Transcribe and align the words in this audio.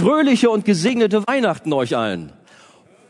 fröhliche 0.00 0.48
und 0.48 0.64
gesegnete 0.64 1.26
Weihnachten 1.26 1.74
euch 1.74 1.94
allen. 1.94 2.32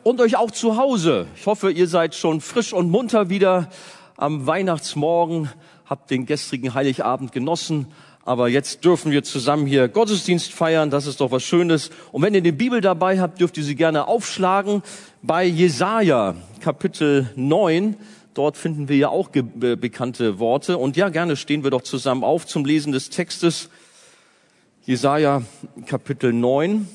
Und 0.03 0.21
euch 0.21 0.37
auch 0.37 0.51
zu 0.51 0.77
Hause. 0.77 1.29
Ich 1.37 1.47
hoffe, 1.47 1.71
ihr 1.71 1.87
seid 1.87 2.17
schon 2.17 2.41
frisch 2.41 2.73
und 2.73 2.91
munter 2.91 3.31
wieder 3.31 3.69
am 4.17 4.45
Weihnachtsmorgen, 4.49 5.51
habt 5.87 6.11
den 6.11 6.27
gestrigen 6.27 6.75
Heiligabend 6.75 7.31
genossen. 7.31 7.87
Aber 8.25 8.49
jetzt 8.49 8.85
dürfen 8.85 9.13
wir 9.13 9.23
zusammen 9.23 9.67
hier 9.67 9.87
Gottesdienst 9.87 10.53
feiern. 10.53 10.91
Das 10.91 11.07
ist 11.07 11.21
doch 11.21 11.31
was 11.31 11.45
Schönes. 11.45 11.91
Und 12.11 12.23
wenn 12.23 12.35
ihr 12.35 12.41
die 12.41 12.51
Bibel 12.51 12.81
dabei 12.81 13.21
habt, 13.21 13.41
dürft 13.41 13.57
ihr 13.57 13.65
sie 13.65 13.77
gerne 13.77 14.09
aufschlagen. 14.09 14.83
Bei 15.23 15.45
Jesaja, 15.45 16.35
Kapitel 16.59 17.31
9. 17.37 17.95
Dort 18.35 18.57
finden 18.57 18.89
wir 18.89 18.97
ja 18.97 19.09
auch 19.11 19.29
bekannte 19.29 20.41
Worte. 20.41 20.77
Und 20.77 20.97
ja, 20.97 21.09
gerne 21.09 21.37
stehen 21.37 21.63
wir 21.63 21.71
doch 21.71 21.83
zusammen 21.83 22.25
auf 22.25 22.47
zum 22.47 22.65
Lesen 22.65 22.91
des 22.91 23.11
Textes. 23.11 23.71
Jesaja 24.91 25.45
Kapitel 25.87 26.33
9, 26.33 26.89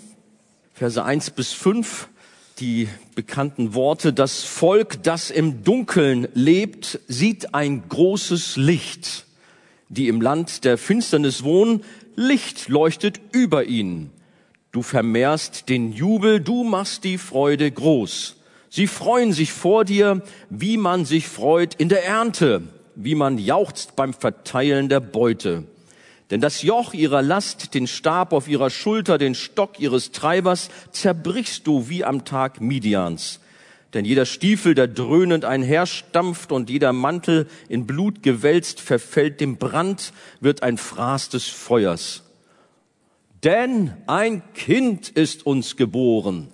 Verse 0.74 1.02
1 1.02 1.30
bis 1.30 1.54
5, 1.54 2.10
die 2.60 2.90
bekannten 3.16 3.74
Worte. 3.74 4.12
Das 4.12 4.44
Volk, 4.44 5.02
das 5.04 5.32
im 5.32 5.64
Dunkeln 5.64 6.28
lebt, 6.34 7.00
sieht 7.08 7.56
ein 7.56 7.88
großes 7.88 8.58
Licht. 8.58 9.26
Die 9.88 10.10
im 10.10 10.20
Land 10.20 10.66
der 10.66 10.78
Finsternis 10.78 11.46
wohnen, 11.46 11.86
Licht 12.18 12.68
leuchtet 12.68 13.22
über 13.32 13.64
ihnen. 13.64 14.12
Du 14.74 14.82
vermehrst 14.82 15.70
den 15.70 15.94
Jubel, 15.94 16.42
du 16.42 16.66
machst 16.66 17.06
die 17.06 17.18
Freude 17.18 17.72
groß. 17.72 18.36
Sie 18.70 18.88
freuen 18.88 19.32
sich 19.32 19.54
vor 19.54 19.86
dir, 19.86 20.22
wie 20.50 20.76
man 20.76 21.06
sich 21.06 21.30
freut 21.30 21.76
in 21.76 21.88
der 21.88 22.04
Ernte, 22.04 22.64
wie 22.96 23.16
man 23.16 23.38
jauchzt 23.38 23.96
beim 23.96 24.14
Verteilen 24.14 24.90
der 24.90 25.00
Beute. 25.00 25.64
Denn 26.32 26.42
das 26.42 26.64
Joch 26.64 26.94
ihrer 26.94 27.22
Last, 27.22 27.74
den 27.76 27.86
Stab 27.88 28.34
auf 28.34 28.48
ihrer 28.48 28.70
Schulter, 28.70 29.18
den 29.18 29.36
Stock 29.36 29.80
ihres 29.80 30.12
Treibers, 30.12 30.70
zerbrichst 30.92 31.68
du 31.68 31.88
wie 31.88 32.04
am 32.04 32.26
Tag 32.26 32.62
Midians. 32.62 33.40
Denn 33.94 34.06
jeder 34.06 34.26
Stiefel, 34.26 34.76
der 34.76 34.88
dröhnend 34.88 35.46
einherstampft 35.46 36.52
und 36.52 36.70
jeder 36.70 36.92
Mantel 36.94 37.48
in 37.70 37.86
Blut 37.86 38.24
gewälzt, 38.24 38.82
verfällt 38.82 39.40
dem 39.40 39.58
Brand, 39.58 40.12
wird 40.42 40.64
ein 40.64 40.78
Fraß 40.78 41.30
des 41.30 41.46
Feuers. 41.46 42.24
Denn 43.44 43.94
ein 44.08 44.42
Kind 44.54 45.10
ist 45.10 45.46
uns 45.46 45.78
geboren, 45.78 46.50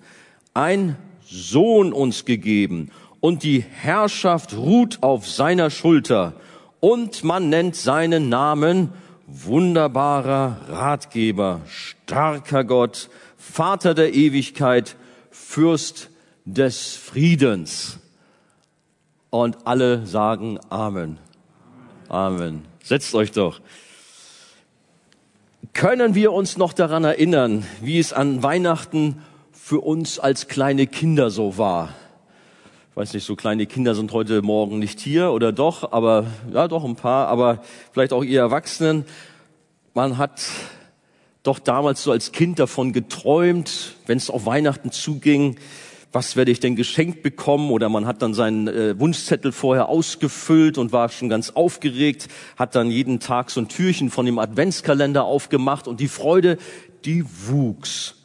ein 0.52 0.96
Sohn 1.24 1.92
uns 1.92 2.26
gegeben, 2.26 2.90
und 3.20 3.42
die 3.42 3.60
Herrschaft 3.60 4.54
ruht 4.54 5.02
auf 5.02 5.28
seiner 5.28 5.70
Schulter, 5.70 6.34
und 6.80 7.24
man 7.24 7.48
nennt 7.48 7.74
seinen 7.74 8.28
Namen 8.28 8.92
wunderbarer 9.26 10.56
Ratgeber, 10.68 11.60
starker 11.66 12.64
Gott, 12.64 13.08
Vater 13.36 13.94
der 13.94 14.14
Ewigkeit, 14.14 14.96
Fürst 15.30 16.10
des 16.44 16.94
Friedens. 16.94 17.98
Und 19.30 19.66
alle 19.66 20.06
sagen 20.06 20.58
Amen. 20.68 21.18
Amen. 22.08 22.64
Setzt 22.82 23.14
euch 23.14 23.32
doch. 23.32 23.60
Können 25.72 26.14
wir 26.14 26.32
uns 26.32 26.58
noch 26.58 26.74
daran 26.74 27.04
erinnern, 27.04 27.64
wie 27.80 27.98
es 27.98 28.12
an 28.12 28.42
Weihnachten 28.42 29.22
für 29.52 29.80
uns 29.80 30.18
als 30.18 30.48
kleine 30.48 30.86
Kinder 30.86 31.30
so 31.30 31.56
war? 31.56 31.94
Weiß 32.94 33.14
nicht, 33.14 33.24
so 33.24 33.36
kleine 33.36 33.66
Kinder 33.66 33.94
sind 33.94 34.12
heute 34.12 34.42
Morgen 34.42 34.78
nicht 34.78 35.00
hier 35.00 35.30
oder 35.32 35.50
doch, 35.50 35.92
aber 35.92 36.26
ja, 36.52 36.68
doch 36.68 36.84
ein 36.84 36.96
paar, 36.96 37.28
aber 37.28 37.62
vielleicht 37.92 38.12
auch 38.12 38.22
ihr 38.22 38.40
Erwachsenen. 38.40 39.06
Man 39.94 40.18
hat 40.18 40.42
doch 41.42 41.58
damals 41.58 42.02
so 42.02 42.12
als 42.12 42.32
Kind 42.32 42.58
davon 42.58 42.92
geträumt, 42.92 43.96
wenn 44.06 44.18
es 44.18 44.28
auf 44.28 44.44
Weihnachten 44.44 44.92
zuging, 44.92 45.56
was 46.12 46.36
werde 46.36 46.50
ich 46.50 46.60
denn 46.60 46.76
geschenkt 46.76 47.22
bekommen? 47.22 47.70
Oder 47.70 47.88
man 47.88 48.04
hat 48.04 48.20
dann 48.20 48.34
seinen 48.34 48.68
äh, 48.68 49.00
Wunschzettel 49.00 49.50
vorher 49.50 49.88
ausgefüllt 49.88 50.76
und 50.76 50.92
war 50.92 51.08
schon 51.08 51.30
ganz 51.30 51.48
aufgeregt, 51.48 52.28
hat 52.58 52.74
dann 52.74 52.90
jeden 52.90 53.18
Tag 53.18 53.50
so 53.50 53.60
ein 53.60 53.68
Türchen 53.68 54.10
von 54.10 54.26
dem 54.26 54.38
Adventskalender 54.38 55.24
aufgemacht 55.24 55.88
und 55.88 56.00
die 56.00 56.08
Freude, 56.08 56.58
die 57.06 57.24
wuchs. 57.46 58.21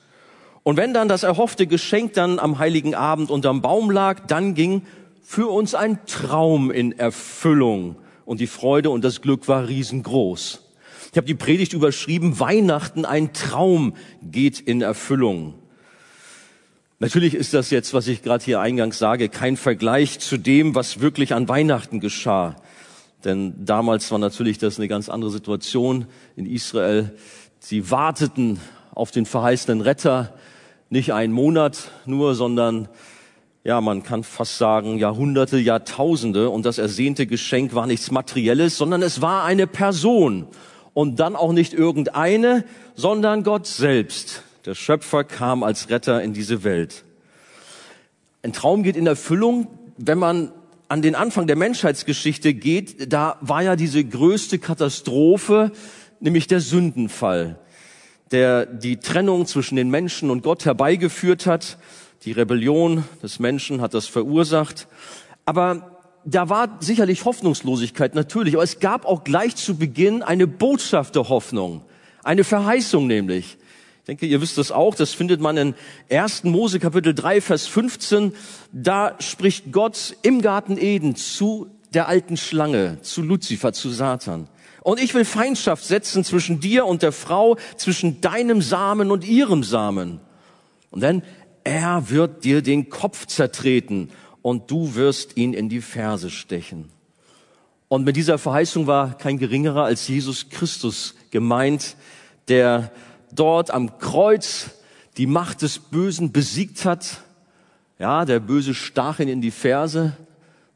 Und 0.67 0.75
wenn 0.75 0.93
dann 0.93 1.07
das 1.07 1.23
erhoffte 1.23 1.65
Geschenk 1.65 2.11
dann 2.11 2.39
am 2.39 2.59
heiligen 2.59 2.93
Abend 2.93 3.31
unterm 3.31 3.61
Baum 3.61 3.89
lag, 3.89 4.27
dann 4.27 4.53
ging 4.53 4.81
für 5.23 5.47
uns 5.47 5.73
ein 5.73 6.05
Traum 6.07 6.71
in 6.71 6.91
Erfüllung. 6.91 7.95
Und 8.25 8.41
die 8.41 8.47
Freude 8.47 8.89
und 8.89 9.05
das 9.05 9.21
Glück 9.21 9.47
war 9.47 9.69
riesengroß. 9.69 10.61
Ich 11.09 11.15
habe 11.15 11.25
die 11.25 11.35
Predigt 11.35 11.71
überschrieben, 11.71 12.41
Weihnachten, 12.41 13.05
ein 13.05 13.31
Traum 13.31 13.93
geht 14.21 14.59
in 14.59 14.81
Erfüllung. 14.81 15.53
Natürlich 16.99 17.33
ist 17.33 17.53
das 17.53 17.69
jetzt, 17.69 17.93
was 17.93 18.09
ich 18.09 18.21
gerade 18.21 18.43
hier 18.43 18.59
eingangs 18.59 18.99
sage, 18.99 19.29
kein 19.29 19.55
Vergleich 19.55 20.19
zu 20.19 20.35
dem, 20.35 20.75
was 20.75 20.99
wirklich 20.99 21.33
an 21.33 21.47
Weihnachten 21.47 22.01
geschah. 22.01 22.57
Denn 23.23 23.53
damals 23.63 24.11
war 24.11 24.19
natürlich 24.19 24.57
das 24.57 24.79
eine 24.79 24.89
ganz 24.89 25.07
andere 25.07 25.31
Situation 25.31 26.07
in 26.35 26.45
Israel. 26.45 27.15
Sie 27.59 27.89
warteten 27.89 28.59
auf 28.93 29.11
den 29.11 29.25
verheißenen 29.25 29.79
Retter 29.79 30.33
nicht 30.89 31.13
ein 31.13 31.31
Monat 31.31 31.91
nur, 32.05 32.35
sondern 32.35 32.87
ja, 33.63 33.81
man 33.81 34.03
kann 34.03 34.23
fast 34.23 34.57
sagen 34.57 34.97
Jahrhunderte, 34.97 35.57
Jahrtausende. 35.57 36.49
Und 36.49 36.65
das 36.65 36.77
ersehnte 36.77 37.27
Geschenk 37.27 37.75
war 37.75 37.85
nichts 37.85 38.11
Materielles, 38.11 38.77
sondern 38.77 39.01
es 39.01 39.21
war 39.21 39.43
eine 39.43 39.67
Person. 39.67 40.47
Und 40.93 41.19
dann 41.19 41.35
auch 41.35 41.51
nicht 41.51 41.73
irgendeine, 41.73 42.63
sondern 42.95 43.43
Gott 43.43 43.67
selbst. 43.67 44.43
Der 44.65 44.73
Schöpfer 44.73 45.23
kam 45.23 45.63
als 45.63 45.89
Retter 45.89 46.23
in 46.23 46.33
diese 46.33 46.63
Welt. 46.63 47.03
Ein 48.41 48.53
Traum 48.53 48.83
geht 48.83 48.95
in 48.95 49.05
Erfüllung, 49.05 49.67
wenn 49.97 50.17
man 50.17 50.53
an 50.87 51.01
den 51.01 51.15
Anfang 51.15 51.47
der 51.47 51.57
Menschheitsgeschichte 51.57 52.53
geht. 52.53 53.11
Da 53.11 53.37
war 53.41 53.61
ja 53.61 53.75
diese 53.75 54.03
größte 54.03 54.59
Katastrophe, 54.59 55.73
nämlich 56.21 56.47
der 56.47 56.61
Sündenfall 56.61 57.59
der 58.31 58.65
die 58.65 58.97
Trennung 58.97 59.45
zwischen 59.45 59.75
den 59.75 59.89
Menschen 59.89 60.29
und 60.29 60.43
Gott 60.43 60.65
herbeigeführt 60.65 61.45
hat. 61.45 61.77
Die 62.23 62.31
Rebellion 62.31 63.03
des 63.23 63.39
Menschen 63.39 63.81
hat 63.81 63.93
das 63.93 64.07
verursacht. 64.07 64.87
Aber 65.45 65.97
da 66.25 66.49
war 66.49 66.77
sicherlich 66.81 67.23
Hoffnungslosigkeit, 67.25 68.15
natürlich. 68.15 68.55
Aber 68.55 68.63
es 68.63 68.79
gab 68.79 69.05
auch 69.05 69.23
gleich 69.23 69.55
zu 69.55 69.77
Beginn 69.77 70.23
eine 70.23 70.47
Botschaft 70.47 71.15
der 71.15 71.29
Hoffnung. 71.29 71.83
Eine 72.23 72.43
Verheißung 72.43 73.07
nämlich. 73.07 73.57
Ich 73.99 74.05
denke, 74.07 74.25
ihr 74.25 74.41
wisst 74.41 74.57
das 74.57 74.71
auch. 74.71 74.95
Das 74.95 75.13
findet 75.13 75.39
man 75.39 75.57
in 75.57 75.75
1. 76.09 76.43
Mose 76.45 76.79
Kapitel 76.79 77.13
3, 77.13 77.41
Vers 77.41 77.67
15. 77.67 78.33
Da 78.73 79.15
spricht 79.19 79.71
Gott 79.71 80.15
im 80.21 80.41
Garten 80.41 80.77
Eden 80.77 81.15
zu 81.15 81.69
der 81.93 82.07
alten 82.07 82.35
Schlange, 82.35 83.01
zu 83.01 83.21
Luzifer, 83.21 83.73
zu 83.73 83.89
Satan. 83.89 84.49
Und 84.87 85.01
ich 85.01 85.13
will 85.13 85.25
Feindschaft 85.25 85.83
setzen 85.83 86.23
zwischen 86.23 86.61
dir 86.61 86.85
und 86.85 87.01
der 87.01 87.11
Frau, 87.11 87.57
zwischen 87.75 88.21
deinem 88.21 88.61
Samen 88.61 89.11
und 89.11 89.25
ihrem 89.27 89.61
Samen. 89.61 90.21
Und 90.91 91.01
dann, 91.01 91.23
er 91.65 92.09
wird 92.09 92.45
dir 92.45 92.61
den 92.61 92.87
Kopf 92.87 93.25
zertreten 93.25 94.11
und 94.41 94.71
du 94.71 94.95
wirst 94.95 95.35
ihn 95.35 95.51
in 95.51 95.67
die 95.67 95.81
Ferse 95.81 96.29
stechen. 96.29 96.89
Und 97.89 98.05
mit 98.05 98.15
dieser 98.15 98.37
Verheißung 98.37 98.87
war 98.87 99.17
kein 99.17 99.37
geringerer 99.37 99.83
als 99.83 100.07
Jesus 100.07 100.47
Christus 100.47 101.15
gemeint, 101.31 101.97
der 102.47 102.89
dort 103.33 103.71
am 103.71 103.99
Kreuz 103.99 104.69
die 105.17 105.27
Macht 105.27 105.63
des 105.63 105.79
Bösen 105.79 106.31
besiegt 106.31 106.85
hat. 106.85 107.23
Ja, 107.99 108.23
der 108.23 108.39
Böse 108.39 108.73
stach 108.73 109.19
ihn 109.19 109.27
in 109.27 109.41
die 109.41 109.51
Ferse. 109.51 110.15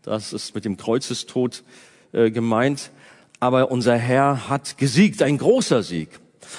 Das 0.01 0.33
ist 0.33 0.53
mit 0.53 0.65
dem 0.65 0.75
Kreuzestod 0.75 1.63
äh, 2.11 2.29
gemeint 2.29 2.91
aber 3.41 3.71
unser 3.71 3.97
Herr 3.97 4.47
hat 4.49 4.77
gesiegt, 4.77 5.21
ein 5.21 5.39
großer 5.39 5.83
Sieg. 5.83 6.09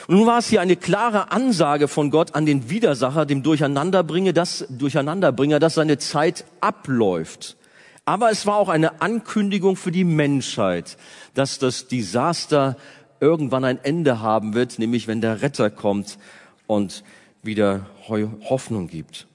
Und 0.09 0.17
nun 0.17 0.27
war 0.27 0.39
es 0.39 0.49
hier 0.49 0.61
eine 0.61 0.77
klare 0.77 1.31
Ansage 1.31 1.87
von 1.87 2.11
Gott 2.11 2.35
an 2.35 2.45
den 2.45 2.69
Widersacher, 2.69 3.25
dem 3.25 3.43
Durcheinanderbringer, 3.43 4.33
das 4.33 4.67
Durcheinanderbringer, 4.69 5.61
dass 5.61 5.75
seine 5.75 5.99
Zeit 5.99 6.45
abläuft. 6.61 7.57
Aber 8.05 8.33
es 8.33 8.47
war 8.47 8.57
auch 8.57 8.69
eine 8.69 9.01
Ankündigung 9.01 9.77
für 9.77 9.93
die 9.93 10.05
Menschheit, 10.05 10.97
dass 11.35 11.61
das 11.61 11.87
Desaster 11.87 12.77
irgendwann 13.21 13.65
ein 13.65 13.79
Ende 13.85 14.21
haben 14.21 14.55
wird, 14.55 14.81
nämlich 14.81 15.07
wenn 15.07 15.21
der 15.21 15.41
Retter 15.41 15.71
kommt 15.71 16.19
und 16.67 17.05
wieder 17.45 17.87
Hoffnung 18.09 18.89
gibt. 18.89 19.29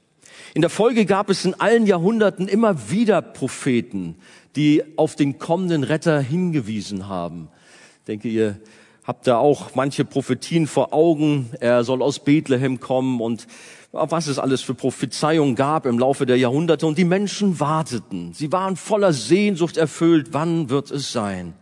In 0.53 0.61
der 0.61 0.69
Folge 0.69 1.05
gab 1.05 1.29
es 1.29 1.45
in 1.45 1.53
allen 1.53 1.85
Jahrhunderten 1.85 2.47
immer 2.47 2.89
wieder 2.89 3.21
Propheten, 3.21 4.15
die 4.55 4.83
auf 4.97 5.15
den 5.15 5.39
kommenden 5.39 5.83
Retter 5.83 6.19
hingewiesen 6.19 7.07
haben. 7.07 7.49
Ich 7.99 8.05
denke, 8.05 8.27
ihr 8.27 8.59
habt 9.03 9.27
da 9.27 9.37
auch 9.37 9.75
manche 9.75 10.03
Prophetien 10.03 10.67
vor 10.67 10.93
Augen. 10.93 11.49
Er 11.59 11.83
soll 11.83 12.01
aus 12.01 12.19
Bethlehem 12.19 12.79
kommen 12.79 13.21
und 13.21 13.47
was 13.91 14.27
es 14.27 14.37
alles 14.37 14.61
für 14.61 14.73
Prophezeiungen 14.73 15.55
gab 15.55 15.85
im 15.85 15.97
Laufe 15.97 16.25
der 16.25 16.37
Jahrhunderte. 16.37 16.85
Und 16.85 16.97
die 16.97 17.05
Menschen 17.05 17.59
warteten. 17.59 18.33
Sie 18.33 18.51
waren 18.51 18.75
voller 18.75 19.13
Sehnsucht 19.13 19.77
erfüllt. 19.77 20.29
Wann 20.31 20.69
wird 20.69 20.91
es 20.91 21.11
sein? 21.11 21.53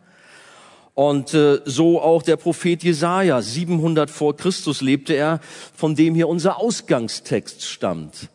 Und 0.95 1.33
äh, 1.33 1.59
so 1.65 2.01
auch 2.01 2.23
der 2.23 2.37
Prophet 2.37 2.83
Jesaja. 2.83 3.41
700 3.41 4.09
vor 4.09 4.35
Christus 4.35 4.81
lebte 4.81 5.13
er, 5.13 5.39
von 5.75 5.93
dem 5.93 6.15
hier 6.15 6.29
unser 6.29 6.59
Ausgangstext 6.59 7.63
stammt. 7.63 8.29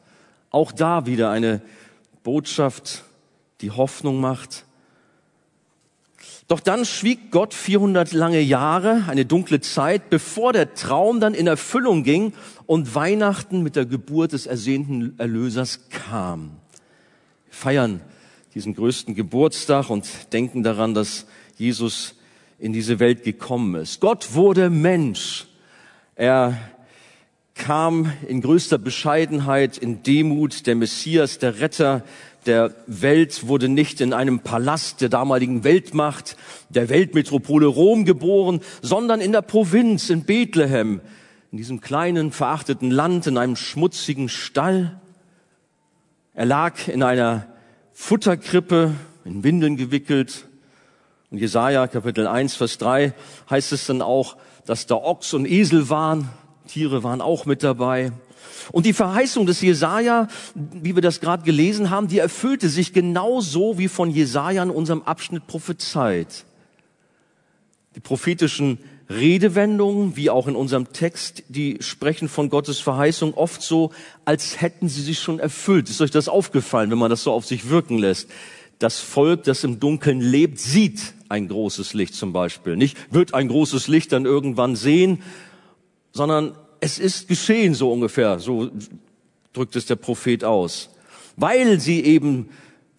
Auch 0.50 0.73
da 0.73 1.06
wieder 1.06 1.31
eine 1.31 1.62
Botschaft, 2.23 3.05
die 3.61 3.70
Hoffnung 3.70 4.20
macht. 4.20 4.64
Doch 6.49 6.61
dann 6.61 6.85
schwieg 6.85 7.31
Gott 7.31 7.55
400 7.55 8.12
lange 8.12 8.41
Jahre, 8.41 9.05
eine 9.06 9.25
dunkle 9.25 9.61
Zeit, 9.61 10.11
bevor 10.11 10.52
der 10.52 10.75
Traum 10.75 11.20
dann 11.20 11.32
in 11.35 11.47
Erfüllung 11.47 12.02
ging 12.02 12.32
und 12.67 12.94
Weihnachten 12.94 13.62
mit 13.62 13.76
der 13.76 13.87
Geburt 13.87 14.32
des 14.32 14.47
ersehnten 14.47 15.17
Erlösers 15.19 15.88
kam. 15.91 16.56
Wir 17.46 17.55
feiern 17.55 18.00
diesen 18.55 18.75
größten 18.75 19.14
Geburtstag 19.14 19.91
und 19.91 20.32
denken 20.32 20.64
daran, 20.64 20.93
dass 20.93 21.26
Jesus 21.56 22.17
in 22.58 22.73
diese 22.73 22.99
Welt 22.99 23.23
gekommen 23.23 23.76
ist. 23.76 24.00
Gott 24.00 24.35
wurde 24.35 24.70
Mensch. 24.70 25.46
Er 26.17 26.58
kam 27.55 28.12
in 28.26 28.41
größter 28.41 28.79
Bescheidenheit, 28.79 29.79
in 29.79 30.02
Demut, 30.02 30.67
der 30.67 30.75
Messias, 30.76 31.38
der 31.38 31.61
Retter 31.61 32.05
der 32.47 32.75
Welt 32.87 33.47
wurde 33.47 33.69
nicht 33.69 34.00
in 34.00 34.12
einem 34.12 34.41
Palast 34.41 35.00
der 35.00 35.08
damaligen 35.08 35.62
Weltmacht, 35.62 36.37
der 36.70 36.88
Weltmetropole 36.88 37.67
Rom 37.67 38.05
geboren, 38.05 38.61
sondern 38.81 39.20
in 39.20 39.32
der 39.32 39.43
Provinz, 39.43 40.08
in 40.11 40.25
Bethlehem, 40.25 41.00
in 41.52 41.58
diesem 41.58 41.81
kleinen, 41.81 42.32
verachteten 42.32 42.91
Land, 42.91 43.26
in 43.26 43.37
einem 43.37 43.56
schmutzigen 43.56 44.29
Stall. 44.29 45.00
Er 46.32 46.46
lag 46.46 46.88
in 46.88 47.03
einer 47.03 47.46
Futterkrippe, 47.93 48.94
in 49.25 49.44
Windeln 49.44 49.76
gewickelt, 49.76 50.46
in 51.31 51.38
Jesaja 51.38 51.87
Kapitel 51.87 52.26
1, 52.26 52.56
Vers 52.56 52.79
3 52.79 53.12
heißt 53.49 53.73
es 53.73 53.87
dann 53.87 54.03
auch, 54.03 54.37
dass 54.67 54.87
da 54.87 54.96
Ochs 54.96 55.32
und 55.32 55.46
Esel 55.46 55.88
waren. 55.88 56.29
Tiere 56.70 57.02
waren 57.02 57.20
auch 57.20 57.46
mit 57.46 57.62
dabei. 57.62 58.12
Und 58.72 58.87
die 58.87 58.93
Verheißung 58.93 59.46
des 59.46 59.61
Jesaja, 59.61 60.28
wie 60.55 60.94
wir 60.94 61.02
das 61.02 61.20
gerade 61.20 61.43
gelesen 61.43 61.90
haben, 61.90 62.08
die 62.08 62.19
erfüllte 62.19 62.69
sich 62.69 62.93
genauso 62.93 63.78
wie 63.78 63.88
von 63.88 64.11
Jesaja 64.11 64.62
in 64.62 64.70
unserem 64.70 65.02
Abschnitt 65.02 65.46
prophezeit. 65.46 66.44
Die 67.96 68.00
prophetischen 68.00 68.78
Redewendungen, 69.08 70.17
wie 70.17 70.31
auch 70.31 70.46
in 70.46 70.55
unserem 70.55 70.93
Text, 70.93 71.43
die 71.49 71.78
sprechen 71.81 72.28
von 72.28 72.49
Gottes 72.49 72.78
Verheißung 72.78 73.34
oft 73.34 73.61
so, 73.61 73.90
als 74.25 74.61
hätten 74.61 74.88
sie 74.88 75.02
sich 75.02 75.19
schon 75.19 75.40
erfüllt. 75.40 75.90
Ist 75.90 76.00
euch 76.00 76.12
das 76.12 76.28
aufgefallen, 76.28 76.93
wenn 76.93 76.99
man 76.99 77.11
das 77.11 77.25
so 77.25 77.32
auf 77.32 77.44
sich 77.44 77.69
wirken 77.69 77.99
lässt? 77.99 78.31
Das 78.78 79.00
Volk, 79.00 79.43
das 79.43 79.64
im 79.64 79.81
Dunkeln 79.81 80.20
lebt, 80.20 80.61
sieht 80.61 81.14
ein 81.28 81.49
großes 81.49 81.93
Licht 81.93 82.14
zum 82.14 82.32
Beispiel. 82.32 82.76
Nicht 82.76 82.96
wird 83.12 83.34
ein 83.34 83.49
großes 83.49 83.88
Licht 83.88 84.12
dann 84.12 84.25
irgendwann 84.25 84.76
sehen, 84.76 85.22
sondern 86.12 86.57
es 86.81 86.99
ist 86.99 87.29
geschehen, 87.29 87.75
so 87.75 87.93
ungefähr, 87.93 88.39
so 88.39 88.71
drückt 89.53 89.77
es 89.77 89.87
der 89.87 89.97
Prophet 89.97 90.45
aus. 90.45 90.91
Weil 91.37 91.81
sie 91.81 92.03
eben 92.05 92.49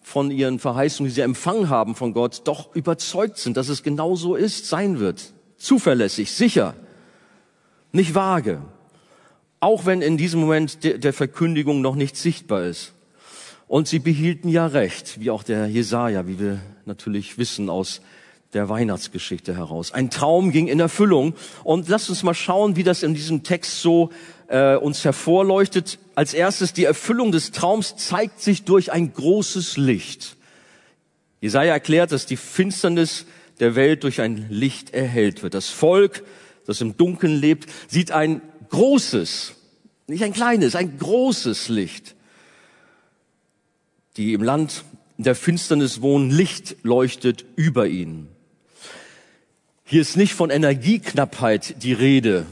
von 0.00 0.30
ihren 0.30 0.58
Verheißungen, 0.58 1.08
die 1.08 1.14
sie 1.14 1.20
empfangen 1.20 1.68
haben 1.68 1.94
von 1.94 2.12
Gott, 2.12 2.42
doch 2.44 2.74
überzeugt 2.74 3.38
sind, 3.38 3.56
dass 3.56 3.68
es 3.68 3.82
genau 3.82 4.16
so 4.16 4.34
ist, 4.34 4.68
sein 4.68 4.98
wird. 4.98 5.32
Zuverlässig, 5.56 6.32
sicher, 6.32 6.74
nicht 7.92 8.14
vage. 8.14 8.60
Auch 9.60 9.86
wenn 9.86 10.02
in 10.02 10.16
diesem 10.16 10.40
Moment 10.40 10.78
der 10.82 11.12
Verkündigung 11.12 11.80
noch 11.80 11.94
nicht 11.94 12.16
sichtbar 12.16 12.64
ist. 12.64 12.92
Und 13.68 13.86
sie 13.86 14.00
behielten 14.00 14.48
ja 14.48 14.66
recht, 14.66 15.20
wie 15.20 15.30
auch 15.30 15.44
der 15.44 15.66
Jesaja, 15.66 16.26
wie 16.26 16.38
wir 16.38 16.60
natürlich 16.84 17.38
wissen 17.38 17.70
aus 17.70 18.02
der 18.52 18.68
Weihnachtsgeschichte 18.68 19.56
heraus. 19.56 19.92
Ein 19.92 20.10
Traum 20.10 20.52
ging 20.52 20.68
in 20.68 20.78
Erfüllung. 20.78 21.34
Und 21.64 21.88
lasst 21.88 22.10
uns 22.10 22.22
mal 22.22 22.34
schauen, 22.34 22.76
wie 22.76 22.82
das 22.82 23.02
in 23.02 23.14
diesem 23.14 23.42
Text 23.42 23.80
so 23.80 24.10
äh, 24.48 24.76
uns 24.76 25.04
hervorleuchtet. 25.04 25.98
Als 26.14 26.34
erstes, 26.34 26.72
die 26.72 26.84
Erfüllung 26.84 27.32
des 27.32 27.52
Traums 27.52 27.96
zeigt 27.96 28.40
sich 28.40 28.64
durch 28.64 28.92
ein 28.92 29.12
großes 29.12 29.78
Licht. 29.78 30.36
Jesaja 31.40 31.72
erklärt, 31.72 32.12
dass 32.12 32.26
die 32.26 32.36
Finsternis 32.36 33.26
der 33.58 33.74
Welt 33.74 34.04
durch 34.04 34.20
ein 34.20 34.46
Licht 34.50 34.92
erhellt 34.92 35.42
wird. 35.42 35.54
Das 35.54 35.68
Volk, 35.68 36.22
das 36.66 36.80
im 36.80 36.96
Dunkeln 36.96 37.40
lebt, 37.40 37.68
sieht 37.88 38.12
ein 38.12 38.42
großes, 38.68 39.54
nicht 40.06 40.22
ein 40.22 40.32
kleines, 40.32 40.76
ein 40.76 40.98
großes 40.98 41.68
Licht. 41.68 42.14
Die 44.16 44.34
im 44.34 44.42
Land 44.42 44.84
der 45.16 45.34
Finsternis 45.34 46.02
wohnen, 46.02 46.30
Licht 46.30 46.76
leuchtet 46.82 47.44
über 47.56 47.86
ihnen. 47.86 48.31
Hier 49.84 50.00
ist 50.00 50.16
nicht 50.16 50.32
von 50.32 50.50
Energieknappheit 50.50 51.82
die 51.82 51.92
Rede, 51.92 52.46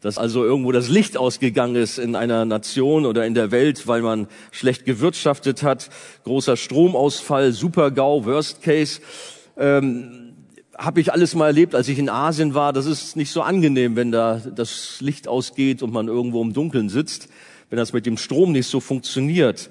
dass 0.00 0.18
also 0.18 0.44
irgendwo 0.44 0.72
das 0.72 0.88
Licht 0.88 1.16
ausgegangen 1.16 1.74
ist 1.74 1.98
in 1.98 2.14
einer 2.14 2.44
Nation 2.44 3.06
oder 3.06 3.26
in 3.26 3.34
der 3.34 3.50
Welt, 3.50 3.86
weil 3.86 4.02
man 4.02 4.28
schlecht 4.52 4.84
gewirtschaftet 4.84 5.62
hat, 5.62 5.90
großer 6.24 6.56
Stromausfall, 6.56 7.52
Supergau, 7.52 8.24
Worst 8.24 8.62
Case. 8.62 9.00
Ähm, 9.58 10.34
habe 10.78 11.00
ich 11.00 11.12
alles 11.12 11.34
mal 11.34 11.46
erlebt, 11.46 11.74
als 11.74 11.88
ich 11.88 11.98
in 11.98 12.08
Asien 12.08 12.54
war. 12.54 12.72
Das 12.72 12.86
ist 12.86 13.16
nicht 13.16 13.32
so 13.32 13.42
angenehm, 13.42 13.96
wenn 13.96 14.12
da 14.12 14.40
das 14.54 15.00
Licht 15.00 15.26
ausgeht 15.26 15.82
und 15.82 15.92
man 15.92 16.06
irgendwo 16.06 16.40
im 16.42 16.52
Dunkeln 16.52 16.88
sitzt 16.88 17.28
wenn 17.68 17.78
das 17.78 17.92
mit 17.92 18.06
dem 18.06 18.16
Strom 18.16 18.52
nicht 18.52 18.68
so 18.68 18.80
funktioniert. 18.80 19.70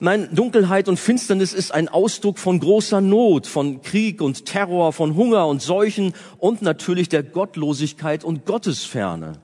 Nein, 0.00 0.28
Dunkelheit 0.32 0.88
und 0.88 0.98
Finsternis 0.98 1.52
ist 1.52 1.72
ein 1.72 1.88
Ausdruck 1.88 2.38
von 2.38 2.58
großer 2.58 3.00
Not, 3.00 3.46
von 3.46 3.82
Krieg 3.82 4.22
und 4.22 4.46
Terror, 4.46 4.92
von 4.92 5.14
Hunger 5.14 5.46
und 5.46 5.60
Seuchen 5.60 6.14
und 6.38 6.62
natürlich 6.62 7.08
der 7.08 7.22
Gottlosigkeit 7.22 8.24
und 8.24 8.46
Gottesferne. 8.46 9.34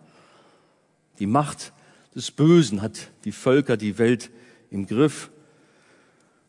Die 1.19 1.27
Macht 1.27 1.73
des 2.15 2.31
Bösen 2.31 2.81
hat 2.81 3.11
die 3.25 3.33
Völker, 3.33 3.77
die 3.77 3.99
Welt 3.99 4.31
im 4.71 4.87
Griff. 4.87 5.31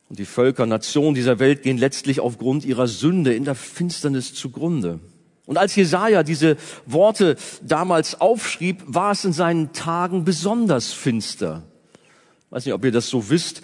Und 0.09 0.19
die 0.19 0.25
Völker, 0.25 0.65
Nationen 0.65 1.15
dieser 1.15 1.39
Welt 1.39 1.63
gehen 1.63 1.77
letztlich 1.77 2.19
aufgrund 2.19 2.65
ihrer 2.65 2.87
Sünde 2.87 3.33
in 3.33 3.45
der 3.45 3.55
Finsternis 3.55 4.33
zugrunde. 4.33 4.99
Und 5.45 5.57
als 5.57 5.75
Jesaja 5.75 6.23
diese 6.23 6.57
Worte 6.85 7.35
damals 7.61 8.21
aufschrieb, 8.21 8.83
war 8.85 9.11
es 9.11 9.25
in 9.25 9.33
seinen 9.33 9.73
Tagen 9.73 10.23
besonders 10.23 10.93
finster. 10.93 11.63
Ich 12.45 12.51
weiß 12.51 12.65
nicht, 12.65 12.73
ob 12.73 12.85
ihr 12.85 12.91
das 12.91 13.09
so 13.09 13.29
wisst. 13.29 13.61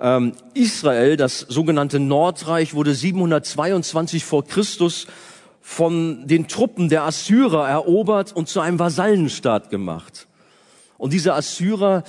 Ähm, 0.00 0.32
Israel, 0.54 1.16
das 1.16 1.40
sogenannte 1.40 1.98
Nordreich, 1.98 2.74
wurde 2.74 2.94
722 2.94 4.24
vor 4.24 4.44
Christus 4.44 5.06
von 5.60 6.26
den 6.26 6.48
Truppen 6.48 6.88
der 6.88 7.02
Assyrer 7.02 7.68
erobert 7.68 8.34
und 8.34 8.48
zu 8.48 8.60
einem 8.60 8.78
Vasallenstaat 8.78 9.70
gemacht. 9.70 10.28
Und 10.96 11.12
diese 11.12 11.34
Assyrer, 11.34 12.04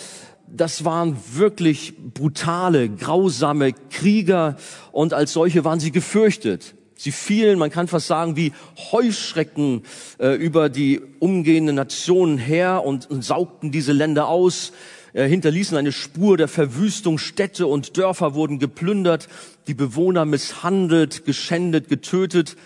das 0.47 0.85
waren 0.85 1.17
wirklich 1.33 1.93
brutale, 1.97 2.89
grausame 2.89 3.73
Krieger 3.73 4.55
und 4.91 5.13
als 5.13 5.33
solche 5.33 5.65
waren 5.65 5.79
sie 5.79 5.91
gefürchtet. 5.91 6.75
Sie 7.01 7.13
fielen, 7.13 7.57
man 7.57 7.69
kann 7.69 7.87
fast 7.87 8.07
sagen, 8.07 8.35
wie 8.35 8.51
Heuschrecken 8.91 9.83
äh, 10.19 10.35
über 10.35 10.67
die 10.67 10.99
umgehenden 11.19 11.77
Nationen 11.77 12.37
her 12.37 12.83
und, 12.83 13.09
und 13.09 13.23
saugten 13.23 13.71
diese 13.71 13.93
Länder 13.93 14.27
aus, 14.27 14.73
äh, 15.13 15.25
hinterließen 15.25 15.77
eine 15.77 15.93
Spur 15.93 16.35
der 16.35 16.49
Verwüstung, 16.49 17.17
Städte 17.17 17.67
und 17.67 17.95
Dörfer 17.95 18.33
wurden 18.33 18.59
geplündert, 18.59 19.29
die 19.67 19.75
Bewohner 19.75 20.25
misshandelt, 20.25 21.23
geschändet, 21.23 21.87
getötet. 21.87 22.57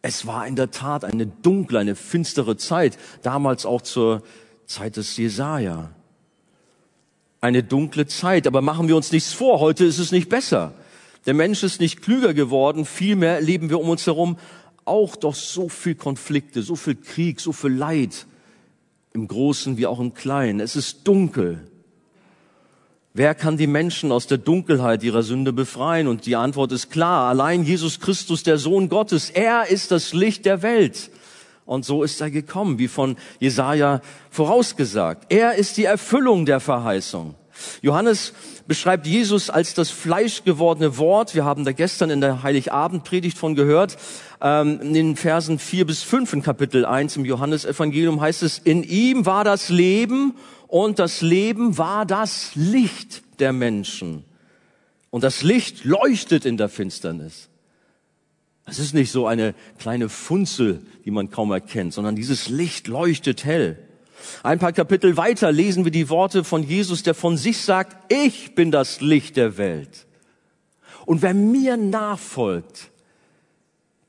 Es 0.00 0.26
war 0.26 0.46
in 0.46 0.56
der 0.56 0.70
Tat 0.70 1.04
eine 1.04 1.26
dunkle, 1.26 1.78
eine 1.78 1.96
finstere 1.96 2.56
Zeit, 2.56 2.96
damals 3.22 3.66
auch 3.66 3.82
zur 3.82 4.22
Zeit 4.64 4.96
des 4.96 5.18
Jesaja. 5.18 5.90
Eine 7.42 7.62
dunkle 7.62 8.06
Zeit, 8.06 8.46
aber 8.46 8.62
machen 8.62 8.88
wir 8.88 8.96
uns 8.96 9.12
nichts 9.12 9.34
vor, 9.34 9.60
heute 9.60 9.84
ist 9.84 9.98
es 9.98 10.12
nicht 10.12 10.30
besser. 10.30 10.72
Der 11.26 11.34
Mensch 11.34 11.62
ist 11.62 11.80
nicht 11.80 12.02
klüger 12.02 12.34
geworden, 12.34 12.84
vielmehr 12.84 13.34
erleben 13.34 13.68
wir 13.68 13.80
um 13.80 13.88
uns 13.88 14.06
herum 14.06 14.38
auch 14.84 15.16
doch 15.16 15.34
so 15.34 15.68
viel 15.68 15.96
Konflikte, 15.96 16.62
so 16.62 16.76
viel 16.76 16.94
Krieg, 16.94 17.40
so 17.40 17.52
viel 17.52 17.72
Leid, 17.72 18.26
im 19.12 19.26
Großen 19.26 19.76
wie 19.76 19.86
auch 19.86 19.98
im 19.98 20.14
Kleinen. 20.14 20.60
Es 20.60 20.76
ist 20.76 21.06
dunkel. 21.08 21.66
Wer 23.12 23.34
kann 23.34 23.56
die 23.56 23.66
Menschen 23.66 24.12
aus 24.12 24.26
der 24.26 24.38
Dunkelheit 24.38 25.02
ihrer 25.02 25.22
Sünde 25.22 25.52
befreien? 25.52 26.06
Und 26.06 26.26
die 26.26 26.36
Antwort 26.36 26.70
ist 26.70 26.90
klar, 26.90 27.28
allein 27.28 27.64
Jesus 27.64 27.98
Christus, 27.98 28.42
der 28.42 28.58
Sohn 28.58 28.88
Gottes. 28.88 29.30
Er 29.30 29.68
ist 29.68 29.90
das 29.90 30.12
Licht 30.12 30.44
der 30.44 30.62
Welt. 30.62 31.10
Und 31.64 31.84
so 31.84 32.04
ist 32.04 32.20
er 32.20 32.30
gekommen, 32.30 32.78
wie 32.78 32.88
von 32.88 33.16
Jesaja 33.40 34.02
vorausgesagt. 34.30 35.32
Er 35.32 35.54
ist 35.54 35.78
die 35.78 35.84
Erfüllung 35.84 36.46
der 36.46 36.60
Verheißung. 36.60 37.34
Johannes 37.80 38.34
beschreibt 38.66 39.06
Jesus 39.06 39.50
als 39.50 39.74
das 39.74 39.90
fleischgewordene 39.90 40.98
Wort. 40.98 41.34
Wir 41.34 41.44
haben 41.44 41.64
da 41.64 41.72
gestern 41.72 42.10
in 42.10 42.20
der 42.20 42.42
Heiligabendpredigt 42.42 43.38
von 43.38 43.54
gehört. 43.54 43.96
Ähm, 44.40 44.80
in 44.80 44.94
den 44.94 45.16
Versen 45.16 45.58
4 45.58 45.86
bis 45.86 46.02
5 46.02 46.32
in 46.34 46.42
Kapitel 46.42 46.84
1 46.84 47.16
im 47.16 47.24
Johannesevangelium 47.24 48.20
heißt 48.20 48.42
es, 48.42 48.58
in 48.58 48.82
ihm 48.82 49.26
war 49.26 49.44
das 49.44 49.68
Leben 49.68 50.34
und 50.68 50.98
das 50.98 51.22
Leben 51.22 51.78
war 51.78 52.06
das 52.06 52.50
Licht 52.54 53.22
der 53.38 53.52
Menschen. 53.52 54.24
Und 55.10 55.24
das 55.24 55.42
Licht 55.42 55.84
leuchtet 55.84 56.44
in 56.44 56.56
der 56.56 56.68
Finsternis. 56.68 57.48
Das 58.64 58.80
ist 58.80 58.94
nicht 58.94 59.12
so 59.12 59.26
eine 59.26 59.54
kleine 59.78 60.08
Funzel, 60.08 60.82
die 61.04 61.12
man 61.12 61.30
kaum 61.30 61.52
erkennt, 61.52 61.94
sondern 61.94 62.16
dieses 62.16 62.48
Licht 62.48 62.88
leuchtet 62.88 63.44
hell. 63.44 63.78
Ein 64.42 64.58
paar 64.58 64.72
Kapitel 64.72 65.16
weiter 65.16 65.52
lesen 65.52 65.84
wir 65.84 65.92
die 65.92 66.08
Worte 66.08 66.44
von 66.44 66.62
Jesus, 66.62 67.02
der 67.02 67.14
von 67.14 67.36
sich 67.36 67.58
sagt, 67.58 68.12
ich 68.12 68.54
bin 68.54 68.70
das 68.70 69.00
Licht 69.00 69.36
der 69.36 69.56
Welt. 69.58 70.06
Und 71.04 71.22
wer 71.22 71.34
mir 71.34 71.76
nachfolgt, 71.76 72.90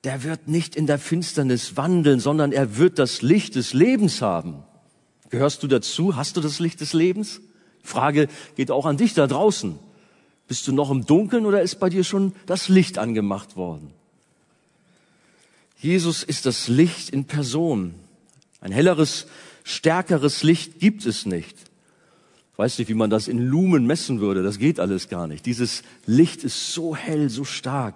der 0.04 0.24
wird 0.24 0.48
nicht 0.48 0.76
in 0.76 0.88
der 0.88 1.00
Finsternis 1.00 1.78
wandeln, 1.78 2.20
sondern 2.20 2.52
er 2.52 2.78
wird 2.78 3.00
das 3.00 3.22
Licht 3.22 3.56
des 3.56 3.74
Lebens 3.74 4.22
haben. 4.22 4.64
Gehörst 5.30 5.64
du 5.64 5.68
dazu? 5.68 6.16
Hast 6.16 6.38
du 6.38 6.42
das 6.42 6.60
Licht 6.60 6.82
des 6.82 6.94
Lebens? 6.94 7.42
Frage 7.84 8.28
geht 8.56 8.72
auch 8.72 8.86
an 8.86 8.98
dich 8.98 9.14
da 9.14 9.28
draußen. 9.28 9.78
Bist 10.48 10.68
du 10.68 10.72
noch 10.72 10.92
im 10.92 11.06
Dunkeln 11.06 11.46
oder 11.46 11.62
ist 11.62 11.80
bei 11.80 11.90
dir 11.90 12.04
schon 12.04 12.34
das 12.46 12.70
Licht 12.70 12.98
angemacht 12.98 13.58
worden? 13.58 13.92
Jesus 15.80 16.24
ist 16.24 16.46
das 16.46 16.68
Licht 16.68 17.10
in 17.10 17.26
Person. 17.26 17.94
Ein 18.62 18.72
helleres, 18.72 19.28
stärkeres 19.68 20.44
Licht 20.44 20.80
gibt 20.80 21.06
es 21.06 21.26
nicht. 21.26 21.56
Ich 22.54 22.58
weiß 22.58 22.80
nicht, 22.80 22.88
wie 22.88 22.96
man 22.96 23.10
das 23.10 23.28
in 23.28 23.40
Lumen 23.40 23.86
messen 23.86 24.20
würde. 24.20 24.42
Das 24.42 24.58
geht 24.58 24.80
alles 24.80 25.10
gar 25.10 25.28
nicht. 25.28 25.46
Dieses 25.46 25.84
Licht 26.06 26.44
ist 26.44 26.74
so 26.74 26.96
hell, 26.96 27.30
so 27.30 27.44
stark. 27.44 27.96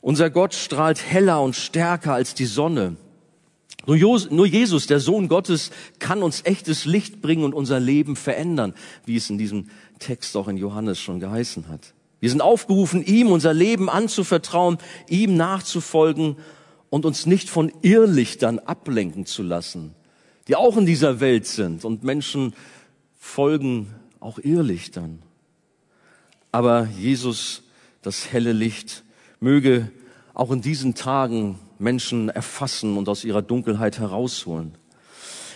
Unser 0.00 0.30
Gott 0.30 0.54
strahlt 0.54 1.02
heller 1.02 1.42
und 1.42 1.56
stärker 1.56 2.14
als 2.14 2.34
die 2.34 2.46
Sonne. 2.46 2.96
Nur 3.86 4.46
Jesus, 4.46 4.86
der 4.86 5.00
Sohn 5.00 5.28
Gottes, 5.28 5.70
kann 5.98 6.22
uns 6.22 6.44
echtes 6.44 6.84
Licht 6.84 7.22
bringen 7.22 7.44
und 7.44 7.54
unser 7.54 7.80
Leben 7.80 8.16
verändern, 8.16 8.74
wie 9.04 9.16
es 9.16 9.30
in 9.30 9.38
diesem 9.38 9.68
Text 9.98 10.36
auch 10.36 10.48
in 10.48 10.56
Johannes 10.56 10.98
schon 11.00 11.18
geheißen 11.18 11.68
hat. 11.68 11.94
Wir 12.20 12.30
sind 12.30 12.40
aufgerufen, 12.40 13.04
ihm 13.04 13.30
unser 13.30 13.54
Leben 13.54 13.88
anzuvertrauen, 13.88 14.78
ihm 15.08 15.36
nachzufolgen 15.36 16.36
und 16.90 17.04
uns 17.04 17.26
nicht 17.26 17.48
von 17.48 17.72
Irrlichtern 17.82 18.58
ablenken 18.58 19.26
zu 19.26 19.42
lassen, 19.42 19.94
die 20.48 20.56
auch 20.56 20.76
in 20.76 20.86
dieser 20.86 21.20
Welt 21.20 21.46
sind 21.46 21.84
und 21.84 22.04
Menschen 22.04 22.54
folgen 23.18 23.94
auch 24.20 24.38
Irrlichtern. 24.38 25.20
Aber 26.52 26.88
Jesus, 26.98 27.62
das 28.02 28.32
helle 28.32 28.52
Licht, 28.52 29.04
möge 29.40 29.90
auch 30.34 30.50
in 30.50 30.60
diesen 30.60 30.94
Tagen 30.94 31.58
Menschen 31.78 32.28
erfassen 32.28 32.96
und 32.96 33.08
aus 33.08 33.24
ihrer 33.24 33.42
Dunkelheit 33.42 33.98
herausholen. 33.98 34.72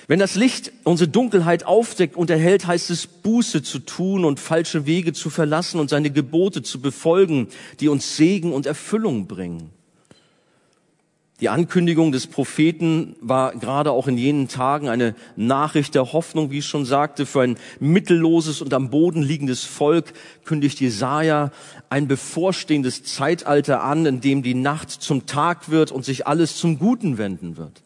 Wenn 0.08 0.18
das 0.18 0.34
Licht 0.34 0.72
unsere 0.82 1.08
Dunkelheit 1.08 1.64
aufdeckt 1.64 2.16
und 2.16 2.30
erhält, 2.30 2.66
heißt 2.66 2.90
es 2.90 3.06
Buße 3.06 3.62
zu 3.62 3.78
tun 3.78 4.24
und 4.24 4.40
falsche 4.40 4.84
Wege 4.84 5.12
zu 5.12 5.30
verlassen 5.30 5.78
und 5.78 5.88
seine 5.88 6.10
Gebote 6.10 6.62
zu 6.62 6.80
befolgen, 6.80 7.46
die 7.78 7.88
uns 7.88 8.16
Segen 8.16 8.52
und 8.52 8.66
Erfüllung 8.66 9.28
bringen. 9.28 9.70
Die 11.40 11.48
Ankündigung 11.48 12.12
des 12.12 12.26
Propheten 12.26 13.16
war 13.22 13.54
gerade 13.54 13.92
auch 13.92 14.06
in 14.06 14.18
jenen 14.18 14.48
Tagen 14.48 14.90
eine 14.90 15.14
Nachricht 15.36 15.94
der 15.94 16.12
Hoffnung, 16.12 16.50
wie 16.50 16.58
ich 16.58 16.66
schon 16.66 16.84
sagte, 16.84 17.24
für 17.24 17.40
ein 17.40 17.56
mittelloses 17.78 18.60
und 18.60 18.74
am 18.74 18.90
Boden 18.90 19.22
liegendes 19.22 19.64
Volk 19.64 20.12
kündigt 20.44 20.80
Jesaja 20.80 21.50
ein 21.88 22.08
bevorstehendes 22.08 23.04
Zeitalter 23.04 23.82
an, 23.82 24.04
in 24.04 24.20
dem 24.20 24.42
die 24.42 24.54
Nacht 24.54 24.90
zum 24.90 25.24
Tag 25.24 25.70
wird 25.70 25.92
und 25.92 26.04
sich 26.04 26.26
alles 26.26 26.56
zum 26.56 26.78
Guten 26.78 27.16
wenden 27.16 27.56
wird. 27.56 27.82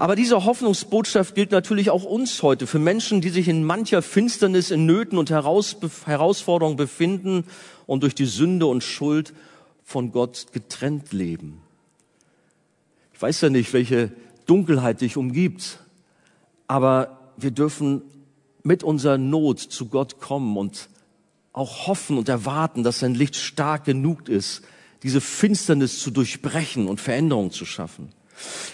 Aber 0.00 0.16
diese 0.16 0.44
Hoffnungsbotschaft 0.44 1.36
gilt 1.36 1.52
natürlich 1.52 1.90
auch 1.90 2.02
uns 2.02 2.42
heute, 2.42 2.66
für 2.66 2.80
Menschen, 2.80 3.20
die 3.20 3.28
sich 3.28 3.46
in 3.46 3.62
mancher 3.62 4.02
Finsternis, 4.02 4.72
in 4.72 4.84
Nöten 4.84 5.16
und 5.16 5.30
Herausforderungen 5.30 6.76
befinden 6.76 7.44
und 7.86 8.02
durch 8.02 8.16
die 8.16 8.26
Sünde 8.26 8.66
und 8.66 8.82
Schuld 8.82 9.32
von 9.84 10.10
Gott 10.10 10.46
getrennt 10.52 11.12
leben. 11.12 11.62
Ich 13.18 13.22
weiß 13.22 13.40
ja 13.40 13.50
nicht, 13.50 13.72
welche 13.72 14.12
Dunkelheit 14.46 15.00
dich 15.00 15.16
umgibt, 15.16 15.80
aber 16.68 17.18
wir 17.36 17.50
dürfen 17.50 18.02
mit 18.62 18.84
unserer 18.84 19.18
Not 19.18 19.58
zu 19.58 19.86
Gott 19.86 20.20
kommen 20.20 20.56
und 20.56 20.88
auch 21.52 21.88
hoffen 21.88 22.16
und 22.16 22.28
erwarten, 22.28 22.84
dass 22.84 23.00
sein 23.00 23.16
Licht 23.16 23.34
stark 23.34 23.84
genug 23.86 24.28
ist, 24.28 24.62
diese 25.02 25.20
Finsternis 25.20 25.98
zu 25.98 26.12
durchbrechen 26.12 26.86
und 26.86 27.00
Veränderungen 27.00 27.50
zu 27.50 27.64
schaffen. 27.64 28.12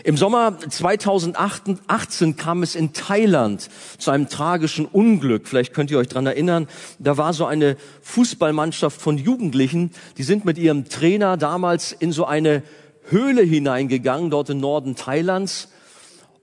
Im 0.03 0.19
Sommer 0.19 0.59
2018 0.59 2.37
kam 2.37 2.63
es 2.63 2.75
in 2.75 2.93
Thailand 2.93 3.71
zu 3.97 4.11
einem 4.11 4.29
tragischen 4.29 4.85
Unglück. 4.85 5.49
Vielleicht 5.49 5.73
könnt 5.73 5.91
ihr 5.91 5.97
euch 5.97 6.09
dran 6.09 6.27
erinnern. 6.27 6.69
Da 6.99 7.17
war 7.17 7.33
so 7.33 7.47
eine 7.47 7.79
Fußballmannschaft 8.03 9.01
von 9.01 9.17
Jugendlichen, 9.17 9.91
die 10.19 10.23
sind 10.23 10.45
mit 10.45 10.59
ihrem 10.59 10.87
Trainer 10.91 11.39
damals 11.39 11.93
in 11.93 12.13
so 12.13 12.27
eine 12.27 12.63
Höhle 13.05 13.43
hineingegangen, 13.43 14.31
dort 14.31 14.51
im 14.51 14.61
Norden 14.61 14.97
Thailands. 14.97 15.69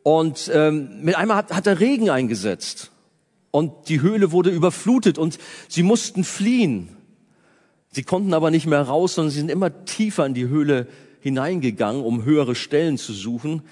Und 0.04 0.50
ähm, 0.54 1.02
mit 1.02 1.16
einmal 1.16 1.38
hat, 1.38 1.54
hat 1.54 1.66
der 1.66 1.80
Regen 1.80 2.10
eingesetzt. 2.10 2.92
Und 3.52 3.90
die 3.90 4.02
Höhle 4.02 4.32
wurde 4.32 4.50
überflutet 4.50 5.18
und 5.18 5.38
sie 5.68 5.84
mussten 5.84 6.24
fliehen. 6.24 6.90
Sie 7.92 8.04
konnten 8.04 8.34
aber 8.34 8.52
nicht 8.52 8.66
mehr 8.66 8.82
raus, 8.82 9.16
sondern 9.16 9.32
sie 9.32 9.40
sind 9.40 9.52
immer 9.52 9.86
tiefer 9.86 10.26
in 10.26 10.34
die 10.34 10.48
Höhle 10.48 10.88
hineingegangen, 11.20 12.04
um 12.04 12.24
höhere 12.24 12.56
Stellen 12.56 12.98
zu 12.98 13.12
suchen, 13.12 13.64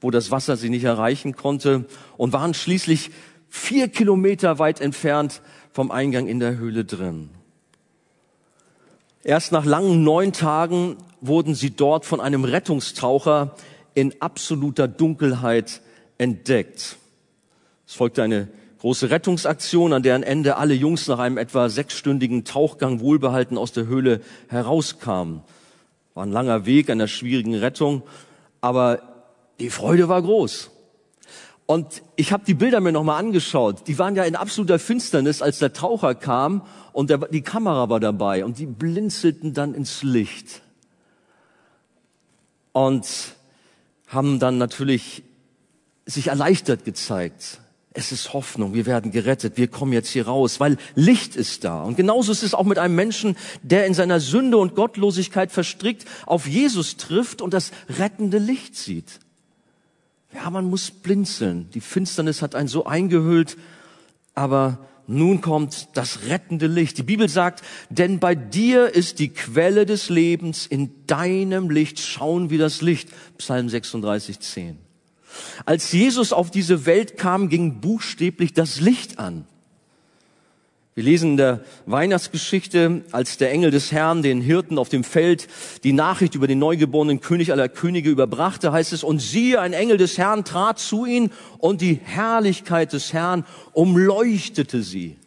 wo 0.00 0.10
das 0.10 0.30
Wasser 0.30 0.56
sie 0.56 0.70
nicht 0.70 0.84
erreichen 0.84 1.36
konnte 1.36 1.84
und 2.16 2.32
waren 2.32 2.54
schließlich 2.54 3.10
vier 3.48 3.88
Kilometer 3.88 4.58
weit 4.58 4.80
entfernt 4.80 5.42
vom 5.72 5.90
Eingang 5.90 6.26
in 6.26 6.40
der 6.40 6.56
Höhle 6.56 6.84
drin. 6.84 7.28
Erst 9.22 9.52
nach 9.52 9.64
langen 9.64 10.04
neun 10.04 10.32
Tagen 10.32 10.96
wurden 11.26 11.54
sie 11.54 11.70
dort 11.70 12.04
von 12.04 12.20
einem 12.20 12.44
Rettungstaucher 12.44 13.54
in 13.94 14.14
absoluter 14.20 14.88
Dunkelheit 14.88 15.80
entdeckt. 16.18 16.96
Es 17.86 17.94
folgte 17.94 18.22
eine 18.22 18.48
große 18.80 19.10
Rettungsaktion, 19.10 19.92
an 19.92 20.02
deren 20.02 20.22
Ende 20.22 20.56
alle 20.56 20.74
Jungs 20.74 21.08
nach 21.08 21.18
einem 21.18 21.38
etwa 21.38 21.68
sechsstündigen 21.68 22.44
Tauchgang 22.44 23.00
wohlbehalten 23.00 23.58
aus 23.58 23.72
der 23.72 23.86
Höhle 23.86 24.20
herauskamen. 24.48 25.42
War 26.14 26.24
ein 26.24 26.32
langer 26.32 26.66
Weg 26.66 26.90
einer 26.90 27.08
schwierigen 27.08 27.54
Rettung, 27.54 28.02
aber 28.60 29.02
die 29.60 29.70
Freude 29.70 30.08
war 30.08 30.22
groß. 30.22 30.70
Und 31.66 32.02
ich 32.14 32.32
habe 32.32 32.44
die 32.46 32.54
Bilder 32.54 32.80
mir 32.80 32.92
nochmal 32.92 33.18
angeschaut. 33.18 33.88
Die 33.88 33.98
waren 33.98 34.14
ja 34.14 34.22
in 34.22 34.36
absoluter 34.36 34.78
Finsternis, 34.78 35.42
als 35.42 35.58
der 35.58 35.72
Taucher 35.72 36.14
kam 36.14 36.62
und 36.92 37.10
der, 37.10 37.18
die 37.18 37.42
Kamera 37.42 37.88
war 37.90 37.98
dabei 37.98 38.44
und 38.44 38.58
die 38.58 38.66
blinzelten 38.66 39.52
dann 39.52 39.74
ins 39.74 40.02
Licht. 40.04 40.62
Und 42.76 43.08
haben 44.06 44.38
dann 44.38 44.58
natürlich 44.58 45.22
sich 46.04 46.26
erleichtert 46.26 46.84
gezeigt. 46.84 47.62
Es 47.94 48.12
ist 48.12 48.34
Hoffnung, 48.34 48.74
wir 48.74 48.84
werden 48.84 49.12
gerettet, 49.12 49.56
wir 49.56 49.68
kommen 49.68 49.94
jetzt 49.94 50.10
hier 50.10 50.26
raus, 50.26 50.60
weil 50.60 50.76
Licht 50.94 51.36
ist 51.36 51.64
da. 51.64 51.82
Und 51.84 51.96
genauso 51.96 52.32
ist 52.32 52.42
es 52.42 52.52
auch 52.52 52.66
mit 52.66 52.76
einem 52.78 52.94
Menschen, 52.94 53.34
der 53.62 53.86
in 53.86 53.94
seiner 53.94 54.20
Sünde 54.20 54.58
und 54.58 54.74
Gottlosigkeit 54.74 55.52
verstrickt, 55.52 56.04
auf 56.26 56.46
Jesus 56.46 56.98
trifft 56.98 57.40
und 57.40 57.54
das 57.54 57.70
rettende 57.88 58.36
Licht 58.36 58.76
sieht. 58.76 59.20
Ja, 60.34 60.50
man 60.50 60.66
muss 60.66 60.90
blinzeln. 60.90 61.70
Die 61.70 61.80
Finsternis 61.80 62.42
hat 62.42 62.54
einen 62.54 62.68
so 62.68 62.84
eingehüllt, 62.84 63.56
aber 64.34 64.86
nun 65.06 65.40
kommt 65.40 65.88
das 65.94 66.20
rettende 66.28 66.66
Licht. 66.66 66.98
Die 66.98 67.02
Bibel 67.02 67.28
sagt, 67.28 67.62
denn 67.90 68.18
bei 68.18 68.34
dir 68.34 68.94
ist 68.94 69.18
die 69.18 69.28
Quelle 69.28 69.86
des 69.86 70.08
Lebens, 70.08 70.66
in 70.66 71.06
deinem 71.06 71.70
Licht 71.70 72.00
schauen 72.00 72.50
wir 72.50 72.58
das 72.58 72.82
Licht. 72.82 73.08
Psalm 73.38 73.68
36, 73.68 74.40
10. 74.40 74.78
Als 75.64 75.92
Jesus 75.92 76.32
auf 76.32 76.50
diese 76.50 76.86
Welt 76.86 77.16
kam, 77.16 77.48
ging 77.48 77.80
buchstäblich 77.80 78.52
das 78.52 78.80
Licht 78.80 79.18
an. 79.18 79.46
Wir 80.96 81.04
lesen 81.04 81.32
in 81.32 81.36
der 81.36 81.60
Weihnachtsgeschichte, 81.84 83.02
als 83.12 83.36
der 83.36 83.52
Engel 83.52 83.70
des 83.70 83.92
Herrn 83.92 84.22
den 84.22 84.40
Hirten 84.40 84.78
auf 84.78 84.88
dem 84.88 85.04
Feld 85.04 85.46
die 85.84 85.92
Nachricht 85.92 86.34
über 86.34 86.46
den 86.46 86.58
neugeborenen 86.58 87.20
König 87.20 87.52
aller 87.52 87.68
Könige 87.68 88.08
überbrachte, 88.08 88.72
heißt 88.72 88.94
es, 88.94 89.04
und 89.04 89.18
siehe, 89.18 89.60
ein 89.60 89.74
Engel 89.74 89.98
des 89.98 90.16
Herrn 90.16 90.42
trat 90.42 90.78
zu 90.78 91.04
ihnen 91.04 91.32
und 91.58 91.82
die 91.82 92.00
Herrlichkeit 92.02 92.94
des 92.94 93.12
Herrn 93.12 93.44
umleuchtete 93.74 94.82
sie. 94.82 95.18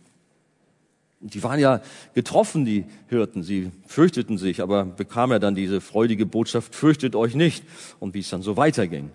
Die 1.19 1.43
waren 1.43 1.59
ja 1.59 1.81
getroffen, 2.15 2.65
die 2.65 2.85
Hirten. 3.07 3.43
Sie 3.43 3.69
fürchteten 3.85 4.39
sich, 4.39 4.61
aber 4.61 4.85
bekam 4.85 5.31
er 5.31 5.39
dann 5.39 5.53
diese 5.53 5.81
freudige 5.81 6.25
Botschaft, 6.25 6.73
fürchtet 6.73 7.15
euch 7.15 7.35
nicht. 7.35 7.63
Und 7.99 8.15
wie 8.15 8.21
es 8.21 8.29
dann 8.29 8.41
so 8.41 8.57
weiterging. 8.57 9.11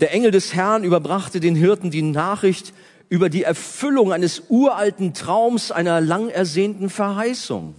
Der 0.00 0.12
Engel 0.12 0.32
des 0.32 0.52
Herrn 0.52 0.84
überbrachte 0.84 1.40
den 1.40 1.54
Hirten 1.54 1.90
die 1.90 2.02
Nachricht 2.02 2.74
über 3.14 3.30
die 3.30 3.44
Erfüllung 3.44 4.12
eines 4.12 4.42
uralten 4.48 5.14
Traums, 5.14 5.70
einer 5.70 6.00
lang 6.00 6.30
ersehnten 6.30 6.90
Verheißung. 6.90 7.76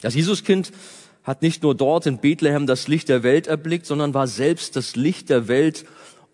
Das 0.00 0.14
Jesuskind 0.14 0.70
hat 1.24 1.42
nicht 1.42 1.64
nur 1.64 1.74
dort 1.74 2.06
in 2.06 2.18
Bethlehem 2.18 2.68
das 2.68 2.86
Licht 2.86 3.08
der 3.08 3.24
Welt 3.24 3.48
erblickt, 3.48 3.84
sondern 3.84 4.14
war 4.14 4.28
selbst 4.28 4.76
das 4.76 4.94
Licht 4.94 5.28
der 5.28 5.48
Welt 5.48 5.86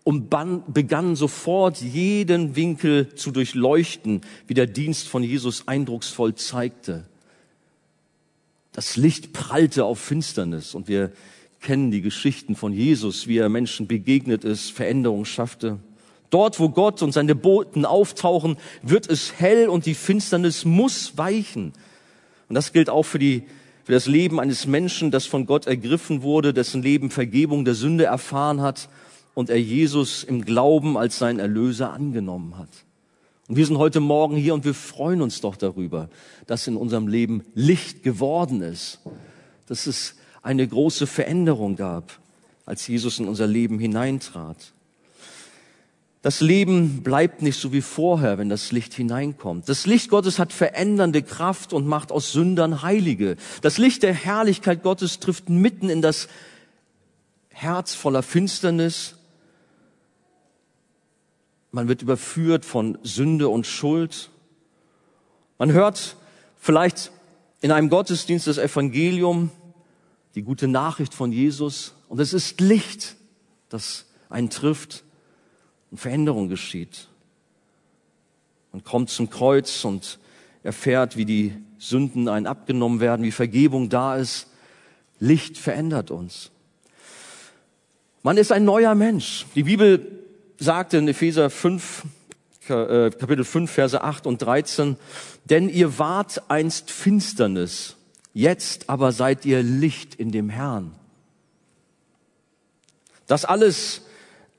und 0.03 0.29
begann 0.67 1.15
sofort 1.15 1.81
jeden 1.81 2.55
Winkel 2.55 3.15
zu 3.15 3.31
durchleuchten, 3.31 4.21
wie 4.45 4.53
der 4.53 4.67
Dienst 4.67 5.07
von 5.07 5.23
Jesus 5.23 5.67
eindrucksvoll 5.67 6.35
zeigte. 6.35 7.05
Das 8.71 8.97
Licht 8.97 9.33
prallte 9.33 9.85
auf 9.85 9.99
Finsternis 9.99 10.75
und 10.75 10.87
wir 10.87 11.11
kennen 11.59 11.89
die 11.89 12.01
Geschichten 12.01 12.55
von 12.55 12.71
Jesus, 12.71 13.25
wie 13.25 13.39
er 13.39 13.49
Menschen 13.49 13.87
begegnet 13.87 14.43
ist, 14.43 14.69
Veränderung 14.69 15.25
schaffte. 15.25 15.79
Dort, 16.33 16.59
wo 16.59 16.69
Gott 16.69 17.03
und 17.03 17.11
seine 17.11 17.35
Boten 17.35 17.85
auftauchen, 17.85 18.57
wird 18.81 19.07
es 19.07 19.33
hell 19.39 19.69
und 19.69 19.85
die 19.85 19.93
Finsternis 19.93 20.65
muss 20.65 21.17
weichen. 21.17 21.73
Und 22.49 22.55
das 22.55 22.73
gilt 22.73 22.89
auch 22.89 23.03
für 23.03 23.19
die 23.19 23.43
für 23.83 23.91
das 23.91 24.07
Leben 24.07 24.39
eines 24.39 24.65
Menschen, 24.65 25.11
das 25.11 25.25
von 25.25 25.45
Gott 25.45 25.67
ergriffen 25.67 26.21
wurde, 26.21 26.53
dessen 26.53 26.81
Leben 26.81 27.09
Vergebung 27.09 27.65
der 27.65 27.75
Sünde 27.75 28.05
erfahren 28.05 28.61
hat 28.61 28.87
und 29.33 29.49
er 29.49 29.59
Jesus 29.59 30.23
im 30.23 30.45
Glauben 30.45 30.97
als 30.97 31.17
sein 31.17 31.39
Erlöser 31.39 31.91
angenommen 31.91 32.57
hat. 32.57 32.69
Und 33.49 33.57
wir 33.57 33.65
sind 33.65 33.77
heute 33.77 33.99
Morgen 33.99 34.37
hier 34.37 34.53
und 34.53 34.63
wir 34.63 34.73
freuen 34.73 35.21
uns 35.21 35.41
doch 35.41 35.57
darüber, 35.57 36.09
dass 36.47 36.65
in 36.67 36.77
unserem 36.77 37.07
Leben 37.07 37.43
Licht 37.55 38.03
geworden 38.03 38.61
ist, 38.61 38.99
dass 39.67 39.85
es 39.85 40.15
eine 40.41 40.65
große 40.65 41.05
Veränderung 41.05 41.75
gab, 41.75 42.19
als 42.65 42.87
Jesus 42.87 43.19
in 43.19 43.27
unser 43.27 43.47
Leben 43.47 43.79
hineintrat. 43.79 44.72
Das 46.23 46.39
Leben 46.39 47.03
bleibt 47.03 47.41
nicht 47.41 47.59
so 47.59 47.73
wie 47.73 47.81
vorher, 47.81 48.37
wenn 48.37 48.47
das 48.47 48.71
Licht 48.71 48.93
hineinkommt. 48.93 49.67
Das 49.67 49.85
Licht 49.85 50.09
Gottes 50.09 50.39
hat 50.39 50.53
verändernde 50.53 51.21
Kraft 51.21 51.73
und 51.73 51.85
macht 51.85 52.13
aus 52.13 52.31
Sündern 52.31 52.81
Heilige. 52.81 53.35
Das 53.61 53.77
Licht 53.77 54.03
der 54.03 54.13
Herrlichkeit 54.13 54.83
Gottes 54.83 55.19
trifft 55.19 55.49
mitten 55.49 55.89
in 55.89 56.01
das 56.01 56.29
Herz 57.49 57.93
voller 57.93 58.23
Finsternis. 58.23 59.15
Man 61.71 61.89
wird 61.89 62.01
überführt 62.01 62.63
von 62.63 62.97
Sünde 63.03 63.49
und 63.49 63.67
Schuld. 63.67 64.29
Man 65.57 65.73
hört 65.73 66.15
vielleicht 66.57 67.11
in 67.59 67.71
einem 67.71 67.89
Gottesdienst 67.89 68.47
das 68.47 68.57
Evangelium, 68.57 69.51
die 70.35 70.43
gute 70.43 70.69
Nachricht 70.69 71.13
von 71.13 71.33
Jesus, 71.33 71.95
und 72.07 72.21
es 72.21 72.31
ist 72.31 72.61
Licht, 72.61 73.17
das 73.67 74.05
einen 74.29 74.49
trifft 74.49 75.03
Veränderung 75.97 76.49
geschieht. 76.49 77.07
Man 78.71 78.83
kommt 78.83 79.09
zum 79.09 79.29
Kreuz 79.29 79.85
und 79.85 80.19
erfährt, 80.63 81.17
wie 81.17 81.25
die 81.25 81.53
Sünden 81.77 82.27
einen 82.27 82.47
abgenommen 82.47 82.99
werden, 82.99 83.23
wie 83.23 83.31
Vergebung 83.31 83.89
da 83.89 84.15
ist. 84.15 84.47
Licht 85.19 85.57
verändert 85.57 86.11
uns. 86.11 86.51
Man 88.23 88.37
ist 88.37 88.51
ein 88.51 88.65
neuer 88.65 88.95
Mensch. 88.95 89.45
Die 89.53 89.63
Bibel 89.63 90.23
sagte 90.57 90.97
in 90.97 91.07
Epheser 91.07 91.49
5, 91.49 92.03
äh, 92.69 93.09
Kapitel 93.11 93.43
5, 93.43 93.69
Verse 93.69 94.01
8 94.01 94.25
und 94.25 94.41
13, 94.41 94.95
denn 95.45 95.67
ihr 95.67 95.99
wart 95.99 96.49
einst 96.49 96.89
Finsternis, 96.89 97.97
jetzt 98.33 98.89
aber 98.89 99.11
seid 99.11 99.45
ihr 99.45 99.61
Licht 99.61 100.15
in 100.15 100.31
dem 100.31 100.49
Herrn. 100.49 100.93
Das 103.27 103.45
alles 103.45 104.03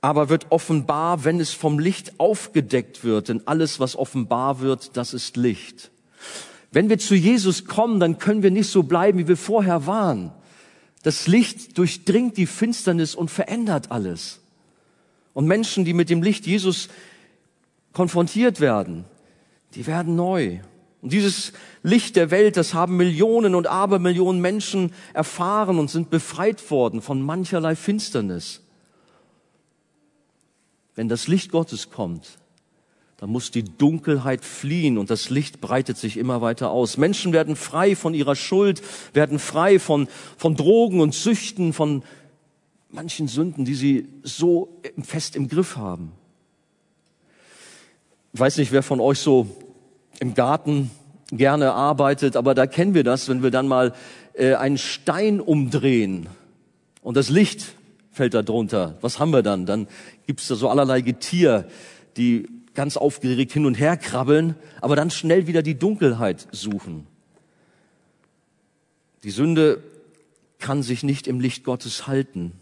aber 0.04 0.28
wird 0.28 0.48
offenbar, 0.50 1.24
wenn 1.24 1.40
es 1.40 1.54
vom 1.54 1.78
Licht 1.78 2.20
aufgedeckt 2.20 3.04
wird. 3.04 3.30
Denn 3.30 3.40
alles, 3.46 3.80
was 3.80 3.96
offenbar 3.96 4.60
wird, 4.60 4.98
das 4.98 5.14
ist 5.14 5.38
Licht. 5.38 5.90
Wenn 6.70 6.90
wir 6.90 6.98
zu 6.98 7.14
Jesus 7.14 7.64
kommen, 7.64 8.00
dann 8.00 8.18
können 8.18 8.42
wir 8.42 8.50
nicht 8.50 8.68
so 8.68 8.82
bleiben, 8.82 9.18
wie 9.18 9.28
wir 9.28 9.38
vorher 9.38 9.86
waren. 9.86 10.30
Das 11.04 11.26
Licht 11.26 11.78
durchdringt 11.78 12.36
die 12.36 12.44
Finsternis 12.44 13.14
und 13.14 13.30
verändert 13.30 13.92
alles. 13.92 14.40
Und 15.32 15.46
Menschen, 15.46 15.86
die 15.86 15.94
mit 15.94 16.10
dem 16.10 16.22
Licht 16.22 16.46
Jesus 16.46 16.90
konfrontiert 17.94 18.60
werden, 18.60 19.06
die 19.74 19.86
werden 19.86 20.16
neu. 20.16 20.58
Und 21.00 21.14
dieses 21.14 21.54
Licht 21.82 22.16
der 22.16 22.30
Welt, 22.30 22.58
das 22.58 22.74
haben 22.74 22.98
Millionen 22.98 23.54
und 23.54 23.68
Abermillionen 23.68 24.42
Menschen 24.42 24.92
erfahren 25.14 25.78
und 25.78 25.88
sind 25.88 26.10
befreit 26.10 26.70
worden 26.70 27.00
von 27.00 27.22
mancherlei 27.22 27.74
Finsternis. 27.74 28.63
Wenn 30.94 31.08
das 31.08 31.28
Licht 31.28 31.50
Gottes 31.50 31.90
kommt, 31.90 32.38
dann 33.18 33.30
muss 33.30 33.50
die 33.50 33.64
Dunkelheit 33.64 34.44
fliehen 34.44 34.98
und 34.98 35.10
das 35.10 35.30
Licht 35.30 35.60
breitet 35.60 35.96
sich 35.96 36.16
immer 36.16 36.40
weiter 36.40 36.70
aus. 36.70 36.96
Menschen 36.98 37.32
werden 37.32 37.56
frei 37.56 37.96
von 37.96 38.12
ihrer 38.12 38.36
Schuld, 38.36 38.82
werden 39.12 39.38
frei 39.38 39.78
von, 39.78 40.08
von 40.36 40.56
Drogen 40.56 41.00
und 41.00 41.14
Süchten, 41.14 41.72
von 41.72 42.02
manchen 42.90 43.28
Sünden, 43.28 43.64
die 43.64 43.74
sie 43.74 44.08
so 44.22 44.80
fest 45.02 45.36
im 45.36 45.48
Griff 45.48 45.76
haben. 45.76 46.12
Ich 48.32 48.40
weiß 48.40 48.58
nicht, 48.58 48.72
wer 48.72 48.82
von 48.82 49.00
euch 49.00 49.20
so 49.20 49.46
im 50.20 50.34
Garten 50.34 50.90
gerne 51.30 51.72
arbeitet, 51.72 52.36
aber 52.36 52.54
da 52.54 52.66
kennen 52.66 52.94
wir 52.94 53.04
das, 53.04 53.28
wenn 53.28 53.42
wir 53.42 53.50
dann 53.50 53.68
mal 53.68 53.94
äh, 54.34 54.54
einen 54.54 54.78
Stein 54.78 55.40
umdrehen 55.40 56.28
und 57.02 57.16
das 57.16 57.30
Licht 57.30 57.74
fällt 58.14 58.34
da 58.34 58.42
drunter. 58.42 58.96
Was 59.00 59.18
haben 59.18 59.32
wir 59.32 59.42
dann? 59.42 59.66
Dann 59.66 59.88
gibt's 60.26 60.48
da 60.48 60.54
so 60.54 60.68
allerlei 60.68 61.00
Getier, 61.00 61.68
die 62.16 62.48
ganz 62.74 62.96
aufgeregt 62.96 63.52
hin 63.52 63.66
und 63.66 63.74
her 63.74 63.96
krabbeln, 63.96 64.54
aber 64.80 64.96
dann 64.96 65.10
schnell 65.10 65.46
wieder 65.46 65.62
die 65.62 65.78
Dunkelheit 65.78 66.48
suchen. 66.52 67.06
Die 69.22 69.30
Sünde 69.30 69.82
kann 70.58 70.82
sich 70.82 71.02
nicht 71.02 71.26
im 71.26 71.40
Licht 71.40 71.64
Gottes 71.64 72.06
halten. 72.06 72.52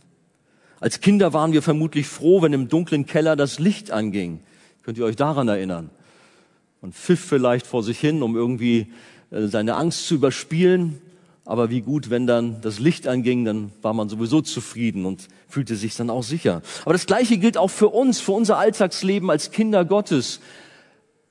Als 0.81 1.01
Kinder 1.01 1.33
waren 1.33 1.53
wir 1.53 1.63
vermutlich 1.63 2.07
froh, 2.07 2.43
wenn 2.43 2.53
im 2.53 2.69
dunklen 2.69 3.07
Keller 3.07 3.37
das 3.37 3.59
Licht 3.59 3.91
anging. 3.91 4.41
Könnt 4.83 4.99
ihr 4.99 5.05
euch 5.05 5.17
daran 5.17 5.49
erinnern? 5.49 5.91
Man 6.81 6.93
pfiff 6.93 7.21
vielleicht 7.21 7.67
vor 7.67 7.85
sich 7.85 8.01
hin, 8.01 8.23
um 8.23 8.35
irgendwie 8.35 8.93
äh, 9.31 9.47
seine 9.47 9.77
Angst 9.77 10.07
zu 10.09 10.17
überspielen. 10.17 11.01
Aber 11.45 11.71
wie 11.71 11.81
gut, 11.81 12.11
wenn 12.11 12.27
dann 12.27 12.61
das 12.61 12.79
Licht 12.79 13.07
anging, 13.07 13.45
dann 13.45 13.73
war 13.83 13.95
man 13.95 14.09
sowieso 14.09 14.41
zufrieden 14.41 15.05
und 15.05 15.29
fühlte 15.53 15.77
sich 15.77 15.95
dann 15.97 16.09
auch 16.09 16.23
sicher. 16.23 16.63
Aber 16.85 16.95
das 16.95 17.05
Gleiche 17.05 17.37
gilt 17.37 17.59
auch 17.59 17.69
für 17.69 17.89
uns, 17.89 18.21
für 18.21 18.33
unser 18.33 18.57
Alltagsleben 18.57 19.31
als 19.31 19.51
Kinder 19.51 19.85
Gottes. 19.85 20.41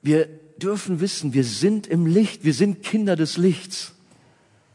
Wir 0.00 0.28
dürfen 0.58 1.00
wissen, 1.00 1.34
wir 1.34 1.42
sind 1.42 1.88
im 1.88 2.06
Licht, 2.06 2.44
wir 2.44 2.54
sind 2.54 2.84
Kinder 2.84 3.16
des 3.16 3.36
Lichts. 3.36 3.94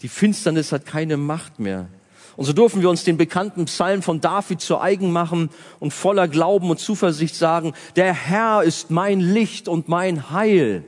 Die 0.02 0.10
Finsternis 0.10 0.74
hat 0.74 0.86
keine 0.86 1.16
Macht 1.16 1.60
mehr. 1.60 1.88
Und 2.36 2.44
so 2.44 2.52
dürfen 2.52 2.82
wir 2.82 2.90
uns 2.90 3.06
den 3.06 3.16
bekannten 3.16 3.66
Psalm 3.66 4.02
von 4.02 4.20
David 4.20 4.60
zu 4.60 4.82
eigen 4.82 5.12
machen 5.12 5.50
und 5.80 5.94
voller 5.94 6.28
Glauben 6.28 6.70
und 6.70 6.80
Zuversicht 6.80 7.34
sagen, 7.34 7.74
der 7.96 8.14
Herr 8.14 8.64
ist 8.64 8.92
mein 8.92 9.22
Licht 9.22 9.70
und 9.70 9.88
mein 9.88 10.30
Heil. 10.30 10.84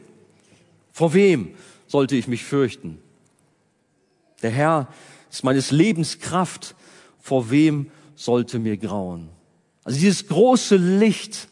Vor 0.92 1.14
wem 1.14 1.56
sollte 1.88 2.18
ich 2.18 2.28
mich 2.28 2.44
fürchten? 2.44 3.00
Der 4.42 4.52
Herr 4.52 4.90
ist 5.32 5.46
meines 5.46 5.72
Lebens 5.72 6.20
Kraft. 6.20 6.76
Vor 7.22 7.52
wem 7.52 7.90
sollte 8.20 8.60
mir 8.60 8.78
grauen? 8.78 9.30
Also 9.86 9.98
dieses 9.98 10.28
große 10.28 10.76
Licht 10.76 11.48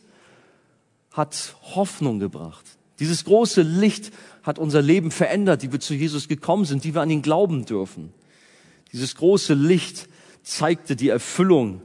hat 1.12 1.56
Hoffnung 1.76 2.20
gebracht. 2.20 2.66
Dieses 3.00 3.24
große 3.24 3.62
Licht 3.62 4.12
hat 4.44 4.60
unser 4.60 4.82
Leben 4.82 5.10
verändert, 5.12 5.62
die 5.62 5.72
wir 5.72 5.80
zu 5.80 5.94
Jesus 5.94 6.28
gekommen 6.28 6.66
sind, 6.66 6.84
die 6.84 6.94
wir 6.94 7.02
an 7.02 7.10
ihn 7.10 7.22
glauben 7.22 7.66
dürfen. 7.66 8.14
Dieses 8.92 9.16
große 9.16 9.54
Licht 9.54 10.10
zeigte 10.44 10.96
die 10.96 11.10
Erfüllung 11.10 11.82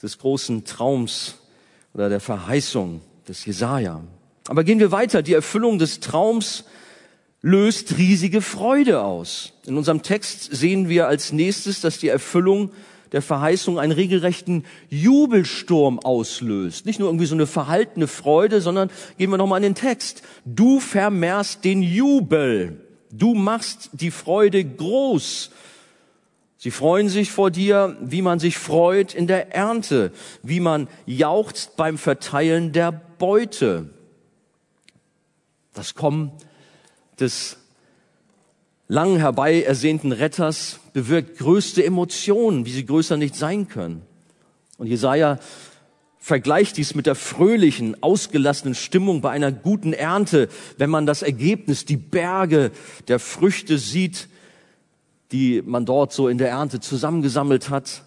des 0.00 0.18
großen 0.18 0.64
Traums 0.64 1.36
oder 1.92 2.08
der 2.08 2.20
Verheißung 2.20 3.00
des 3.26 3.44
Jesaja. 3.44 4.02
Aber 4.46 4.62
gehen 4.62 4.78
wir 4.78 4.92
weiter. 4.92 5.22
Die 5.22 5.34
Erfüllung 5.34 5.78
des 5.78 6.00
Traums 6.00 6.64
löst 7.42 7.98
riesige 7.98 8.42
Freude 8.42 9.02
aus. 9.02 9.52
In 9.66 9.76
unserem 9.76 10.02
Text 10.02 10.54
sehen 10.54 10.88
wir 10.88 11.08
als 11.08 11.32
nächstes, 11.32 11.80
dass 11.80 11.98
die 11.98 12.08
Erfüllung 12.08 12.70
der 13.14 13.22
Verheißung 13.22 13.78
einen 13.78 13.92
regelrechten 13.92 14.64
Jubelsturm 14.90 16.00
auslöst. 16.00 16.84
Nicht 16.84 16.98
nur 16.98 17.08
irgendwie 17.08 17.26
so 17.26 17.36
eine 17.36 17.46
verhaltene 17.46 18.08
Freude, 18.08 18.60
sondern 18.60 18.90
gehen 19.18 19.30
wir 19.30 19.38
nochmal 19.38 19.58
in 19.58 19.72
den 19.72 19.74
Text. 19.76 20.24
Du 20.44 20.80
vermehrst 20.80 21.62
den 21.64 21.80
Jubel. 21.80 22.84
Du 23.12 23.34
machst 23.34 23.90
die 23.92 24.10
Freude 24.10 24.64
groß. 24.64 25.52
Sie 26.58 26.72
freuen 26.72 27.08
sich 27.08 27.30
vor 27.30 27.52
dir, 27.52 27.96
wie 28.00 28.20
man 28.20 28.40
sich 28.40 28.58
freut 28.58 29.14
in 29.14 29.28
der 29.28 29.54
Ernte, 29.54 30.10
wie 30.42 30.58
man 30.58 30.88
jauchzt 31.06 31.76
beim 31.76 31.98
Verteilen 31.98 32.72
der 32.72 32.90
Beute. 32.90 33.90
Das 35.72 35.94
Kommen 35.94 36.32
des 37.20 37.58
lang 38.88 39.16
herbei 39.16 39.62
ersehnten 39.62 40.12
Retters 40.12 40.80
bewirkt 40.92 41.38
größte 41.38 41.84
Emotionen, 41.84 42.66
wie 42.66 42.72
sie 42.72 42.86
größer 42.86 43.16
nicht 43.16 43.34
sein 43.34 43.68
können. 43.68 44.02
Und 44.78 44.88
Jesaja 44.88 45.38
vergleicht 46.18 46.78
dies 46.78 46.94
mit 46.94 47.06
der 47.06 47.14
fröhlichen, 47.14 48.02
ausgelassenen 48.02 48.74
Stimmung 48.74 49.20
bei 49.20 49.30
einer 49.30 49.52
guten 49.52 49.92
Ernte, 49.92 50.48
wenn 50.78 50.90
man 50.90 51.06
das 51.06 51.22
Ergebnis, 51.22 51.84
die 51.84 51.98
Berge 51.98 52.70
der 53.08 53.18
Früchte 53.18 53.78
sieht, 53.78 54.28
die 55.32 55.62
man 55.62 55.84
dort 55.84 56.12
so 56.12 56.28
in 56.28 56.38
der 56.38 56.48
Ernte 56.48 56.80
zusammengesammelt 56.80 57.68
hat, 57.68 58.04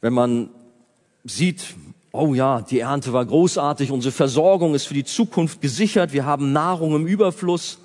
wenn 0.00 0.12
man 0.12 0.50
sieht, 1.24 1.62
oh 2.12 2.34
ja, 2.34 2.62
die 2.62 2.80
Ernte 2.80 3.12
war 3.12 3.24
großartig, 3.24 3.90
unsere 3.90 4.12
Versorgung 4.12 4.74
ist 4.74 4.86
für 4.86 4.94
die 4.94 5.04
Zukunft 5.04 5.60
gesichert, 5.60 6.12
wir 6.12 6.24
haben 6.24 6.52
Nahrung 6.52 6.94
im 6.96 7.06
Überfluss, 7.06 7.78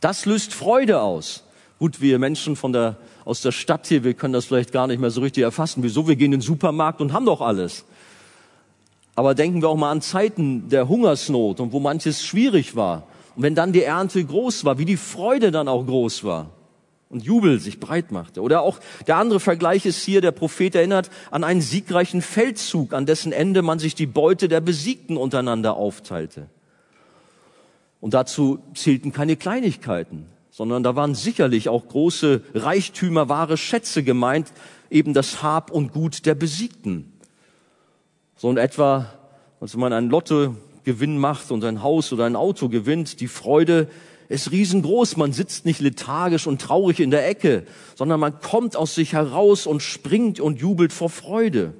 das 0.00 0.26
löst 0.26 0.54
Freude 0.54 1.00
aus. 1.00 1.44
Gut, 1.78 2.00
wir 2.00 2.18
Menschen 2.18 2.56
von 2.56 2.72
der, 2.72 2.96
aus 3.24 3.42
der 3.42 3.52
Stadt 3.52 3.86
hier, 3.86 4.02
wir 4.02 4.14
können 4.14 4.32
das 4.32 4.46
vielleicht 4.46 4.72
gar 4.72 4.86
nicht 4.86 5.00
mehr 5.00 5.10
so 5.10 5.20
richtig 5.20 5.44
erfassen. 5.44 5.82
Wieso? 5.82 6.08
Wir 6.08 6.16
gehen 6.16 6.32
in 6.32 6.40
den 6.40 6.40
Supermarkt 6.40 7.00
und 7.00 7.12
haben 7.12 7.26
doch 7.26 7.40
alles. 7.40 7.84
Aber 9.14 9.34
denken 9.34 9.62
wir 9.62 9.68
auch 9.68 9.76
mal 9.76 9.90
an 9.90 10.02
Zeiten 10.02 10.68
der 10.68 10.88
Hungersnot 10.88 11.60
und 11.60 11.72
wo 11.72 11.80
manches 11.80 12.24
schwierig 12.24 12.76
war. 12.76 13.06
Und 13.34 13.42
wenn 13.42 13.54
dann 13.54 13.72
die 13.72 13.82
Ernte 13.82 14.24
groß 14.24 14.64
war, 14.64 14.78
wie 14.78 14.84
die 14.84 14.96
Freude 14.96 15.50
dann 15.50 15.68
auch 15.68 15.84
groß 15.84 16.24
war 16.24 16.50
und 17.08 17.24
Jubel 17.24 17.60
sich 17.60 17.80
breit 17.80 18.10
machte. 18.10 18.42
Oder 18.42 18.62
auch 18.62 18.78
der 19.06 19.16
andere 19.16 19.40
Vergleich 19.40 19.86
ist 19.86 20.02
hier, 20.02 20.20
der 20.20 20.32
Prophet 20.32 20.74
erinnert 20.74 21.10
an 21.30 21.44
einen 21.44 21.60
siegreichen 21.60 22.22
Feldzug, 22.22 22.92
an 22.92 23.06
dessen 23.06 23.32
Ende 23.32 23.62
man 23.62 23.78
sich 23.78 23.94
die 23.94 24.06
Beute 24.06 24.48
der 24.48 24.60
Besiegten 24.60 25.16
untereinander 25.16 25.76
aufteilte. 25.76 26.48
Und 28.00 28.14
dazu 28.14 28.58
zählten 28.74 29.12
keine 29.12 29.36
Kleinigkeiten, 29.36 30.26
sondern 30.50 30.82
da 30.82 30.96
waren 30.96 31.14
sicherlich 31.14 31.68
auch 31.68 31.88
große 31.88 32.42
Reichtümer, 32.54 33.28
wahre 33.28 33.56
Schätze 33.56 34.02
gemeint, 34.02 34.52
eben 34.90 35.14
das 35.14 35.42
Hab 35.42 35.70
und 35.70 35.92
Gut 35.92 36.26
der 36.26 36.34
Besiegten. 36.34 37.12
So 38.36 38.50
in 38.50 38.58
etwa, 38.58 39.12
als 39.60 39.76
man 39.76 39.92
einen 39.92 40.10
Lottogewinn 40.10 41.18
macht 41.18 41.50
und 41.50 41.64
ein 41.64 41.82
Haus 41.82 42.12
oder 42.12 42.26
ein 42.26 42.36
Auto 42.36 42.68
gewinnt, 42.68 43.20
die 43.20 43.28
Freude 43.28 43.88
ist 44.28 44.50
riesengroß. 44.50 45.16
Man 45.16 45.32
sitzt 45.32 45.64
nicht 45.64 45.80
lethargisch 45.80 46.46
und 46.46 46.60
traurig 46.60 47.00
in 47.00 47.10
der 47.10 47.26
Ecke, 47.28 47.64
sondern 47.94 48.20
man 48.20 48.40
kommt 48.40 48.76
aus 48.76 48.94
sich 48.94 49.12
heraus 49.12 49.66
und 49.66 49.82
springt 49.82 50.40
und 50.40 50.60
jubelt 50.60 50.92
vor 50.92 51.10
Freude. 51.10 51.74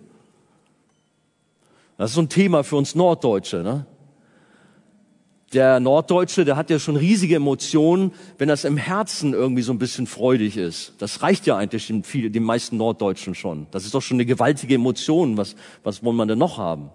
Das 1.99 2.11
ist 2.11 2.15
so 2.15 2.23
ein 2.23 2.29
Thema 2.29 2.63
für 2.63 2.77
uns 2.77 2.95
Norddeutsche. 2.95 3.63
Ne? 3.63 3.87
Der 5.57 5.81
Norddeutsche, 5.81 6.45
der 6.45 6.57
hat 6.57 6.69
ja 6.69 6.79
schon 6.79 6.97
riesige 6.97 7.37
Emotionen, 7.37 8.13
wenn 8.37 8.47
das 8.47 8.65
im 8.65 8.77
Herzen 8.77 9.33
irgendwie 9.33 9.63
so 9.63 9.73
ein 9.73 9.79
bisschen 9.79 10.07
freudig 10.07 10.59
ist. 10.59 10.93
Das 10.99 11.23
reicht 11.23 11.47
ja 11.47 11.57
eigentlich 11.57 11.87
den, 11.87 12.03
viel, 12.03 12.29
den 12.29 12.43
meisten 12.43 12.77
Norddeutschen 12.77 13.35
schon. 13.35 13.67
Das 13.71 13.87
ist 13.87 13.95
doch 13.95 14.03
schon 14.03 14.17
eine 14.17 14.27
gewaltige 14.27 14.75
Emotion. 14.75 15.39
Was, 15.39 15.57
was 15.83 16.05
wollen 16.05 16.17
wir 16.17 16.27
denn 16.27 16.39
noch 16.39 16.59
haben? 16.59 16.91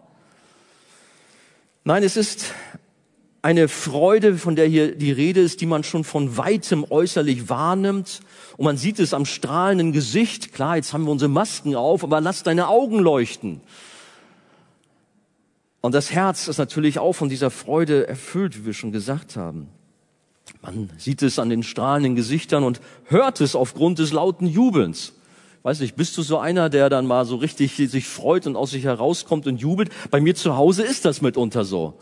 Nein, 1.86 2.04
es 2.04 2.16
ist 2.18 2.54
eine 3.42 3.68
Freude, 3.68 4.38
von 4.38 4.56
der 4.56 4.68
hier 4.68 4.96
die 4.96 5.12
Rede 5.12 5.42
ist, 5.42 5.62
die 5.62 5.66
man 5.66 5.84
schon 5.84 6.04
von 6.04 6.38
weitem 6.38 6.86
äußerlich 6.88 7.50
wahrnimmt. 7.50 8.20
Und 8.58 8.66
man 8.66 8.78
sieht 8.78 9.00
es 9.00 9.16
am 9.16 9.26
strahlenden 9.26 9.92
Gesicht. 9.92 10.54
Klar, 10.54 10.76
jetzt 10.76 10.94
haben 10.94 11.06
wir 11.06 11.12
unsere 11.12 11.32
Masken 11.32 11.76
auf, 11.76 12.04
aber 12.04 12.22
lass 12.22 12.44
deine 12.44 12.68
Augen 12.68 13.00
leuchten. 13.00 13.62
Und 15.82 15.96
das 15.96 16.12
Herz 16.12 16.48
ist 16.48 16.58
natürlich 16.58 17.00
auch 17.00 17.14
von 17.14 17.30
dieser 17.30 17.50
Freude 17.50 18.08
erfüllt, 18.08 18.58
wie 18.58 18.66
wir 18.68 18.74
schon 18.74 18.92
gesagt 18.92 19.36
haben. 19.36 19.68
Man 20.62 20.92
sieht 20.98 21.24
es 21.24 21.40
an 21.40 21.50
den 21.50 21.64
strahlenden 21.64 22.16
Gesichtern 22.16 22.64
und 22.64 22.82
hört 23.06 23.42
es 23.42 23.56
aufgrund 23.56 24.00
des 24.00 24.12
lauten 24.12 24.48
Jubelns. 24.48 25.14
Weiß 25.64 25.80
nicht, 25.80 25.96
bist 25.96 26.18
du 26.18 26.22
so 26.22 26.40
einer, 26.40 26.70
der 26.70 26.90
dann 26.90 27.06
mal 27.06 27.26
so 27.26 27.36
richtig 27.36 27.76
sich 27.76 28.08
freut 28.08 28.48
und 28.48 28.56
aus 28.56 28.72
sich 28.72 28.84
herauskommt 28.84 29.48
und 29.48 29.58
jubelt? 29.58 29.92
Bei 30.10 30.22
mir 30.22 30.36
zu 30.36 30.56
Hause 30.56 30.84
ist 30.84 31.06
das 31.06 31.22
mitunter 31.22 31.66
so 31.66 32.00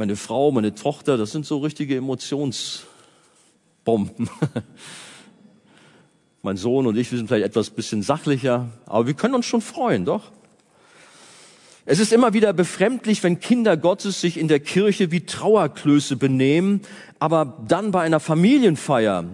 meine 0.00 0.16
Frau, 0.16 0.50
meine 0.50 0.74
Tochter, 0.74 1.18
das 1.18 1.30
sind 1.30 1.44
so 1.44 1.58
richtige 1.58 1.94
Emotionsbomben. 1.94 4.30
mein 6.42 6.56
Sohn 6.56 6.86
und 6.86 6.96
ich, 6.96 7.10
wir 7.10 7.18
sind 7.18 7.28
vielleicht 7.28 7.44
etwas 7.44 7.68
bisschen 7.68 8.02
sachlicher, 8.02 8.70
aber 8.86 9.06
wir 9.06 9.12
können 9.12 9.34
uns 9.34 9.44
schon 9.44 9.60
freuen, 9.60 10.06
doch. 10.06 10.32
Es 11.86 11.98
ist 11.98 12.12
immer 12.12 12.34
wieder 12.34 12.52
befremdlich, 12.52 13.22
wenn 13.22 13.40
Kinder 13.40 13.76
Gottes 13.76 14.20
sich 14.20 14.38
in 14.38 14.48
der 14.48 14.60
Kirche 14.60 15.10
wie 15.10 15.22
Trauerklöße 15.22 16.16
benehmen, 16.16 16.82
aber 17.18 17.58
dann 17.66 17.90
bei 17.90 18.02
einer 18.02 18.20
Familienfeier, 18.20 19.24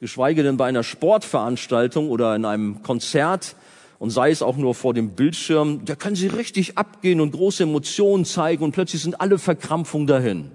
geschweige 0.00 0.42
denn 0.42 0.56
bei 0.56 0.66
einer 0.66 0.82
Sportveranstaltung 0.82 2.10
oder 2.10 2.36
in 2.36 2.44
einem 2.44 2.82
Konzert, 2.82 3.56
und 4.02 4.10
sei 4.10 4.32
es 4.32 4.42
auch 4.42 4.56
nur 4.56 4.74
vor 4.74 4.94
dem 4.94 5.10
Bildschirm, 5.10 5.84
da 5.84 5.94
können 5.94 6.16
sie 6.16 6.26
richtig 6.26 6.76
abgehen 6.76 7.20
und 7.20 7.30
große 7.30 7.62
Emotionen 7.62 8.24
zeigen 8.24 8.64
und 8.64 8.72
plötzlich 8.72 9.00
sind 9.00 9.20
alle 9.20 9.38
Verkrampfungen 9.38 10.08
dahin. 10.08 10.50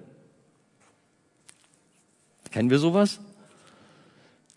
Kennen 2.51 2.69
wir 2.69 2.79
sowas? 2.79 3.21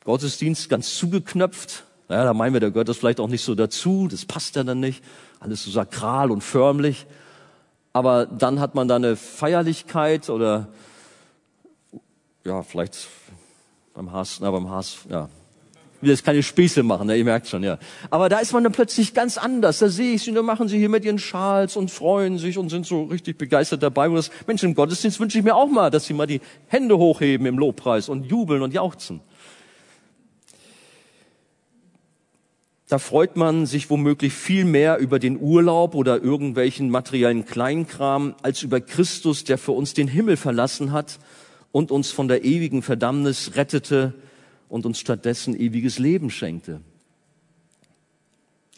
Gottesdienst 0.02 0.68
ganz 0.68 0.96
zugeknöpft. 0.96 1.84
Naja, 2.08 2.24
da 2.24 2.34
meinen 2.34 2.52
wir, 2.52 2.58
da 2.58 2.70
gehört 2.70 2.88
das 2.88 2.96
vielleicht 2.96 3.20
auch 3.20 3.28
nicht 3.28 3.44
so 3.44 3.54
dazu, 3.54 4.08
das 4.10 4.24
passt 4.24 4.56
ja 4.56 4.64
dann 4.64 4.80
nicht. 4.80 5.04
Alles 5.40 5.64
so 5.64 5.70
sakral 5.70 6.30
und 6.30 6.42
förmlich. 6.42 7.06
Aber 7.92 8.26
dann 8.26 8.60
hat 8.60 8.74
man 8.74 8.86
da 8.86 8.96
eine 8.96 9.16
Feierlichkeit 9.16 10.30
oder 10.30 10.68
ja, 12.44 12.62
vielleicht 12.62 13.08
beim 13.94 14.12
Haas, 14.12 14.38
na, 14.40 14.50
beim 14.50 14.70
Haas, 14.70 14.98
ja, 15.10 15.28
will 16.00 16.10
jetzt 16.10 16.24
keine 16.24 16.42
Späße 16.42 16.82
machen, 16.82 17.06
ne? 17.06 17.16
ihr 17.16 17.24
merkt 17.24 17.48
schon, 17.48 17.62
ja. 17.62 17.78
Aber 18.10 18.28
da 18.28 18.38
ist 18.38 18.52
man 18.52 18.64
dann 18.64 18.72
plötzlich 18.72 19.12
ganz 19.12 19.36
anders. 19.36 19.78
Da 19.78 19.88
sehe 19.88 20.14
ich 20.14 20.22
sie, 20.22 20.32
da 20.32 20.42
machen 20.42 20.68
sie 20.68 20.78
hier 20.78 20.88
mit 20.88 21.04
ihren 21.04 21.18
Schals 21.18 21.76
und 21.76 21.90
freuen 21.90 22.38
sich 22.38 22.56
und 22.58 22.70
sind 22.70 22.86
so 22.86 23.04
richtig 23.04 23.36
begeistert 23.38 23.82
dabei. 23.82 24.08
Und 24.08 24.14
das, 24.14 24.30
Mensch, 24.46 24.62
im 24.62 24.74
Gottesdienst 24.74 25.20
wünsche 25.20 25.38
ich 25.38 25.44
mir 25.44 25.54
auch 25.54 25.68
mal, 25.68 25.90
dass 25.90 26.06
sie 26.06 26.14
mal 26.14 26.26
die 26.26 26.40
Hände 26.68 26.96
hochheben 26.96 27.46
im 27.46 27.58
Lobpreis 27.58 28.08
und 28.08 28.24
jubeln 28.24 28.62
und 28.62 28.72
jauchzen. 28.72 29.20
Da 32.90 32.98
freut 32.98 33.36
man 33.36 33.66
sich 33.66 33.88
womöglich 33.88 34.32
viel 34.32 34.64
mehr 34.64 34.98
über 34.98 35.20
den 35.20 35.40
Urlaub 35.40 35.94
oder 35.94 36.20
irgendwelchen 36.20 36.90
materiellen 36.90 37.44
Kleinkram 37.46 38.34
als 38.42 38.64
über 38.64 38.80
Christus, 38.80 39.44
der 39.44 39.58
für 39.58 39.70
uns 39.70 39.94
den 39.94 40.08
Himmel 40.08 40.36
verlassen 40.36 40.90
hat 40.90 41.20
und 41.70 41.92
uns 41.92 42.10
von 42.10 42.26
der 42.26 42.44
ewigen 42.44 42.82
Verdammnis 42.82 43.52
rettete 43.54 44.14
und 44.68 44.86
uns 44.86 44.98
stattdessen 44.98 45.54
ewiges 45.54 46.00
Leben 46.00 46.30
schenkte. 46.30 46.80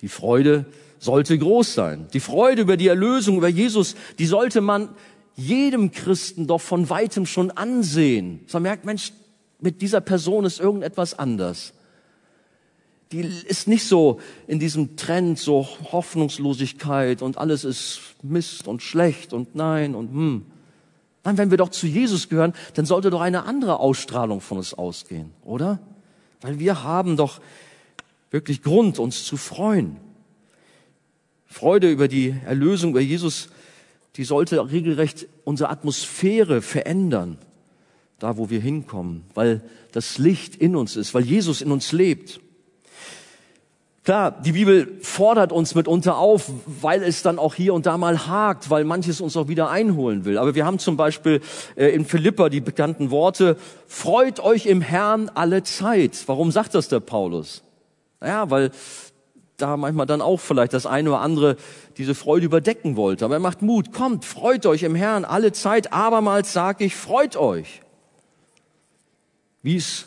Die 0.02 0.08
Freude 0.08 0.66
sollte 0.98 1.38
groß 1.38 1.72
sein. 1.72 2.06
Die 2.12 2.20
Freude 2.20 2.60
über 2.60 2.76
die 2.76 2.88
Erlösung, 2.88 3.38
über 3.38 3.48
Jesus, 3.48 3.96
die 4.18 4.26
sollte 4.26 4.60
man 4.60 4.90
jedem 5.36 5.90
Christen 5.90 6.46
doch 6.46 6.60
von 6.60 6.90
weitem 6.90 7.24
schon 7.24 7.50
ansehen. 7.50 8.40
Man 8.52 8.62
merkt, 8.64 8.84
Mensch, 8.84 9.14
mit 9.58 9.80
dieser 9.80 10.02
Person 10.02 10.44
ist 10.44 10.60
irgendetwas 10.60 11.18
anders. 11.18 11.72
Die 13.12 13.20
ist 13.20 13.68
nicht 13.68 13.86
so 13.86 14.20
in 14.46 14.58
diesem 14.58 14.96
Trend, 14.96 15.38
so 15.38 15.68
Hoffnungslosigkeit 15.92 17.20
und 17.22 17.36
alles 17.38 17.64
ist 17.64 18.00
Mist 18.22 18.66
und 18.66 18.82
schlecht 18.82 19.32
und 19.32 19.54
nein 19.54 19.94
und 19.94 20.10
hm. 20.10 20.46
Nein, 21.24 21.38
wenn 21.38 21.50
wir 21.50 21.58
doch 21.58 21.68
zu 21.68 21.86
Jesus 21.86 22.28
gehören, 22.28 22.52
dann 22.74 22.86
sollte 22.86 23.10
doch 23.10 23.20
eine 23.20 23.44
andere 23.44 23.78
Ausstrahlung 23.78 24.40
von 24.40 24.58
uns 24.58 24.74
ausgehen, 24.74 25.30
oder? 25.44 25.78
Weil 26.40 26.58
wir 26.58 26.82
haben 26.82 27.16
doch 27.16 27.40
wirklich 28.30 28.62
Grund, 28.62 28.98
uns 28.98 29.24
zu 29.24 29.36
freuen. 29.36 29.98
Freude 31.46 31.90
über 31.90 32.08
die 32.08 32.34
Erlösung, 32.44 32.90
über 32.90 33.00
Jesus, 33.00 33.50
die 34.16 34.24
sollte 34.24 34.70
regelrecht 34.70 35.28
unsere 35.44 35.70
Atmosphäre 35.70 36.62
verändern, 36.62 37.38
da 38.18 38.36
wo 38.36 38.50
wir 38.50 38.60
hinkommen, 38.60 39.24
weil 39.34 39.62
das 39.92 40.18
Licht 40.18 40.56
in 40.56 40.74
uns 40.74 40.96
ist, 40.96 41.14
weil 41.14 41.24
Jesus 41.24 41.60
in 41.60 41.70
uns 41.70 41.92
lebt. 41.92 42.40
Klar, 44.04 44.32
die 44.32 44.50
Bibel 44.50 44.98
fordert 45.00 45.52
uns 45.52 45.76
mitunter 45.76 46.18
auf, 46.18 46.50
weil 46.66 47.04
es 47.04 47.22
dann 47.22 47.38
auch 47.38 47.54
hier 47.54 47.72
und 47.72 47.86
da 47.86 47.96
mal 47.96 48.26
hakt, 48.26 48.68
weil 48.68 48.82
manches 48.82 49.20
uns 49.20 49.36
auch 49.36 49.46
wieder 49.46 49.70
einholen 49.70 50.24
will. 50.24 50.38
Aber 50.38 50.56
wir 50.56 50.66
haben 50.66 50.80
zum 50.80 50.96
Beispiel 50.96 51.40
äh, 51.76 51.86
in 51.94 52.04
Philippa 52.04 52.48
die 52.48 52.60
bekannten 52.60 53.12
Worte, 53.12 53.56
freut 53.86 54.40
euch 54.40 54.66
im 54.66 54.80
Herrn 54.80 55.30
alle 55.34 55.62
Zeit. 55.62 56.24
Warum 56.26 56.50
sagt 56.50 56.74
das 56.74 56.88
der 56.88 56.98
Paulus? 56.98 57.62
Naja, 58.18 58.50
weil 58.50 58.72
da 59.56 59.76
manchmal 59.76 60.06
dann 60.06 60.20
auch 60.20 60.40
vielleicht 60.40 60.72
das 60.72 60.84
eine 60.84 61.10
oder 61.10 61.20
andere 61.20 61.56
diese 61.96 62.16
Freude 62.16 62.46
überdecken 62.46 62.96
wollte. 62.96 63.24
Aber 63.24 63.34
er 63.34 63.40
macht 63.40 63.62
Mut, 63.62 63.92
kommt, 63.92 64.24
freut 64.24 64.66
euch 64.66 64.82
im 64.82 64.96
Herrn 64.96 65.24
alle 65.24 65.52
Zeit. 65.52 65.92
Abermals 65.92 66.52
sage 66.52 66.84
ich, 66.84 66.96
freut 66.96 67.36
euch. 67.36 67.82
Wie 69.62 69.76
es 69.76 70.06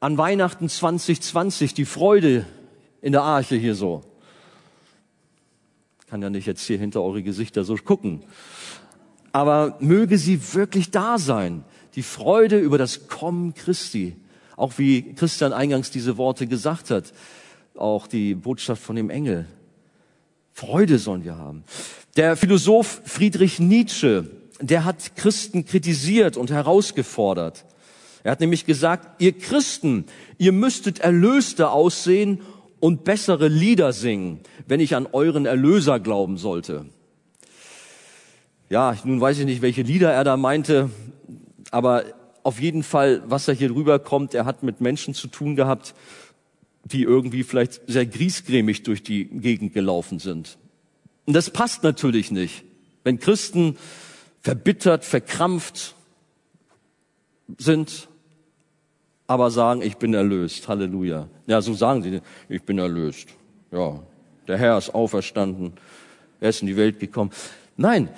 an 0.00 0.18
Weihnachten 0.18 0.68
2020 0.68 1.72
die 1.72 1.86
Freude 1.86 2.44
in 3.04 3.12
der 3.12 3.22
Arche 3.22 3.56
hier 3.56 3.74
so. 3.74 4.02
Kann 6.08 6.22
ja 6.22 6.30
nicht 6.30 6.46
jetzt 6.46 6.66
hier 6.66 6.78
hinter 6.78 7.02
eure 7.02 7.22
Gesichter 7.22 7.62
so 7.62 7.76
gucken. 7.76 8.22
Aber 9.30 9.76
möge 9.78 10.16
sie 10.16 10.54
wirklich 10.54 10.90
da 10.90 11.18
sein. 11.18 11.64
Die 11.96 12.02
Freude 12.02 12.58
über 12.58 12.78
das 12.78 13.06
Kommen 13.06 13.52
Christi. 13.52 14.16
Auch 14.56 14.78
wie 14.78 15.12
Christian 15.12 15.52
eingangs 15.52 15.90
diese 15.90 16.16
Worte 16.16 16.46
gesagt 16.46 16.88
hat. 16.88 17.12
Auch 17.76 18.06
die 18.06 18.34
Botschaft 18.34 18.82
von 18.82 18.96
dem 18.96 19.10
Engel. 19.10 19.44
Freude 20.54 20.98
sollen 20.98 21.24
wir 21.24 21.36
haben. 21.36 21.64
Der 22.16 22.38
Philosoph 22.38 23.02
Friedrich 23.04 23.60
Nietzsche, 23.60 24.30
der 24.60 24.86
hat 24.86 25.14
Christen 25.14 25.66
kritisiert 25.66 26.38
und 26.38 26.50
herausgefordert. 26.50 27.66
Er 28.22 28.30
hat 28.30 28.40
nämlich 28.40 28.64
gesagt, 28.64 29.20
ihr 29.20 29.36
Christen, 29.36 30.06
ihr 30.38 30.52
müsstet 30.52 31.00
erlöster 31.00 31.70
aussehen 31.72 32.40
und 32.84 33.02
bessere 33.02 33.48
Lieder 33.48 33.94
singen, 33.94 34.40
wenn 34.68 34.78
ich 34.78 34.94
an 34.94 35.08
euren 35.10 35.46
Erlöser 35.46 35.98
glauben 36.00 36.36
sollte. 36.36 36.84
Ja, 38.68 38.94
nun 39.04 39.22
weiß 39.22 39.38
ich 39.38 39.46
nicht, 39.46 39.62
welche 39.62 39.80
Lieder 39.80 40.12
er 40.12 40.22
da 40.22 40.36
meinte, 40.36 40.90
aber 41.70 42.04
auf 42.42 42.60
jeden 42.60 42.82
Fall, 42.82 43.22
was 43.24 43.48
er 43.48 43.54
hier 43.54 43.74
rüberkommt, 43.74 44.34
er 44.34 44.44
hat 44.44 44.62
mit 44.62 44.82
Menschen 44.82 45.14
zu 45.14 45.28
tun 45.28 45.56
gehabt, 45.56 45.94
die 46.84 47.04
irgendwie 47.04 47.42
vielleicht 47.42 47.80
sehr 47.86 48.04
griesgrämig 48.04 48.82
durch 48.82 49.02
die 49.02 49.30
Gegend 49.30 49.72
gelaufen 49.72 50.18
sind. 50.18 50.58
Und 51.24 51.32
das 51.32 51.48
passt 51.48 51.84
natürlich 51.84 52.30
nicht. 52.30 52.64
Wenn 53.02 53.18
Christen 53.18 53.78
verbittert, 54.42 55.06
verkrampft 55.06 55.94
sind, 57.56 58.10
aber 59.26 59.50
sagen, 59.50 59.80
ich 59.80 59.96
bin 59.96 60.12
erlöst. 60.12 60.68
Halleluja. 60.68 61.30
Ja, 61.46 61.60
so 61.60 61.74
sagen 61.74 62.02
sie, 62.02 62.20
ich 62.48 62.62
bin 62.62 62.78
erlöst. 62.78 63.28
Ja, 63.70 64.00
der 64.48 64.58
Herr 64.58 64.78
ist 64.78 64.94
auferstanden. 64.94 65.72
Er 66.40 66.50
ist 66.50 66.62
in 66.62 66.66
die 66.66 66.76
Welt 66.76 67.00
gekommen. 67.00 67.30
Nein, 67.76 68.08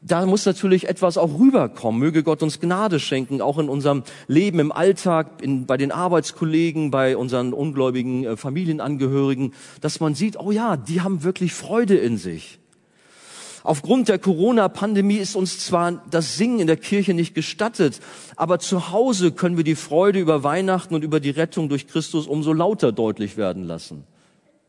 da 0.00 0.26
muss 0.26 0.46
natürlich 0.46 0.88
etwas 0.88 1.16
auch 1.16 1.38
rüberkommen. 1.38 2.00
Möge 2.00 2.22
Gott 2.24 2.42
uns 2.42 2.58
Gnade 2.58 2.98
schenken, 2.98 3.40
auch 3.40 3.58
in 3.58 3.68
unserem 3.68 4.02
Leben 4.26 4.58
im 4.58 4.72
Alltag, 4.72 5.42
in, 5.42 5.66
bei 5.66 5.76
den 5.76 5.92
Arbeitskollegen, 5.92 6.90
bei 6.90 7.16
unseren 7.16 7.52
ungläubigen 7.52 8.24
äh, 8.24 8.36
Familienangehörigen, 8.36 9.54
dass 9.80 10.00
man 10.00 10.14
sieht, 10.14 10.38
oh 10.38 10.50
ja, 10.50 10.76
die 10.76 11.02
haben 11.02 11.22
wirklich 11.22 11.52
Freude 11.54 11.96
in 11.96 12.16
sich. 12.16 12.58
Aufgrund 13.64 14.08
der 14.08 14.18
Corona-Pandemie 14.18 15.16
ist 15.16 15.36
uns 15.36 15.64
zwar 15.64 16.02
das 16.10 16.36
Singen 16.36 16.60
in 16.60 16.66
der 16.66 16.76
Kirche 16.76 17.14
nicht 17.14 17.34
gestattet, 17.34 18.00
aber 18.36 18.58
zu 18.58 18.90
Hause 18.90 19.32
können 19.32 19.56
wir 19.56 19.64
die 19.64 19.76
Freude 19.76 20.18
über 20.18 20.42
Weihnachten 20.42 20.94
und 20.94 21.04
über 21.04 21.20
die 21.20 21.30
Rettung 21.30 21.68
durch 21.68 21.86
Christus 21.86 22.26
umso 22.26 22.52
lauter 22.52 22.90
deutlich 22.90 23.36
werden 23.36 23.64
lassen. 23.64 24.04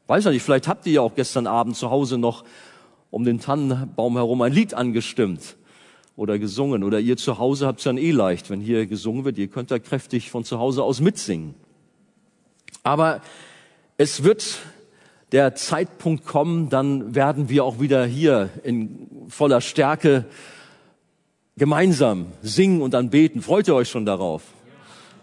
Weiß 0.07 0.25
ja 0.25 0.31
nicht, 0.31 0.43
vielleicht 0.43 0.67
habt 0.67 0.85
ihr 0.85 0.93
ja 0.93 1.01
auch 1.01 1.15
gestern 1.15 1.47
Abend 1.47 1.75
zu 1.75 1.89
Hause 1.89 2.17
noch 2.17 2.43
um 3.09 3.23
den 3.23 3.39
Tannenbaum 3.39 4.15
herum 4.15 4.41
ein 4.41 4.53
Lied 4.53 4.73
angestimmt 4.73 5.55
oder 6.15 6.39
gesungen. 6.39 6.83
Oder 6.83 6.99
ihr 6.99 7.17
zu 7.17 7.37
Hause 7.37 7.67
habt 7.67 7.79
es 7.79 7.85
dann 7.85 7.97
eh 7.97 8.11
leicht, 8.11 8.49
wenn 8.49 8.59
hier 8.59 8.85
gesungen 8.85 9.25
wird. 9.25 9.37
Ihr 9.37 9.47
könnt 9.47 9.71
da 9.71 9.79
kräftig 9.79 10.29
von 10.29 10.43
zu 10.43 10.59
Hause 10.59 10.83
aus 10.83 10.99
mitsingen. 10.99 11.55
Aber 12.83 13.21
es 13.97 14.23
wird 14.23 14.59
der 15.33 15.55
Zeitpunkt 15.55 16.25
kommen, 16.27 16.69
dann 16.69 17.15
werden 17.15 17.49
wir 17.49 17.65
auch 17.65 17.79
wieder 17.79 18.05
hier 18.05 18.51
in 18.63 19.07
voller 19.29 19.61
Stärke 19.61 20.25
gemeinsam 21.57 22.27
singen 22.43 22.83
und 22.83 22.93
anbeten. 22.93 23.41
Freut 23.41 23.67
ihr 23.67 23.73
euch 23.73 23.89
schon 23.89 24.05
darauf? 24.05 24.43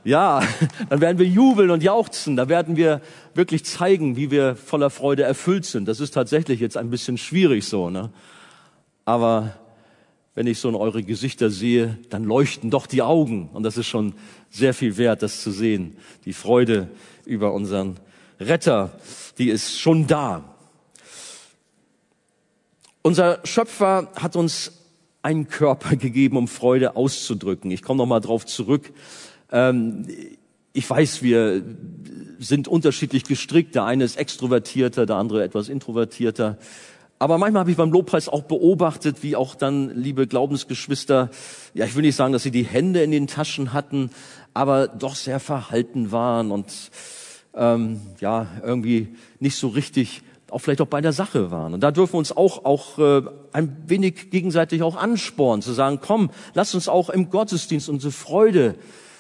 Ja, 0.03 0.43
dann 0.91 1.01
werden 1.01 1.19
wir 1.19 1.27
jubeln 1.27 1.71
und 1.71 1.85
jauchzen. 1.85 2.35
Da 2.35 2.49
werden 2.49 2.77
wir 2.77 3.01
wirklich 3.35 3.65
zeigen, 3.65 4.17
wie 4.17 4.33
wir 4.33 4.57
voller 4.57 4.91
Freude 4.91 5.23
erfüllt 5.23 5.65
sind. 5.65 5.87
Das 5.87 6.01
ist 6.01 6.11
tatsächlich 6.11 6.59
jetzt 6.59 6.77
ein 6.77 6.91
bisschen 6.91 7.17
schwierig 7.17 7.65
so, 7.65 7.89
ne? 7.89 8.11
Aber 9.05 9.55
wenn 10.35 10.49
ich 10.49 10.59
so 10.59 10.69
in 10.69 10.75
eure 10.75 11.05
Gesichter 11.05 11.51
sehe, 11.51 11.99
dann 12.09 12.25
leuchten 12.25 12.71
doch 12.71 12.87
die 12.87 13.03
Augen. 13.03 13.49
Und 13.53 13.63
das 13.63 13.77
ist 13.77 13.87
schon 13.87 14.15
sehr 14.51 14.75
viel 14.75 14.97
wert, 14.97 15.23
das 15.23 15.41
zu 15.41 15.53
sehen. 15.53 15.97
Die 16.25 16.33
Freude 16.33 16.89
über 17.27 17.53
unseren 17.53 17.97
Retter, 18.41 18.91
die 19.39 19.51
ist 19.51 19.79
schon 19.79 20.07
da. 20.07 20.43
Unser 23.03 23.41
Schöpfer 23.45 24.09
hat 24.17 24.35
uns 24.35 24.73
einen 25.23 25.49
Körper 25.49 25.97
gegeben, 25.97 26.37
um 26.37 26.49
Freude 26.49 26.97
auszudrücken. 26.97 27.71
Ich 27.71 27.83
komme 27.83 27.99
noch 27.99 28.07
mal 28.07 28.21
drauf 28.21 28.47
zurück. 28.47 28.93
Ähm, 29.53 30.07
ich 30.73 30.89
weiß, 30.89 31.23
wir 31.23 31.63
sind 32.39 32.69
unterschiedlich 32.69 33.25
gestrickt. 33.25 33.75
Der 33.75 33.85
eine 33.85 34.05
ist 34.05 34.17
extrovertierter, 34.17 35.05
der 35.05 35.17
andere 35.17 35.43
etwas 35.43 35.69
introvertierter. 35.69 36.59
Aber 37.19 37.37
manchmal 37.37 37.61
habe 37.61 37.71
ich 37.71 37.77
beim 37.77 37.93
Lobpreis 37.93 38.31
auch 38.31 38.45
beobachtet, 38.45 39.23
wie 39.23 39.37
auch 39.37 39.55
dann, 39.55 39.95
liebe 39.95 40.27
Glaubensgeschwister, 40.27 41.29
ja, 41.75 41.85
ich 41.85 41.95
will 41.95 42.03
nicht 42.03 42.17
sagen, 42.17 42.33
dass 42.33 42.45
sie 42.45 42.51
die 42.51 42.65
Hände 42.65 43.03
in 43.03 43.11
den 43.11 43.27
Taschen 43.27 43.75
hatten, 43.75 44.11
aber 44.55 44.89
doch 44.89 45.15
sehr 45.15 45.39
verhalten 45.39 46.13
waren 46.13 46.51
und 46.51 46.91
ähm, 47.55 48.01
ja, 48.21 48.47
irgendwie 48.65 49.09
nicht 49.39 49.57
so 49.57 49.69
richtig 49.69 50.23
auch 50.51 50.59
vielleicht 50.59 50.81
auch 50.81 50.87
bei 50.87 51.01
der 51.01 51.13
Sache 51.13 51.51
waren. 51.51 51.75
Und 51.75 51.81
da 51.81 51.91
dürfen 51.91 52.15
wir 52.15 52.19
uns 52.19 52.37
auch, 52.37 52.65
auch 52.65 52.99
äh, 52.99 53.23
ein 53.53 53.77
wenig 53.87 54.31
gegenseitig 54.31 54.83
auch 54.83 54.97
anspornen, 54.97 55.63
zu 55.63 55.73
sagen, 55.73 56.01
komm, 56.01 56.31
lass 56.55 56.75
uns 56.75 56.89
auch 56.89 57.11
im 57.11 57.31
Gottesdienst 57.31 57.89
unsere 57.89 58.13
Freude 58.13 58.75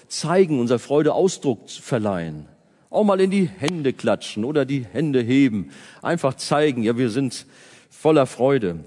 zeigen, 0.08 0.60
unserer 0.60 0.78
Freude 0.78 1.14
Ausdruck 1.14 1.70
verleihen. 1.70 2.46
Auch 2.90 3.04
mal 3.04 3.20
in 3.20 3.30
die 3.30 3.48
Hände 3.48 3.92
klatschen 3.92 4.44
oder 4.44 4.64
die 4.64 4.84
Hände 4.84 5.20
heben. 5.20 5.70
Einfach 6.02 6.34
zeigen, 6.34 6.82
ja, 6.82 6.96
wir 6.98 7.10
sind 7.10 7.46
voller 7.88 8.26
Freude. 8.26 8.80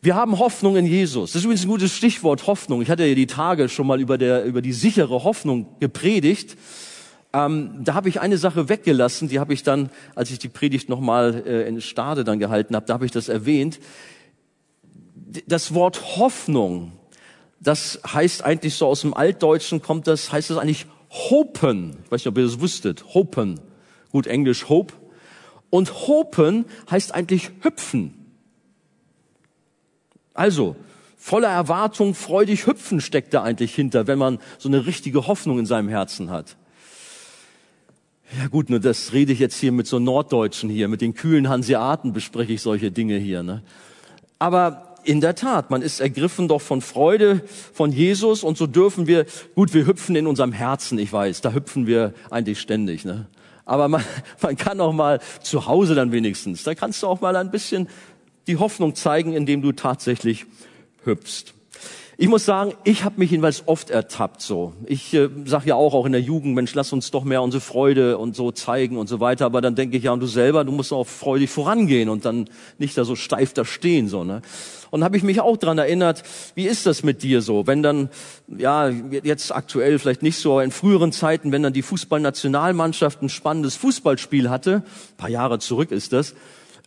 Wir 0.00 0.14
haben 0.14 0.38
Hoffnung 0.38 0.76
in 0.76 0.86
Jesus. 0.86 1.32
Das 1.32 1.40
ist 1.40 1.44
übrigens 1.44 1.64
ein 1.64 1.68
gutes 1.68 1.92
Stichwort, 1.96 2.46
Hoffnung. 2.46 2.82
Ich 2.82 2.90
hatte 2.90 3.04
ja 3.04 3.14
die 3.14 3.26
Tage 3.26 3.68
schon 3.68 3.86
mal 3.86 4.00
über, 4.00 4.18
der, 4.18 4.44
über 4.44 4.62
die 4.62 4.72
sichere 4.72 5.24
Hoffnung 5.24 5.66
gepredigt. 5.80 6.56
Ähm, 7.32 7.82
da 7.82 7.94
habe 7.94 8.08
ich 8.08 8.20
eine 8.20 8.38
Sache 8.38 8.68
weggelassen, 8.68 9.28
die 9.28 9.40
habe 9.40 9.54
ich 9.54 9.62
dann, 9.62 9.90
als 10.14 10.30
ich 10.30 10.38
die 10.38 10.48
Predigt 10.48 10.88
nochmal 10.88 11.42
äh, 11.46 11.66
in 11.66 11.80
Stade 11.80 12.24
dann 12.24 12.38
gehalten 12.38 12.76
habe, 12.76 12.86
da 12.86 12.94
habe 12.94 13.06
ich 13.06 13.12
das 13.12 13.28
erwähnt. 13.28 13.80
Das 15.46 15.72
Wort 15.72 16.16
Hoffnung 16.18 16.92
das 17.62 18.00
heißt 18.04 18.44
eigentlich 18.44 18.74
so 18.74 18.86
aus 18.86 19.02
dem 19.02 19.14
Altdeutschen 19.14 19.82
kommt 19.82 20.08
das, 20.08 20.32
heißt 20.32 20.50
das 20.50 20.58
eigentlich 20.58 20.86
hopen. 21.10 21.96
Ich 22.04 22.10
weiß 22.10 22.20
nicht, 22.20 22.26
ob 22.26 22.38
ihr 22.38 22.44
das 22.44 22.60
wusstet. 22.60 23.14
Hopen. 23.14 23.60
Gut, 24.10 24.26
Englisch 24.26 24.68
hope. 24.68 24.94
Und 25.70 26.08
hopen 26.08 26.64
heißt 26.90 27.14
eigentlich 27.14 27.52
hüpfen. 27.60 28.14
Also, 30.34 30.74
voller 31.16 31.48
Erwartung, 31.48 32.14
freudig 32.14 32.66
hüpfen 32.66 33.00
steckt 33.00 33.32
da 33.32 33.42
eigentlich 33.42 33.74
hinter, 33.74 34.06
wenn 34.06 34.18
man 34.18 34.38
so 34.58 34.68
eine 34.68 34.86
richtige 34.86 35.28
Hoffnung 35.28 35.58
in 35.58 35.66
seinem 35.66 35.88
Herzen 35.88 36.30
hat. 36.30 36.56
Ja 38.38 38.48
gut, 38.48 38.70
nur 38.70 38.80
das 38.80 39.12
rede 39.12 39.32
ich 39.32 39.38
jetzt 39.38 39.58
hier 39.58 39.72
mit 39.72 39.86
so 39.86 39.98
Norddeutschen 39.98 40.70
hier, 40.70 40.88
mit 40.88 41.00
den 41.00 41.14
kühlen 41.14 41.48
Hanseaten 41.48 42.12
bespreche 42.12 42.54
ich 42.54 42.62
solche 42.62 42.90
Dinge 42.90 43.18
hier. 43.18 43.42
Ne? 43.42 43.62
Aber 44.38 44.96
in 45.04 45.20
der 45.20 45.34
Tat, 45.34 45.70
man 45.70 45.82
ist 45.82 46.00
ergriffen 46.00 46.48
doch 46.48 46.60
von 46.60 46.80
Freude 46.80 47.42
von 47.72 47.92
Jesus 47.92 48.42
und 48.42 48.56
so 48.56 48.66
dürfen 48.66 49.06
wir, 49.06 49.26
gut, 49.54 49.74
wir 49.74 49.86
hüpfen 49.86 50.16
in 50.16 50.26
unserem 50.26 50.52
Herzen, 50.52 50.98
ich 50.98 51.12
weiß, 51.12 51.40
da 51.40 51.52
hüpfen 51.52 51.86
wir 51.86 52.14
eigentlich 52.30 52.60
ständig, 52.60 53.04
ne? 53.04 53.26
Aber 53.64 53.88
man, 53.88 54.04
man 54.42 54.56
kann 54.56 54.80
auch 54.80 54.92
mal 54.92 55.20
zu 55.42 55.66
Hause 55.66 55.94
dann 55.94 56.12
wenigstens, 56.12 56.62
da 56.62 56.74
kannst 56.74 57.02
du 57.02 57.08
auch 57.08 57.20
mal 57.20 57.36
ein 57.36 57.50
bisschen 57.50 57.88
die 58.46 58.56
Hoffnung 58.56 58.94
zeigen, 58.94 59.32
indem 59.34 59.62
du 59.62 59.72
tatsächlich 59.72 60.46
hüpfst. 61.04 61.54
Ich 62.18 62.28
muss 62.28 62.44
sagen, 62.44 62.74
ich 62.84 63.04
habe 63.04 63.14
mich 63.18 63.30
jedenfalls 63.30 63.62
oft 63.66 63.88
ertappt 63.88 64.42
so. 64.42 64.74
Ich 64.84 65.14
äh, 65.14 65.30
sage 65.46 65.70
ja 65.70 65.76
auch 65.76 65.94
auch 65.94 66.04
in 66.04 66.12
der 66.12 66.20
Jugend, 66.20 66.54
Mensch, 66.54 66.74
lass 66.74 66.92
uns 66.92 67.10
doch 67.10 67.24
mehr 67.24 67.40
unsere 67.40 67.62
Freude 67.62 68.18
und 68.18 68.36
so 68.36 68.52
zeigen 68.52 68.98
und 68.98 69.08
so 69.08 69.18
weiter. 69.18 69.46
Aber 69.46 69.62
dann 69.62 69.76
denke 69.76 69.96
ich 69.96 70.04
ja, 70.04 70.12
und 70.12 70.20
du 70.20 70.26
selber, 70.26 70.64
du 70.64 70.72
musst 70.72 70.92
auch 70.92 71.06
freudig 71.06 71.48
vorangehen 71.48 72.10
und 72.10 72.26
dann 72.26 72.50
nicht 72.76 72.98
da 72.98 73.04
so 73.04 73.16
steif 73.16 73.54
da 73.54 73.64
stehen 73.64 74.08
so. 74.08 74.24
Ne? 74.24 74.42
Und 74.90 75.04
habe 75.04 75.16
ich 75.16 75.22
mich 75.22 75.40
auch 75.40 75.56
dran 75.56 75.78
erinnert, 75.78 76.22
wie 76.54 76.66
ist 76.66 76.84
das 76.84 77.02
mit 77.02 77.22
dir 77.22 77.40
so, 77.40 77.66
wenn 77.66 77.82
dann 77.82 78.10
ja 78.46 78.90
jetzt 78.90 79.50
aktuell 79.50 79.98
vielleicht 79.98 80.22
nicht 80.22 80.36
so, 80.36 80.52
aber 80.52 80.64
in 80.64 80.70
früheren 80.70 81.12
Zeiten, 81.12 81.50
wenn 81.50 81.62
dann 81.62 81.72
die 81.72 81.80
Fußballnationalmannschaft 81.80 83.22
ein 83.22 83.30
spannendes 83.30 83.76
Fußballspiel 83.76 84.50
hatte, 84.50 84.82
paar 85.16 85.30
Jahre 85.30 85.60
zurück 85.60 85.90
ist 85.90 86.12
das 86.12 86.34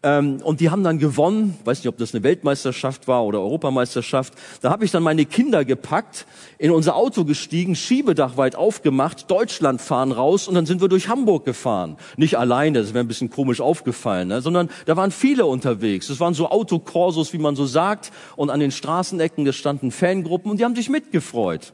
ähm, 0.05 0.37
und 0.43 0.59
die 0.59 0.69
haben 0.69 0.83
dann 0.83 0.99
gewonnen, 0.99 1.57
weiß 1.65 1.79
nicht, 1.79 1.87
ob 1.87 1.97
das 1.97 2.13
eine 2.13 2.21
Weltmeisterschaft 2.21 3.07
war 3.07 3.25
oder 3.25 3.39
Europameisterschaft. 3.41 4.35
Da 4.61 4.69
habe 4.69 4.85
ich 4.85 4.91
dann 4.91 5.01
meine 5.01 5.25
Kinder 5.25 5.65
gepackt, 5.65 6.27
in 6.59 6.69
unser 6.69 6.95
Auto 6.95 7.25
gestiegen, 7.25 7.75
Schiebedach 7.75 8.37
weit 8.37 8.55
aufgemacht, 8.55 9.31
Deutschland 9.31 9.81
fahren 9.81 10.11
raus 10.11 10.47
und 10.47 10.53
dann 10.53 10.67
sind 10.67 10.79
wir 10.79 10.89
durch 10.89 11.09
Hamburg 11.09 11.43
gefahren. 11.43 11.97
Nicht 12.17 12.37
alleine, 12.37 12.77
das 12.77 12.93
wäre 12.93 13.03
ein 13.03 13.07
bisschen 13.07 13.31
komisch 13.31 13.61
aufgefallen, 13.61 14.27
ne? 14.27 14.41
sondern 14.41 14.69
da 14.85 14.95
waren 14.95 15.09
viele 15.09 15.47
unterwegs. 15.47 16.07
Es 16.11 16.19
waren 16.19 16.35
so 16.35 16.49
Autokorsos, 16.51 17.33
wie 17.33 17.39
man 17.39 17.55
so 17.55 17.65
sagt, 17.65 18.11
und 18.35 18.51
an 18.51 18.59
den 18.59 18.69
Straßenecken, 18.69 19.51
standen 19.53 19.89
Fangruppen 19.89 20.51
und 20.51 20.59
die 20.59 20.65
haben 20.65 20.75
sich 20.75 20.89
mitgefreut. 20.89 21.73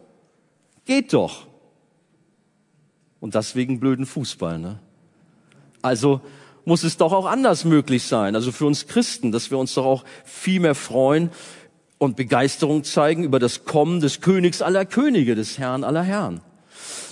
Geht 0.86 1.12
doch. 1.12 1.48
Und 3.20 3.36
das 3.36 3.58
wegen 3.58 3.82
blöden 3.82 4.06
Fußball. 4.06 4.58
Ne? 4.58 4.80
Also 5.82 6.22
muss 6.66 6.84
es 6.84 6.98
doch 6.98 7.14
auch 7.14 7.26
anders 7.26 7.66
möglich 7.66 8.04
sein. 8.04 8.36
Also 8.36 8.52
für 8.52 8.66
uns 8.66 8.88
Christen, 8.88 9.32
dass 9.32 9.52
wir 9.52 9.58
uns 9.58 9.74
doch 9.74 9.86
auch 9.86 10.04
viel 10.24 10.60
mehr 10.60 10.76
freuen 10.76 11.32
und 11.98 12.16
Begeisterung 12.16 12.84
zeigen 12.84 13.24
über 13.24 13.40
das 13.40 13.66
Kommen 13.66 14.00
des 14.00 14.22
Königs 14.22 14.62
aller 14.62 14.86
Könige, 14.86 15.36
des 15.36 15.58
Herrn 15.58 15.84
aller 15.84 16.04
Herren. 16.04 16.42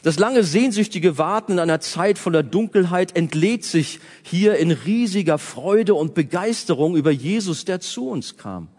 Das 0.04 0.18
lange 0.18 0.44
sehnsüchtige 0.44 1.18
Warten 1.18 1.54
in 1.54 1.60
einer 1.60 1.82
Zeit 1.82 2.18
voller 2.18 2.44
Dunkelheit 2.44 3.16
entlädt 3.16 3.66
sich 3.66 4.00
hier 4.24 4.58
in 4.58 4.72
riesiger 4.72 5.38
Freude 5.38 5.94
und 5.94 6.14
Begeisterung 6.14 6.96
über 6.96 7.12
Jesus, 7.12 7.66
der 7.66 7.82
zu 7.82 8.10
uns 8.10 8.38
kam. 8.38 8.70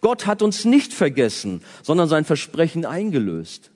Gott 0.00 0.26
hat 0.26 0.42
uns 0.42 0.64
nicht 0.64 0.92
vergessen, 0.92 1.62
sondern 1.82 2.08
sein 2.08 2.24
Versprechen 2.24 2.86
eingelöst. 2.86 3.70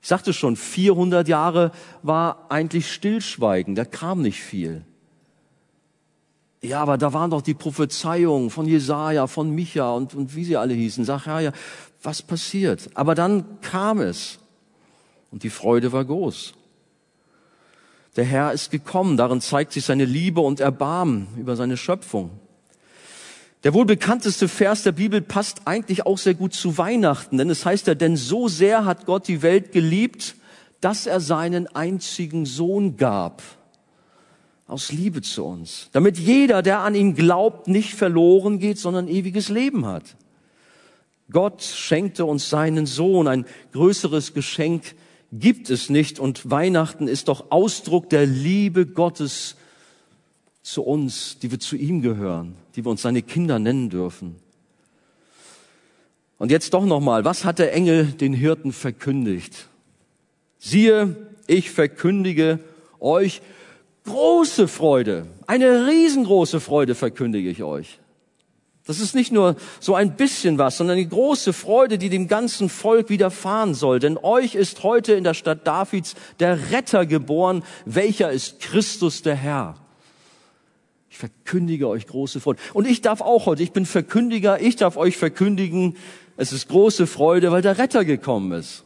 Ich 0.00 0.08
sagte 0.08 0.32
schon, 0.32 0.56
400 0.56 1.28
Jahre 1.28 1.72
war 2.02 2.46
eigentlich 2.50 2.90
Stillschweigen, 2.90 3.74
da 3.74 3.84
kam 3.84 4.22
nicht 4.22 4.40
viel. 4.40 4.84
Ja, 6.60 6.80
aber 6.80 6.98
da 6.98 7.12
waren 7.12 7.30
doch 7.30 7.42
die 7.42 7.54
Prophezeiungen 7.54 8.50
von 8.50 8.66
Jesaja, 8.66 9.26
von 9.28 9.50
Micha 9.50 9.92
und, 9.92 10.14
und 10.14 10.34
wie 10.34 10.44
sie 10.44 10.56
alle 10.56 10.74
hießen. 10.74 11.04
Sag, 11.04 11.26
ja, 11.26 11.40
ja, 11.40 11.52
was 12.02 12.22
passiert? 12.22 12.90
Aber 12.94 13.14
dann 13.14 13.60
kam 13.60 14.00
es. 14.00 14.38
Und 15.30 15.42
die 15.44 15.50
Freude 15.50 15.92
war 15.92 16.04
groß. 16.04 16.54
Der 18.16 18.24
Herr 18.24 18.52
ist 18.52 18.70
gekommen, 18.72 19.16
darin 19.16 19.40
zeigt 19.40 19.72
sich 19.72 19.84
seine 19.84 20.04
Liebe 20.04 20.40
und 20.40 20.58
Erbarmen 20.58 21.28
über 21.36 21.54
seine 21.54 21.76
Schöpfung. 21.76 22.30
Der 23.62 23.74
wohl 23.74 23.84
bekannteste 23.84 24.48
Vers 24.48 24.82
der 24.82 24.92
Bibel 24.92 25.20
passt 25.20 25.62
eigentlich 25.66 26.06
auch 26.06 26.18
sehr 26.18 26.34
gut 26.34 26.54
zu 26.54 26.78
Weihnachten, 26.78 27.38
denn 27.38 27.50
es 27.50 27.64
heißt 27.64 27.86
ja, 27.86 27.94
denn 27.94 28.16
so 28.16 28.48
sehr 28.48 28.84
hat 28.84 29.06
Gott 29.06 29.28
die 29.28 29.42
Welt 29.42 29.72
geliebt, 29.72 30.36
dass 30.80 31.06
er 31.06 31.20
seinen 31.20 31.66
einzigen 31.68 32.46
Sohn 32.46 32.96
gab. 32.96 33.42
Aus 34.68 34.92
Liebe 34.92 35.22
zu 35.22 35.44
uns. 35.44 35.88
Damit 35.92 36.18
jeder, 36.18 36.62
der 36.62 36.80
an 36.80 36.94
ihn 36.94 37.14
glaubt, 37.14 37.68
nicht 37.68 37.94
verloren 37.94 38.58
geht, 38.58 38.78
sondern 38.78 39.08
ewiges 39.08 39.48
Leben 39.48 39.86
hat. 39.86 40.14
Gott 41.30 41.62
schenkte 41.62 42.26
uns 42.26 42.50
seinen 42.50 42.84
Sohn. 42.84 43.28
Ein 43.28 43.46
größeres 43.72 44.34
Geschenk 44.34 44.94
gibt 45.32 45.70
es 45.70 45.88
nicht. 45.88 46.20
Und 46.20 46.50
Weihnachten 46.50 47.08
ist 47.08 47.28
doch 47.28 47.50
Ausdruck 47.50 48.10
der 48.10 48.26
Liebe 48.26 48.84
Gottes 48.84 49.56
zu 50.62 50.82
uns, 50.82 51.38
die 51.38 51.50
wir 51.50 51.60
zu 51.60 51.74
ihm 51.74 52.02
gehören, 52.02 52.54
die 52.76 52.84
wir 52.84 52.90
uns 52.90 53.00
seine 53.00 53.22
Kinder 53.22 53.58
nennen 53.58 53.88
dürfen. 53.88 54.36
Und 56.36 56.50
jetzt 56.50 56.74
doch 56.74 56.84
nochmal, 56.84 57.24
was 57.24 57.46
hat 57.46 57.58
der 57.58 57.72
Engel 57.72 58.04
den 58.04 58.34
Hirten 58.34 58.72
verkündigt? 58.72 59.66
Siehe, 60.58 61.16
ich 61.46 61.70
verkündige 61.70 62.60
euch 63.00 63.40
große 64.08 64.68
Freude, 64.68 65.26
eine 65.46 65.86
riesengroße 65.86 66.60
Freude 66.60 66.94
verkündige 66.94 67.50
ich 67.50 67.62
euch. 67.62 68.00
Das 68.86 69.00
ist 69.00 69.14
nicht 69.14 69.32
nur 69.32 69.56
so 69.80 69.94
ein 69.94 70.16
bisschen 70.16 70.56
was, 70.56 70.78
sondern 70.78 70.96
die 70.96 71.08
große 71.08 71.52
Freude, 71.52 71.98
die 71.98 72.08
dem 72.08 72.26
ganzen 72.26 72.70
Volk 72.70 73.10
widerfahren 73.10 73.74
soll. 73.74 73.98
Denn 73.98 74.16
euch 74.16 74.54
ist 74.54 74.82
heute 74.82 75.12
in 75.12 75.24
der 75.24 75.34
Stadt 75.34 75.66
Davids 75.66 76.14
der 76.40 76.70
Retter 76.72 77.04
geboren, 77.04 77.62
welcher 77.84 78.32
ist 78.32 78.60
Christus 78.60 79.20
der 79.20 79.34
Herr. 79.34 79.74
Ich 81.10 81.18
verkündige 81.18 81.86
euch 81.86 82.06
große 82.06 82.40
Freude. 82.40 82.60
Und 82.72 82.86
ich 82.86 83.02
darf 83.02 83.20
auch 83.20 83.44
heute, 83.44 83.62
ich 83.62 83.72
bin 83.72 83.84
Verkündiger, 83.84 84.58
ich 84.62 84.76
darf 84.76 84.96
euch 84.96 85.18
verkündigen, 85.18 85.96
es 86.38 86.54
ist 86.54 86.68
große 86.68 87.06
Freude, 87.06 87.52
weil 87.52 87.60
der 87.60 87.76
Retter 87.76 88.06
gekommen 88.06 88.52
ist. 88.52 88.84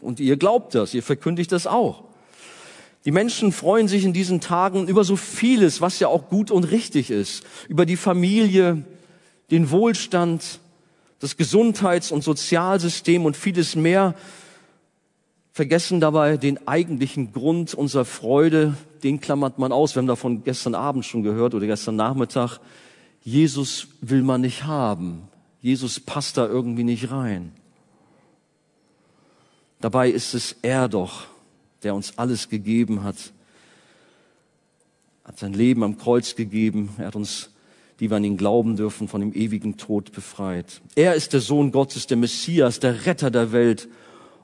Und 0.00 0.18
ihr 0.18 0.36
glaubt 0.36 0.74
das, 0.74 0.94
ihr 0.94 1.02
verkündigt 1.04 1.52
das 1.52 1.68
auch. 1.68 2.11
Die 3.04 3.10
Menschen 3.10 3.52
freuen 3.52 3.88
sich 3.88 4.04
in 4.04 4.12
diesen 4.12 4.40
Tagen 4.40 4.86
über 4.86 5.02
so 5.02 5.16
vieles, 5.16 5.80
was 5.80 5.98
ja 5.98 6.08
auch 6.08 6.28
gut 6.28 6.50
und 6.50 6.64
richtig 6.64 7.10
ist. 7.10 7.44
Über 7.68 7.84
die 7.84 7.96
Familie, 7.96 8.84
den 9.50 9.70
Wohlstand, 9.70 10.60
das 11.18 11.36
Gesundheits- 11.36 12.12
und 12.12 12.22
Sozialsystem 12.22 13.24
und 13.24 13.36
vieles 13.36 13.74
mehr, 13.74 14.14
vergessen 15.52 16.00
dabei 16.00 16.36
den 16.36 16.66
eigentlichen 16.66 17.32
Grund 17.32 17.74
unserer 17.74 18.04
Freude, 18.04 18.76
den 19.02 19.20
klammert 19.20 19.58
man 19.58 19.72
aus. 19.72 19.94
Wir 19.94 20.00
haben 20.00 20.06
davon 20.06 20.44
gestern 20.44 20.74
Abend 20.74 21.04
schon 21.04 21.22
gehört 21.22 21.54
oder 21.54 21.66
gestern 21.66 21.96
Nachmittag. 21.96 22.58
Jesus 23.22 23.88
will 24.00 24.22
man 24.22 24.40
nicht 24.40 24.64
haben. 24.64 25.28
Jesus 25.60 26.00
passt 26.00 26.38
da 26.38 26.46
irgendwie 26.46 26.84
nicht 26.84 27.10
rein. 27.10 27.52
Dabei 29.80 30.10
ist 30.10 30.34
es 30.34 30.56
er 30.62 30.88
doch, 30.88 31.26
der 31.82 31.94
uns 31.94 32.18
alles 32.18 32.48
gegeben 32.48 33.02
hat. 33.02 33.32
Hat 35.24 35.38
sein 35.38 35.52
Leben 35.52 35.82
am 35.82 35.98
Kreuz 35.98 36.34
gegeben. 36.34 36.90
Er 36.98 37.06
hat 37.06 37.16
uns 37.16 37.52
die 38.02 38.10
wir 38.10 38.16
an 38.16 38.24
ihn 38.24 38.36
glauben 38.36 38.74
dürfen, 38.74 39.06
von 39.06 39.20
dem 39.20 39.32
ewigen 39.32 39.76
Tod 39.76 40.10
befreit. 40.10 40.80
Er 40.96 41.14
ist 41.14 41.34
der 41.34 41.40
Sohn 41.40 41.70
Gottes, 41.70 42.08
der 42.08 42.16
Messias, 42.16 42.80
der 42.80 43.06
Retter 43.06 43.30
der 43.30 43.52
Welt. 43.52 43.88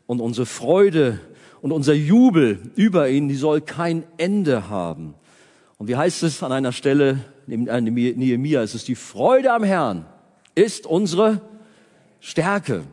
Und 0.07 0.21
unsere 0.21 0.47
Freude 0.47 1.19
und 1.61 1.73
unser 1.73 1.93
Jubel 1.93 2.71
über 2.77 3.09
ihn, 3.09 3.29
die 3.29 3.35
soll 3.35 3.61
kein 3.61 4.05
Ende 4.17 4.69
haben. 4.69 5.15
Und 5.77 5.89
wie 5.89 5.97
heißt 5.97 6.23
es 6.23 6.45
an 6.45 6.53
einer 6.53 6.71
Stelle, 6.71 7.19
neben 7.49 7.65
Nehemiah, 7.65 8.63
es 8.63 8.77
ist 8.77 8.87
die 8.87 8.95
Freude 8.95 9.53
am 9.53 9.65
Herrn, 9.65 10.07
ist 10.55 10.87
unsere 10.87 11.41
Stärke. 12.21 12.85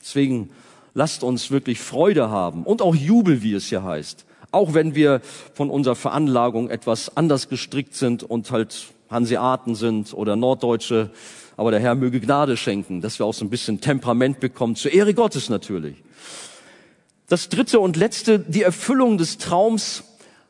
Deswegen 0.00 0.50
lasst 0.96 1.22
uns 1.22 1.50
wirklich 1.50 1.78
Freude 1.78 2.30
haben 2.30 2.64
und 2.64 2.80
auch 2.80 2.94
Jubel, 2.94 3.42
wie 3.42 3.52
es 3.52 3.66
hier 3.66 3.84
heißt. 3.84 4.24
Auch 4.50 4.72
wenn 4.72 4.94
wir 4.94 5.20
von 5.52 5.68
unserer 5.68 5.94
Veranlagung 5.94 6.70
etwas 6.70 7.14
anders 7.18 7.50
gestrickt 7.50 7.94
sind 7.94 8.22
und 8.22 8.50
halt 8.50 8.86
Hanseaten 9.10 9.74
sind 9.74 10.14
oder 10.14 10.36
Norddeutsche. 10.36 11.10
Aber 11.58 11.70
der 11.70 11.80
Herr 11.80 11.94
möge 11.94 12.18
Gnade 12.18 12.56
schenken, 12.56 13.02
dass 13.02 13.18
wir 13.18 13.26
auch 13.26 13.34
so 13.34 13.44
ein 13.44 13.50
bisschen 13.50 13.82
Temperament 13.82 14.40
bekommen, 14.40 14.74
zur 14.74 14.90
Ehre 14.92 15.12
Gottes 15.12 15.50
natürlich. 15.50 15.96
Das 17.28 17.50
dritte 17.50 17.78
und 17.78 17.96
letzte, 17.96 18.38
die 18.38 18.62
Erfüllung 18.62 19.18
des 19.18 19.36
Traums 19.36 20.02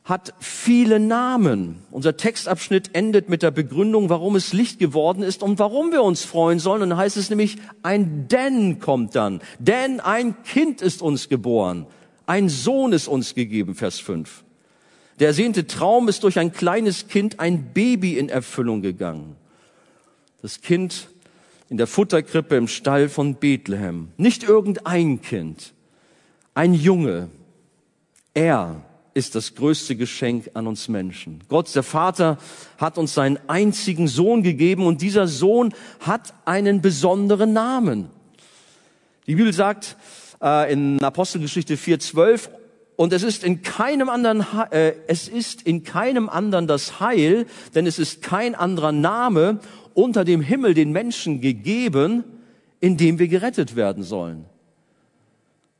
hat 0.07 0.35
viele 0.39 1.01
Namen. 1.01 1.83
Unser 1.91 2.17
Textabschnitt 2.17 2.91
endet 2.95 3.29
mit 3.29 3.43
der 3.43 3.51
Begründung, 3.51 4.09
warum 4.09 4.37
es 4.37 4.53
Licht 4.53 4.79
geworden 4.79 5.25
ist 5.25 5.43
und 5.43 5.59
warum 5.59 5.91
wir 5.91 6.05
uns 6.05 6.25
freuen 6.25 6.61
sollen. 6.61 6.83
Und 6.83 6.91
dann 6.91 6.99
heißt 6.99 7.17
es 7.17 7.29
nämlich, 7.29 7.57
ein 7.83 8.29
Denn 8.29 8.79
kommt 8.79 9.17
dann. 9.17 9.41
Denn 9.59 9.99
ein 9.99 10.41
Kind 10.45 10.81
ist 10.81 11.03
uns 11.03 11.29
geboren. 11.29 11.87
Ein 12.25 12.49
Sohn 12.49 12.93
ist 12.93 13.09
uns 13.09 13.35
gegeben, 13.35 13.75
Vers 13.75 13.99
5. 13.99 14.45
Der 15.19 15.29
ersehnte 15.29 15.67
Traum 15.67 16.09
ist 16.09 16.23
durch 16.23 16.39
ein 16.39 16.53
kleines 16.53 17.09
Kind, 17.09 17.41
ein 17.41 17.73
Baby 17.75 18.17
in 18.17 18.29
Erfüllung 18.29 18.83
gegangen. 18.83 19.35
Das 20.41 20.61
Kind 20.61 21.09
in 21.69 21.79
der 21.79 21.89
Futterkrippe 21.89 22.55
im 22.55 22.69
Stall 22.69 23.09
von 23.09 23.35
Bethlehem. 23.35 24.11
Nicht 24.19 24.45
irgendein 24.45 25.21
Kind, 25.21 25.75
ein 26.55 26.75
Junge. 26.75 27.29
Er 28.35 28.83
ist 29.17 29.35
das 29.35 29.55
größte 29.55 29.97
Geschenk 29.97 30.51
an 30.53 30.67
uns 30.67 30.89
Menschen. 30.89 31.41
Gott, 31.49 31.75
der 31.75 31.83
Vater, 31.83 32.37
hat 32.77 32.99
uns 32.99 33.15
seinen 33.15 33.39
einzigen 33.47 34.09
Sohn 34.09 34.43
gegeben 34.43 34.85
und 34.85 35.01
dieser 35.01 35.27
Sohn 35.27 35.73
hat 36.01 36.35
einen 36.45 36.83
besonderen 36.83 37.55
Namen. 37.55 38.11
Die 39.27 39.35
Bibel 39.35 39.55
sagt 39.55 39.97
äh, 40.43 40.71
in 40.71 41.03
Apostelgeschichte 41.03 41.77
4,12, 41.77 42.51
und 42.97 43.15
es 43.15 43.23
ist 43.23 43.43
in 43.43 43.63
keinem 43.63 44.11
anderen, 44.11 44.45
äh, 44.71 44.93
es 45.07 45.29
ist 45.29 45.63
in 45.63 45.83
keinem 45.83 46.29
anderen 46.29 46.67
das 46.67 47.01
Heil, 47.01 47.47
denn 47.75 47.87
es 47.87 47.99
ist 47.99 48.21
kein 48.21 48.55
anderer 48.55 48.93
Name 48.93 49.61
unter 49.95 50.27
dem 50.27 50.43
Himmel 50.43 50.75
den 50.75 50.93
Menschen 50.93 51.41
gegeben, 51.41 52.23
in 52.81 52.99
dem 52.99 53.19
wir 53.19 53.29
gerettet 53.29 53.77
werden 53.77 54.03
sollen. 54.03 54.45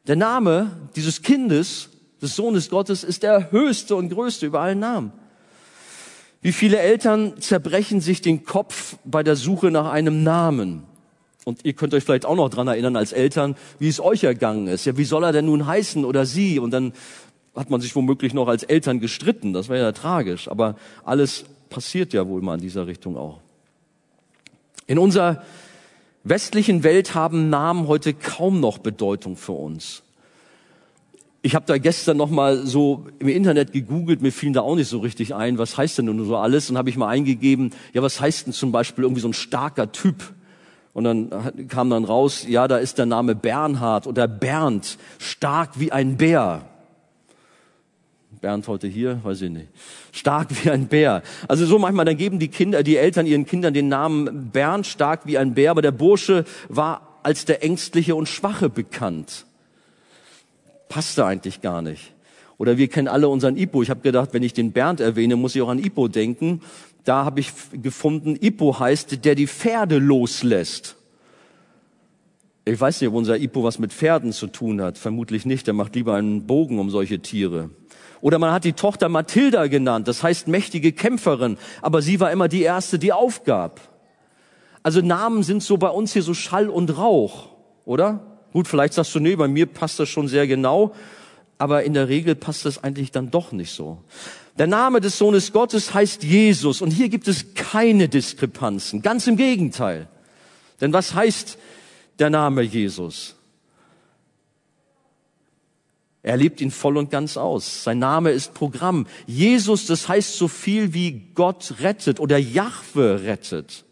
Der 0.07 0.17
Name 0.17 0.71
dieses 0.95 1.21
Kindes, 1.21 1.91
des 2.23 2.37
Sohnes 2.37 2.71
Gottes, 2.71 3.05
ist 3.05 3.23
der 3.23 3.51
höchste 3.51 3.97
und 3.97 4.09
größte 4.09 4.47
über 4.47 4.61
allen 4.61 4.79
Namen. 4.79 5.13
Wie 6.43 6.53
viele 6.53 6.79
Eltern 6.79 7.41
zerbrechen 7.41 8.01
sich 8.01 8.21
den 8.21 8.45
Kopf 8.45 8.97
bei 9.05 9.23
der 9.23 9.37
Suche 9.37 9.71
nach 9.71 9.91
einem 9.91 10.23
Namen? 10.23 10.85
Und 11.45 11.65
ihr 11.65 11.75
könnt 11.75 11.95
euch 11.95 12.05
vielleicht 12.05 12.27
auch 12.27 12.37
noch 12.37 12.49
dran 12.49 12.69
erinnern 12.69 12.97
als 12.97 13.13
Eltern, 13.13 13.57
wie 13.79 13.89
es 13.89 14.01
euch 14.01 14.25
ergangen 14.25 14.67
ist. 14.67 14.85
Ja, 14.85 14.97
wie 14.97 15.05
soll 15.05 15.25
er 15.25 15.33
denn 15.33 15.47
nun 15.47 15.67
heißen 15.67 16.05
oder 16.05 16.27
sie? 16.27 16.59
Und 16.59 16.73
dann 16.73 16.93
hat 17.55 17.71
man 17.71 17.81
sich 17.81 17.95
womöglich 17.97 18.35
noch 18.35 18.49
als 18.49 18.63
Eltern 18.63 19.01
gestritten. 19.01 19.53
Das 19.53 19.69
wäre 19.69 19.83
ja 19.85 19.93
tragisch. 19.93 20.49
Aber 20.49 20.77
alles 21.05 21.45
passiert 21.71 22.13
ja 22.13 22.27
wohl 22.29 22.43
mal 22.43 22.55
in 22.55 22.61
dieser 22.61 22.87
Richtung 22.87 23.17
auch. 23.17 23.41
In 24.87 24.99
unserer 24.99 25.43
westlichen 26.25 26.83
Welt 26.83 27.15
haben 27.15 27.49
Namen 27.49 27.87
heute 27.87 28.13
kaum 28.13 28.61
noch 28.61 28.79
Bedeutung 28.79 29.37
für 29.37 29.53
uns. 29.53 30.03
Ich 31.47 31.55
habe 31.55 31.65
da 31.65 31.79
gestern 31.79 32.17
noch 32.17 32.29
mal 32.29 32.67
so 32.67 33.07
im 33.21 33.29
Internet 33.29 33.73
gegoogelt, 33.73 34.21
mir 34.21 34.33
fiel 34.33 34.51
da 34.51 34.63
auch 34.63 34.75
nicht 34.75 34.89
so 34.89 34.99
richtig 34.99 35.33
ein, 35.33 35.59
was 35.59 35.79
heißt 35.79 35.97
denn 35.97 36.07
nun 36.07 36.27
so 36.27 36.37
alles? 36.37 36.69
Und 36.71 36.77
habe 36.77 36.91
ich 36.91 36.97
mal 36.97 37.07
eingegeben, 37.07 37.71
ja, 37.93 38.03
was 38.03 38.21
heißt 38.21 38.49
denn 38.49 38.53
zum 38.53 38.73
Beispiel 38.73 39.05
irgendwie 39.05 39.21
so 39.21 39.29
ein 39.29 39.33
starker 39.33 39.93
Typ? 39.93 40.35
Und 40.93 41.05
dann 41.05 41.69
kam 41.69 41.89
dann 41.89 42.05
raus, 42.05 42.47
ja, 42.49 42.67
da 42.67 42.79
ist 42.79 42.99
der 42.99 43.07
Name 43.07 43.37
Bernhard 43.37 44.09
oder 44.09 44.27
Bernd, 44.27 44.99
stark 45.19 45.79
wie 45.79 45.93
ein 45.93 46.17
Bär. 46.17 46.65
Bernd 48.41 48.67
heute 48.67 48.89
hier, 48.89 49.21
weiß 49.23 49.43
ich 49.43 49.51
nicht. 49.51 49.69
Stark 50.11 50.49
wie 50.65 50.71
ein 50.71 50.89
Bär. 50.89 51.23
Also 51.47 51.65
so 51.65 51.79
manchmal, 51.79 52.07
dann 52.07 52.17
geben 52.17 52.41
die 52.41 52.49
Kinder, 52.49 52.83
die 52.83 52.97
Eltern 52.97 53.25
ihren 53.25 53.47
Kindern 53.47 53.73
den 53.73 53.87
Namen 53.87 54.51
Bernd, 54.51 54.85
stark 54.85 55.27
wie 55.27 55.39
ein 55.39 55.55
Bär, 55.55 55.71
aber 55.71 55.83
der 55.83 55.93
Bursche 55.93 56.45
war 56.69 57.21
als 57.23 57.45
der 57.45 57.63
Ängstliche 57.63 58.17
und 58.17 58.29
Schwache 58.29 58.69
bekannt. 58.69 59.47
Passte 60.89 61.25
eigentlich 61.25 61.61
gar 61.61 61.83
nicht. 61.83 62.13
Oder 62.59 62.79
wir 62.79 62.89
kennen 62.89 63.09
alle 63.09 63.29
unseren 63.29 63.57
Ipo. 63.57 63.83
Ich 63.83 63.91
habe 63.91 64.01
gedacht, 64.01 64.31
wenn 64.33 64.43
ich 64.43 64.55
den 64.55 64.73
Bernd 64.73 65.01
erwähne, 65.01 65.37
muss 65.37 65.55
ich 65.55 65.63
auch 65.63 65.69
an 65.69 65.79
Ipo 65.79 66.09
denken 66.09 66.63
da 67.07 67.25
habe 67.25 67.41
ich 67.41 67.53
gefunden, 67.73 68.37
Ippo 68.41 68.79
heißt, 68.79 69.25
der 69.25 69.37
die 69.37 69.47
Pferde 69.47 69.99
loslässt. 69.99 70.97
Ich 72.65 72.81
weiß 72.81 73.01
nicht, 73.01 73.09
ob 73.09 73.15
unser 73.15 73.39
Ippo 73.39 73.63
was 73.63 73.79
mit 73.79 73.93
Pferden 73.93 74.33
zu 74.33 74.49
tun 74.49 74.83
hat. 74.83 74.99
Vermutlich 74.99 75.47
nicht. 75.47 75.69
Der 75.69 75.75
macht 75.75 75.95
lieber 75.95 76.15
einen 76.15 76.49
Bogen 76.49 76.81
um 76.81 76.91
solche 76.91 77.21
Tiere. 77.21 77.71
Oder 78.21 78.41
man 78.41 78.51
hat 78.51 78.65
die 78.65 78.73
Tochter 78.73 79.09
Mathilda 79.09 79.69
genannt. 79.69 80.09
Das 80.09 80.25
heißt 80.25 80.49
mächtige 80.49 80.91
Kämpferin. 80.91 81.59
Aber 81.81 82.03
sie 82.03 82.19
war 82.19 82.33
immer 82.33 82.49
die 82.49 82.63
erste, 82.63 82.99
die 82.99 83.13
aufgab. 83.13 83.81
Also 84.83 85.01
Namen 85.01 85.45
sind 85.45 85.63
so 85.63 85.77
bei 85.77 85.89
uns 85.89 86.13
hier 86.13 86.23
so 86.23 86.35
Schall 86.35 86.69
und 86.69 86.99
Rauch, 86.99 87.51
oder? 87.85 88.36
Gut, 88.57 88.69
vielleicht 88.69 88.95
sagst 88.95 89.15
du, 89.15 89.21
nee, 89.21 89.37
bei 89.37 89.49
mir 89.49 89.67
passt 89.67 90.01
das 90.01 90.09
schon 90.09 90.29
sehr 90.29 90.47
genau. 90.47 90.95
aber 91.59 91.85
in 91.85 91.93
der 91.93 92.09
Regel 92.09 92.35
passt 92.35 92.65
das 92.65 92.83
eigentlich 92.83 93.11
dann 93.11 93.31
doch 93.31 93.53
nicht 93.53 93.71
so. 93.71 93.99
Der 94.57 94.67
Name 94.67 95.03
des 95.03 95.19
Sohnes 95.19 95.53
Gottes 95.53 95.93
heißt 95.93 96.23
Jesus 96.23 96.81
und 96.81 96.91
hier 96.91 97.11
gibt 97.11 97.29
es 97.29 97.53
keine 97.53 98.09
Diskrepanzen, 98.09 99.03
ganz 99.03 99.27
im 99.27 99.37
Gegenteil. 99.37 100.09
Denn 100.81 100.95
was 100.95 101.13
heißt 101.13 101.59
der 102.19 102.31
Name 102.31 102.63
Jesus? 102.63 103.35
Er 106.23 106.39
lebt 106.39 106.63
ihn 106.63 106.71
voll 106.71 106.97
und 106.97 107.11
ganz 107.11 107.37
aus. 107.37 107.85
Sein 107.85 107.99
Name 107.99 108.31
ist 108.31 108.55
Programm. 108.55 109.07
Jesus, 109.27 109.85
das 109.85 110.09
heißt 110.09 110.35
so 110.35 110.49
viel 110.49 110.95
wie 110.95 111.29
Gott 111.35 111.75
rettet 111.81 112.21
oder 112.21 112.39
Jahwe 112.39 113.21
rettet. 113.23 113.86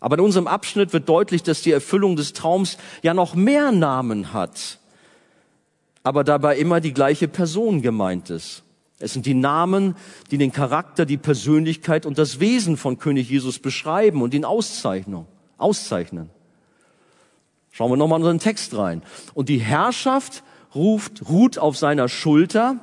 Aber 0.00 0.16
in 0.16 0.24
unserem 0.24 0.46
Abschnitt 0.46 0.92
wird 0.92 1.08
deutlich, 1.08 1.42
dass 1.42 1.62
die 1.62 1.72
Erfüllung 1.72 2.16
des 2.16 2.32
Traums 2.32 2.78
ja 3.02 3.14
noch 3.14 3.34
mehr 3.34 3.70
Namen 3.70 4.32
hat, 4.32 4.78
aber 6.02 6.24
dabei 6.24 6.56
immer 6.56 6.80
die 6.80 6.94
gleiche 6.94 7.28
Person 7.28 7.82
gemeint 7.82 8.30
ist. 8.30 8.62
Es 8.98 9.14
sind 9.14 9.26
die 9.26 9.34
Namen, 9.34 9.94
die 10.30 10.38
den 10.38 10.52
Charakter, 10.52 11.06
die 11.06 11.16
Persönlichkeit 11.16 12.04
und 12.04 12.18
das 12.18 12.40
Wesen 12.40 12.76
von 12.76 12.98
König 12.98 13.30
Jesus 13.30 13.58
beschreiben 13.58 14.22
und 14.22 14.34
ihn 14.34 14.44
auszeichnen. 14.44 15.26
auszeichnen. 15.56 16.30
Schauen 17.70 17.90
wir 17.90 17.96
nochmal 17.96 18.18
in 18.18 18.24
unseren 18.24 18.40
Text 18.40 18.76
rein. 18.76 19.02
Und 19.34 19.48
die 19.48 19.58
Herrschaft 19.58 20.42
ruft, 20.74 21.28
ruht 21.28 21.58
auf 21.58 21.76
seiner 21.76 22.08
Schulter 22.08 22.76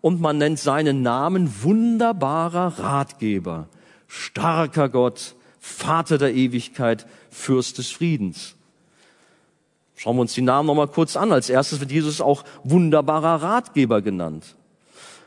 und 0.00 0.20
man 0.20 0.38
nennt 0.38 0.58
seinen 0.58 1.02
Namen 1.02 1.62
wunderbarer 1.62 2.78
Ratgeber, 2.78 3.68
starker 4.06 4.88
Gott, 4.88 5.34
Vater 5.66 6.18
der 6.18 6.34
Ewigkeit, 6.34 7.06
Fürst 7.30 7.78
des 7.78 7.90
Friedens. 7.90 8.54
Schauen 9.96 10.16
wir 10.18 10.20
uns 10.20 10.34
die 10.34 10.42
Namen 10.42 10.66
nochmal 10.66 10.88
kurz 10.88 11.16
an. 11.16 11.32
Als 11.32 11.48
erstes 11.48 11.80
wird 11.80 11.90
Jesus 11.90 12.20
auch 12.20 12.44
wunderbarer 12.64 13.42
Ratgeber 13.42 14.02
genannt. 14.02 14.56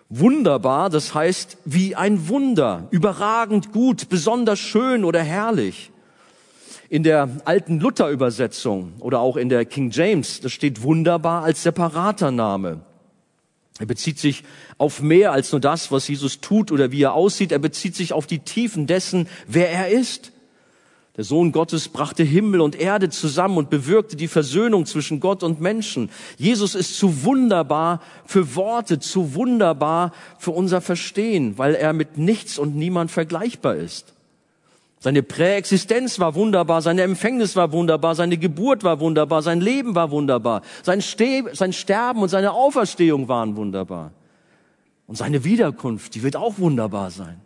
Wunderbar, 0.10 0.92
das 0.92 1.16
heißt 1.16 1.58
wie 1.66 1.96
ein 1.96 2.28
Wunder, 2.28 2.88
überragend 2.92 3.72
gut, 3.72 4.10
besonders 4.10 4.60
schön 4.60 5.06
oder 5.06 5.24
herrlich. 5.24 5.90
In 6.88 7.02
der 7.02 7.30
alten 7.46 7.80
Luther-Übersetzung 7.80 8.94
oder 9.00 9.22
auch 9.22 9.38
in 9.38 9.50
der 9.50 9.66
King 9.66 9.90
James, 9.90 10.40
das 10.40 10.52
steht 10.52 10.84
wunderbar 10.84 11.46
als 11.46 11.64
separater 11.64 12.30
Name. 12.30 12.82
Er 13.80 13.88
bezieht 13.88 14.20
sich 14.20 14.44
auf 14.78 15.02
mehr 15.02 15.32
als 15.32 15.52
nur 15.52 15.62
das, 15.62 15.92
was 15.92 16.08
Jesus 16.08 16.40
tut 16.40 16.72
oder 16.72 16.92
wie 16.92 17.02
er 17.02 17.14
aussieht. 17.14 17.52
Er 17.52 17.60
bezieht 17.60 17.96
sich 17.96 18.14
auf 18.14 18.28
die 18.28 18.40
Tiefen 18.40 18.88
dessen, 18.88 19.28
wer 19.48 19.72
er 19.72 19.90
ist. 19.90 20.32
Der 21.18 21.24
Sohn 21.24 21.52
Gottes 21.52 21.90
brachte 21.90 22.22
Himmel 22.22 22.62
und 22.62 22.80
Erde 22.80 23.10
zusammen 23.10 23.58
und 23.58 23.72
bewirkte 23.72 24.16
die 24.16 24.28
Versöhnung 24.28 24.86
zwischen 24.86 25.20
Gott 25.20 25.42
und 25.42 25.60
Menschen. 25.60 26.12
Jesus 26.38 26.76
ist 26.76 26.96
zu 26.96 27.24
wunderbar 27.24 28.02
für 28.24 28.56
Worte, 28.56 29.00
zu 29.00 29.34
wunderbar 29.34 30.14
für 30.38 30.52
unser 30.52 30.80
Verstehen, 30.80 31.58
weil 31.58 31.74
er 31.74 31.94
mit 31.94 32.20
nichts 32.20 32.60
und 32.60 32.76
niemand 32.76 33.10
vergleichbar 33.10 33.76
ist. 33.78 34.14
Seine 35.00 35.24
Präexistenz 35.24 36.20
war 36.20 36.36
wunderbar, 36.36 36.84
seine 36.84 37.02
Empfängnis 37.02 37.56
war 37.56 37.72
wunderbar, 37.72 38.14
seine 38.14 38.38
Geburt 38.38 38.84
war 38.84 39.00
wunderbar, 39.00 39.42
sein 39.42 39.62
Leben 39.62 39.96
war 39.96 40.12
wunderbar, 40.12 40.62
sein, 40.84 41.02
Ste 41.02 41.46
sein 41.54 41.74
Sterben 41.74 42.22
und 42.22 42.30
seine 42.30 42.52
Auferstehung 42.52 43.28
waren 43.28 43.56
wunderbar. 43.56 44.12
Und 45.08 45.16
seine 45.16 45.44
Wiederkunft, 45.44 46.16
die 46.16 46.24
wird 46.24 46.36
auch 46.36 46.60
wunderbar 46.60 47.12
sein. 47.12 47.42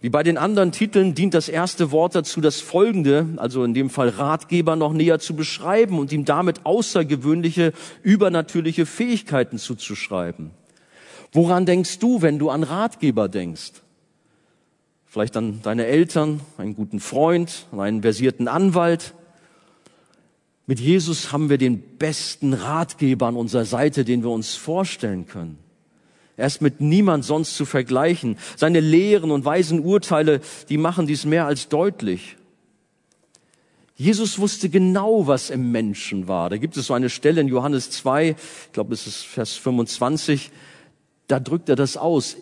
Wie 0.00 0.08
bei 0.08 0.22
den 0.22 0.38
anderen 0.38 0.72
Titeln 0.72 1.14
dient 1.14 1.34
das 1.34 1.50
erste 1.50 1.92
Wort 1.92 2.14
dazu, 2.14 2.40
das 2.40 2.60
folgende, 2.60 3.28
also 3.36 3.62
in 3.64 3.74
dem 3.74 3.90
Fall 3.90 4.08
Ratgeber, 4.08 4.74
noch 4.74 4.94
näher 4.94 5.18
zu 5.18 5.36
beschreiben 5.36 5.98
und 5.98 6.10
ihm 6.10 6.24
damit 6.24 6.64
außergewöhnliche, 6.64 7.74
übernatürliche 8.02 8.86
Fähigkeiten 8.86 9.58
zuzuschreiben. 9.58 10.52
Woran 11.32 11.66
denkst 11.66 11.98
du, 11.98 12.22
wenn 12.22 12.38
du 12.38 12.48
an 12.48 12.62
Ratgeber 12.62 13.28
denkst? 13.28 13.72
vielleicht 15.10 15.36
an 15.36 15.60
deine 15.62 15.86
Eltern, 15.86 16.40
einen 16.56 16.76
guten 16.76 17.00
Freund, 17.00 17.66
einen 17.76 18.00
versierten 18.00 18.46
Anwalt. 18.46 19.12
Mit 20.66 20.78
Jesus 20.78 21.32
haben 21.32 21.50
wir 21.50 21.58
den 21.58 21.80
besten 21.98 22.52
Ratgeber 22.52 23.26
an 23.26 23.34
unserer 23.34 23.64
Seite, 23.64 24.04
den 24.04 24.22
wir 24.22 24.30
uns 24.30 24.54
vorstellen 24.54 25.26
können. 25.26 25.58
Er 26.40 26.46
ist 26.46 26.62
mit 26.62 26.80
niemand 26.80 27.24
sonst 27.24 27.54
zu 27.54 27.66
vergleichen. 27.66 28.38
Seine 28.56 28.80
Lehren 28.80 29.30
und 29.30 29.44
weisen 29.44 29.80
Urteile, 29.80 30.40
die 30.70 30.78
machen 30.78 31.06
dies 31.06 31.26
mehr 31.26 31.46
als 31.46 31.68
deutlich. 31.68 32.36
Jesus 33.94 34.38
wusste 34.38 34.70
genau, 34.70 35.26
was 35.26 35.50
im 35.50 35.70
Menschen 35.70 36.26
war. 36.26 36.48
Da 36.48 36.56
gibt 36.56 36.78
es 36.78 36.86
so 36.86 36.94
eine 36.94 37.10
Stelle 37.10 37.42
in 37.42 37.48
Johannes 37.48 37.90
2, 37.90 38.30
ich 38.30 38.72
glaube, 38.72 38.94
es 38.94 39.06
ist 39.06 39.26
Vers 39.26 39.56
25, 39.56 40.50
da 41.28 41.38
drückt 41.38 41.68
er 41.68 41.76
das 41.76 41.98
aus 41.98 42.38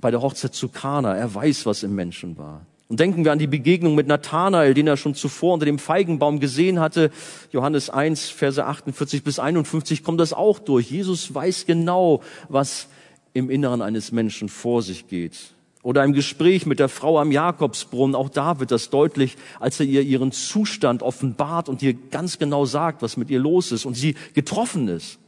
bei 0.00 0.10
der 0.10 0.22
Hochzeit 0.22 0.54
zu 0.54 0.68
Kana. 0.68 1.14
Er 1.14 1.34
weiß, 1.34 1.66
was 1.66 1.82
im 1.82 1.94
Menschen 1.94 2.38
war. 2.38 2.64
Und 2.88 3.00
denken 3.00 3.26
wir 3.26 3.32
an 3.32 3.38
die 3.38 3.46
Begegnung 3.46 3.94
mit 3.94 4.06
Nathanael, 4.06 4.72
den 4.72 4.86
er 4.86 4.96
schon 4.96 5.14
zuvor 5.14 5.52
unter 5.52 5.66
dem 5.66 5.78
Feigenbaum 5.78 6.40
gesehen 6.40 6.80
hatte. 6.80 7.10
Johannes 7.50 7.90
1, 7.90 8.30
Verse 8.30 8.64
48 8.64 9.22
bis 9.22 9.38
51 9.38 10.02
kommt 10.02 10.20
das 10.20 10.32
auch 10.32 10.58
durch. 10.58 10.90
Jesus 10.90 11.34
weiß 11.34 11.66
genau, 11.66 12.22
was 12.48 12.88
im 13.34 13.50
Inneren 13.50 13.82
eines 13.82 14.12
Menschen 14.12 14.48
vor 14.48 14.82
sich 14.82 15.08
geht. 15.08 15.54
Oder 15.82 16.04
im 16.04 16.12
Gespräch 16.12 16.64
mit 16.64 16.78
der 16.78 16.88
Frau 16.88 17.18
am 17.18 17.32
Jakobsbrunnen, 17.32 18.14
auch 18.14 18.28
da 18.28 18.60
wird 18.60 18.70
das 18.70 18.90
deutlich, 18.90 19.36
als 19.58 19.80
er 19.80 19.86
ihr 19.86 20.02
ihren 20.02 20.30
Zustand 20.30 21.02
offenbart 21.02 21.68
und 21.68 21.82
ihr 21.82 21.94
ganz 21.94 22.38
genau 22.38 22.64
sagt, 22.64 23.02
was 23.02 23.16
mit 23.16 23.30
ihr 23.30 23.40
los 23.40 23.72
ist 23.72 23.84
und 23.84 23.94
sie 23.94 24.14
getroffen 24.34 24.86
ist. 24.86 25.18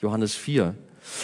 Johannes 0.00 0.34
4. 0.34 0.76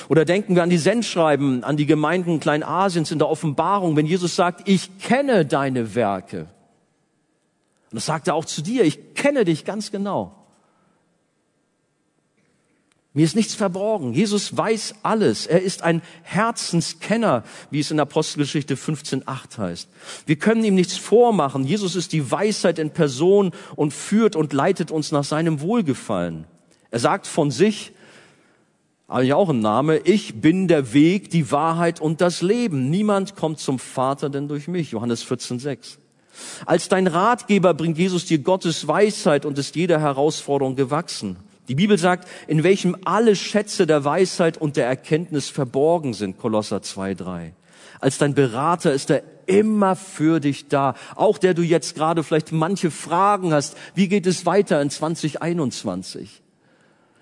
Oder 0.08 0.24
denken 0.24 0.56
wir 0.56 0.64
an 0.64 0.70
die 0.70 0.78
Sendschreiben, 0.78 1.62
an 1.62 1.76
die 1.76 1.86
Gemeinden 1.86 2.40
Kleinasiens 2.40 3.12
in 3.12 3.18
der 3.18 3.28
Offenbarung, 3.28 3.94
wenn 3.94 4.06
Jesus 4.06 4.34
sagt, 4.34 4.68
ich 4.68 4.98
kenne 4.98 5.46
deine 5.46 5.94
Werke. 5.94 6.48
Und 7.90 7.94
das 7.94 8.06
sagt 8.06 8.26
er 8.26 8.34
auch 8.34 8.44
zu 8.44 8.62
dir, 8.62 8.84
ich 8.84 9.14
kenne 9.14 9.44
dich 9.44 9.64
ganz 9.64 9.92
genau. 9.92 10.45
Mir 13.16 13.24
ist 13.24 13.34
nichts 13.34 13.54
verborgen. 13.54 14.12
Jesus 14.12 14.54
weiß 14.54 14.96
alles. 15.02 15.46
Er 15.46 15.62
ist 15.62 15.82
ein 15.82 16.02
Herzenskenner, 16.22 17.44
wie 17.70 17.80
es 17.80 17.90
in 17.90 17.98
Apostelgeschichte 17.98 18.74
15.8 18.74 19.56
heißt. 19.56 19.88
Wir 20.26 20.36
können 20.36 20.62
ihm 20.62 20.74
nichts 20.74 20.98
vormachen. 20.98 21.64
Jesus 21.64 21.96
ist 21.96 22.12
die 22.12 22.30
Weisheit 22.30 22.78
in 22.78 22.90
Person 22.90 23.52
und 23.74 23.94
führt 23.94 24.36
und 24.36 24.52
leitet 24.52 24.90
uns 24.90 25.12
nach 25.12 25.24
seinem 25.24 25.62
Wohlgefallen. 25.62 26.44
Er 26.90 26.98
sagt 26.98 27.26
von 27.26 27.50
sich, 27.50 27.92
eigentlich 29.08 29.32
auch 29.32 29.48
ein 29.48 29.60
Name, 29.60 29.96
ich 29.96 30.42
bin 30.42 30.68
der 30.68 30.92
Weg, 30.92 31.30
die 31.30 31.50
Wahrheit 31.50 32.02
und 32.02 32.20
das 32.20 32.42
Leben. 32.42 32.90
Niemand 32.90 33.34
kommt 33.34 33.60
zum 33.60 33.78
Vater 33.78 34.28
denn 34.28 34.46
durch 34.46 34.68
mich. 34.68 34.90
Johannes 34.90 35.22
14, 35.22 35.58
6. 35.58 35.96
Als 36.66 36.90
dein 36.90 37.06
Ratgeber 37.06 37.72
bringt 37.72 37.96
Jesus 37.96 38.26
dir 38.26 38.40
Gottes 38.40 38.86
Weisheit 38.86 39.46
und 39.46 39.56
ist 39.56 39.74
jeder 39.74 40.00
Herausforderung 40.00 40.76
gewachsen. 40.76 41.38
Die 41.68 41.74
Bibel 41.74 41.98
sagt, 41.98 42.28
in 42.46 42.62
welchem 42.62 42.96
alle 43.04 43.34
Schätze 43.34 43.86
der 43.86 44.04
Weisheit 44.04 44.58
und 44.58 44.76
der 44.76 44.86
Erkenntnis 44.86 45.48
verborgen 45.48 46.14
sind. 46.14 46.38
Kolosser 46.38 46.82
2, 46.82 47.14
3. 47.14 47.54
Als 48.00 48.18
dein 48.18 48.34
Berater 48.34 48.92
ist 48.92 49.10
er 49.10 49.22
immer 49.46 49.96
für 49.96 50.40
dich 50.40 50.68
da. 50.68 50.94
Auch 51.14 51.38
der 51.38 51.54
du 51.54 51.62
jetzt 51.62 51.94
gerade 51.94 52.22
vielleicht 52.22 52.52
manche 52.52 52.90
Fragen 52.90 53.52
hast. 53.52 53.76
Wie 53.94 54.08
geht 54.08 54.26
es 54.26 54.46
weiter 54.46 54.80
in 54.82 54.90
2021? 54.90 56.42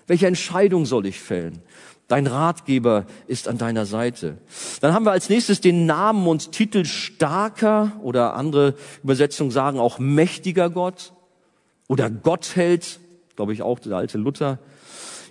Welche 0.07 0.27
Entscheidung 0.27 0.85
soll 0.85 1.05
ich 1.07 1.19
fällen? 1.19 1.61
Dein 2.07 2.27
Ratgeber 2.27 3.05
ist 3.25 3.47
an 3.47 3.57
deiner 3.57 3.87
Seite. 3.87 4.37
Dann 4.81 4.93
haben 4.93 5.05
wir 5.05 5.11
als 5.11 5.29
nächstes 5.29 5.59
den 5.59 5.87
Namen 5.87 6.27
und 6.27 6.51
Titel 6.51 6.85
starker 6.85 7.93
oder 8.03 8.35
andere 8.35 8.75
Übersetzungen 9.03 9.49
sagen 9.49 9.79
auch 9.79 9.97
mächtiger 9.97 10.69
Gott 10.69 11.13
oder 11.87 12.11
Gottheld, 12.11 12.99
glaube 13.35 13.53
ich 13.53 13.61
auch 13.61 13.79
der 13.79 13.97
alte 13.97 14.17
Luther. 14.17 14.59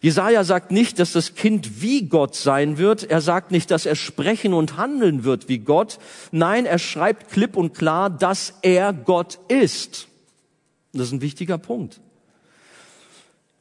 Jesaja 0.01 0.45
sagt 0.45 0.71
nicht, 0.71 0.99
dass 0.99 1.13
das 1.13 1.35
Kind 1.35 1.81
wie 1.81 2.09
Gott 2.09 2.35
sein 2.35 2.77
wird. 2.77 3.05
Er 3.05 3.23
sagt 3.23 3.51
nicht, 3.51 3.71
dass 3.71 3.87
er 3.87 3.97
sprechen 3.97 4.53
und 4.53 4.77
handeln 4.77 5.25
wird 5.25 5.49
wie 5.49 5.59
Gott. 5.59 5.99
Nein, 6.31 6.67
er 6.67 6.79
schreibt 6.79 7.31
klipp 7.31 7.57
und 7.57 7.73
klar, 7.73 8.11
dass 8.11 8.59
er 8.61 8.93
Gott 8.93 9.39
ist. 9.49 10.09
Das 10.93 11.07
ist 11.07 11.13
ein 11.13 11.23
wichtiger 11.23 11.57
Punkt. 11.57 12.01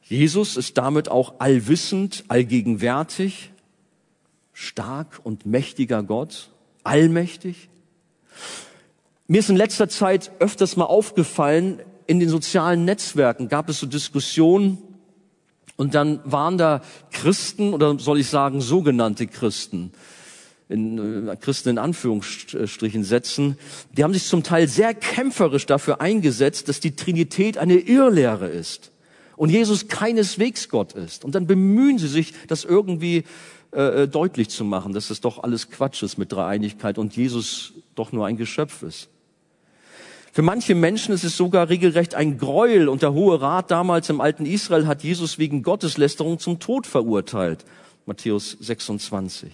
Jesus 0.02 0.58
ist 0.58 0.76
damit 0.76 1.08
auch 1.08 1.36
allwissend, 1.38 2.24
allgegenwärtig, 2.28 3.52
stark 4.52 5.20
und 5.22 5.46
mächtiger 5.46 6.02
Gott, 6.02 6.50
allmächtig. 6.82 7.70
Mir 9.26 9.38
ist 9.38 9.48
in 9.48 9.56
letzter 9.56 9.88
Zeit 9.88 10.30
öfters 10.40 10.76
mal 10.76 10.84
aufgefallen, 10.84 11.80
in 12.06 12.20
den 12.20 12.28
sozialen 12.28 12.84
Netzwerken 12.84 13.48
gab 13.48 13.68
es 13.68 13.80
so 13.80 13.86
Diskussionen 13.86 14.78
und 15.76 15.94
dann 15.94 16.20
waren 16.24 16.58
da 16.58 16.82
Christen 17.10 17.74
oder 17.74 17.98
soll 17.98 18.20
ich 18.20 18.28
sagen 18.28 18.60
sogenannte 18.60 19.26
Christen, 19.26 19.92
in, 20.68 21.28
äh, 21.28 21.36
Christen 21.36 21.70
in 21.70 21.78
Anführungsstrichen 21.78 23.04
setzen, 23.04 23.58
die 23.96 24.04
haben 24.04 24.12
sich 24.12 24.26
zum 24.26 24.42
Teil 24.42 24.68
sehr 24.68 24.94
kämpferisch 24.94 25.66
dafür 25.66 26.00
eingesetzt, 26.00 26.68
dass 26.68 26.80
die 26.80 26.96
Trinität 26.96 27.58
eine 27.58 27.76
Irrlehre 27.76 28.48
ist 28.48 28.90
und 29.36 29.50
Jesus 29.50 29.88
keineswegs 29.88 30.68
Gott 30.68 30.92
ist. 30.92 31.24
Und 31.24 31.34
dann 31.34 31.46
bemühen 31.46 31.98
sie 31.98 32.08
sich, 32.08 32.34
das 32.48 32.64
irgendwie 32.64 33.24
äh, 33.72 34.02
äh, 34.02 34.08
deutlich 34.08 34.50
zu 34.50 34.64
machen, 34.64 34.92
dass 34.92 35.10
es 35.10 35.20
doch 35.20 35.42
alles 35.42 35.70
Quatsch 35.70 36.02
ist 36.04 36.16
mit 36.16 36.30
Dreieinigkeit 36.30 36.98
und 36.98 37.16
Jesus 37.16 37.72
doch 37.96 38.12
nur 38.12 38.26
ein 38.26 38.36
Geschöpf 38.36 38.82
ist. 38.82 39.08
Für 40.34 40.42
manche 40.42 40.74
Menschen 40.74 41.14
ist 41.14 41.22
es 41.22 41.36
sogar 41.36 41.68
regelrecht 41.68 42.16
ein 42.16 42.38
Gräuel 42.38 42.88
und 42.88 43.02
der 43.02 43.12
Hohe 43.12 43.40
Rat 43.40 43.70
damals 43.70 44.10
im 44.10 44.20
alten 44.20 44.46
Israel 44.46 44.88
hat 44.88 45.04
Jesus 45.04 45.38
wegen 45.38 45.62
Gotteslästerung 45.62 46.40
zum 46.40 46.58
Tod 46.58 46.88
verurteilt. 46.88 47.64
Matthäus 48.04 48.56
26. 48.58 49.52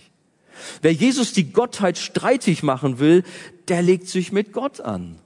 Wer 0.80 0.92
Jesus 0.94 1.34
die 1.34 1.52
Gottheit 1.52 1.98
streitig 1.98 2.62
machen 2.62 2.98
will, 2.98 3.24
der 3.68 3.82
legt 3.82 4.08
sich 4.08 4.32
mit 4.32 4.54
Gott 4.54 4.80
an. 4.80 5.16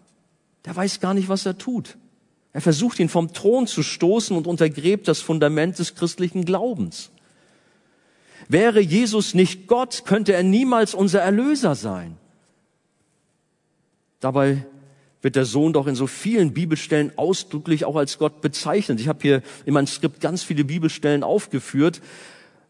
Der 0.65 0.75
weiß 0.75 0.99
gar 0.99 1.15
nicht, 1.15 1.29
was 1.29 1.47
er 1.47 1.57
tut. 1.57 1.99
Er 2.53 2.61
versucht 2.61 2.99
ihn 2.99 3.09
vom 3.09 3.33
Thron 3.33 3.69
zu 3.69 3.85
stoßen 3.85 4.37
und 4.37 4.49
untergräbt 4.49 5.07
das 5.07 5.21
Fundament 5.21 5.79
des 5.79 5.95
christlichen 5.95 6.45
Glaubens. 6.45 7.13
Wäre 8.49 8.81
Jesus 8.81 9.35
nicht 9.35 9.69
Gott, 9.69 10.03
könnte 10.05 10.33
er 10.33 10.43
niemals 10.43 10.95
unser 10.95 11.21
Erlöser 11.21 11.77
sein. 11.77 12.17
Dabei 14.19 14.67
wird 15.25 15.37
der 15.37 15.47
Sohn 15.47 15.72
doch 15.72 15.87
in 15.87 15.95
so 15.95 16.07
vielen 16.07 16.53
Bibelstellen 16.53 17.11
ausdrücklich 17.16 17.87
auch 17.87 17.97
als 17.97 18.18
Gott 18.18 18.43
bezeichnet. 18.43 19.01
Ich 19.01 19.09
habe 19.09 19.20
hier 19.22 19.43
in 19.64 19.72
meinem 19.72 19.87
Skript 19.87 20.20
ganz 20.20 20.43
viele 20.43 20.64
Bibelstellen 20.64 21.25
aufgeführt. 21.25 22.03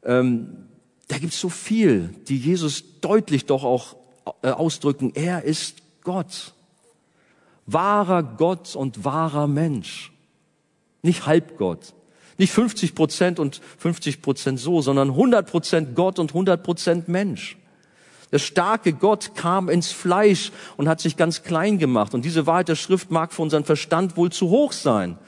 Ähm, 0.04 0.68
da 1.08 1.18
gibt 1.18 1.32
es 1.32 1.40
so 1.40 1.48
viel, 1.48 2.10
die 2.28 2.38
Jesus 2.38 3.00
deutlich 3.00 3.46
doch 3.46 3.64
auch 3.64 3.96
äh, 4.42 4.50
ausdrücken. 4.50 5.12
Er 5.14 5.42
ist 5.42 5.78
Gott. 6.02 6.54
Wahrer 7.66 8.22
Gott 8.22 8.76
und 8.76 9.04
wahrer 9.04 9.48
Mensch. 9.48 10.12
Nicht 11.02 11.26
Halbgott. 11.26 11.92
Nicht 12.38 12.52
50 12.52 12.94
Prozent 12.94 13.40
und 13.40 13.60
50 13.78 14.22
Prozent 14.22 14.60
so, 14.60 14.80
sondern 14.80 15.10
100 15.10 15.50
Prozent 15.50 15.96
Gott 15.96 16.18
und 16.20 16.30
100 16.30 16.62
Prozent 16.62 17.08
Mensch. 17.08 17.56
Der 18.32 18.38
starke 18.38 18.92
Gott 18.92 19.34
kam 19.34 19.68
ins 19.68 19.92
Fleisch 19.92 20.50
und 20.76 20.88
hat 20.88 21.00
sich 21.00 21.16
ganz 21.16 21.42
klein 21.42 21.78
gemacht. 21.78 22.14
Und 22.14 22.24
diese 22.24 22.46
Wahrheit 22.46 22.68
der 22.68 22.76
Schrift 22.76 23.10
mag 23.10 23.32
für 23.32 23.42
unseren 23.42 23.64
Verstand 23.64 24.16
wohl 24.16 24.30
zu 24.30 24.50
hoch 24.50 24.72
sein. 24.72 25.18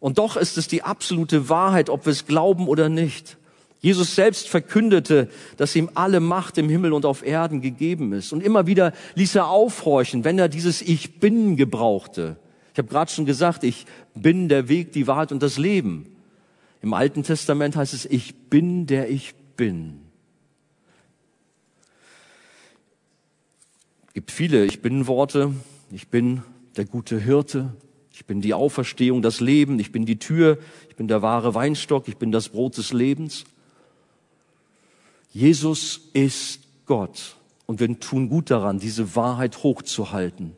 Und 0.00 0.18
doch 0.18 0.36
ist 0.36 0.58
es 0.58 0.68
die 0.68 0.82
absolute 0.82 1.48
Wahrheit, 1.48 1.90
ob 1.90 2.06
wir 2.06 2.12
es 2.12 2.26
glauben 2.26 2.68
oder 2.68 2.88
nicht. 2.88 3.38
Jesus 3.80 4.14
selbst 4.14 4.48
verkündete, 4.48 5.28
dass 5.56 5.76
ihm 5.76 5.90
alle 5.94 6.20
Macht 6.20 6.58
im 6.58 6.68
Himmel 6.68 6.92
und 6.92 7.04
auf 7.04 7.24
Erden 7.24 7.60
gegeben 7.60 8.12
ist. 8.12 8.32
Und 8.32 8.42
immer 8.42 8.66
wieder 8.66 8.92
ließ 9.14 9.34
er 9.34 9.48
aufhorchen, 9.48 10.24
wenn 10.24 10.38
er 10.38 10.48
dieses 10.48 10.82
Ich 10.82 11.20
bin 11.20 11.56
gebrauchte. 11.56 12.36
Ich 12.72 12.78
habe 12.78 12.88
gerade 12.88 13.10
schon 13.10 13.26
gesagt, 13.26 13.64
ich 13.64 13.86
bin 14.14 14.48
der 14.48 14.68
Weg, 14.68 14.92
die 14.92 15.06
Wahrheit 15.06 15.32
und 15.32 15.42
das 15.42 15.56
Leben. 15.56 16.06
Im 16.82 16.94
Alten 16.94 17.22
Testament 17.22 17.76
heißt 17.76 17.94
es, 17.94 18.04
ich 18.04 18.34
bin 18.50 18.86
der 18.86 19.08
ich 19.10 19.34
bin. 19.56 20.05
Gibt 24.16 24.30
viele 24.30 24.64
Ich 24.64 24.80
bin 24.80 25.06
Worte. 25.06 25.52
Ich 25.92 26.08
bin 26.08 26.42
der 26.78 26.86
gute 26.86 27.20
Hirte. 27.20 27.74
Ich 28.10 28.24
bin 28.24 28.40
die 28.40 28.54
Auferstehung, 28.54 29.20
das 29.20 29.40
Leben. 29.40 29.78
Ich 29.78 29.92
bin 29.92 30.06
die 30.06 30.18
Tür. 30.18 30.56
Ich 30.88 30.96
bin 30.96 31.06
der 31.06 31.20
wahre 31.20 31.54
Weinstock. 31.54 32.08
Ich 32.08 32.16
bin 32.16 32.32
das 32.32 32.48
Brot 32.48 32.78
des 32.78 32.94
Lebens. 32.94 33.44
Jesus 35.34 36.08
ist 36.14 36.60
Gott. 36.86 37.36
Und 37.66 37.78
wir 37.78 38.00
tun 38.00 38.30
gut 38.30 38.50
daran, 38.50 38.78
diese 38.78 39.16
Wahrheit 39.16 39.62
hochzuhalten. 39.62 40.52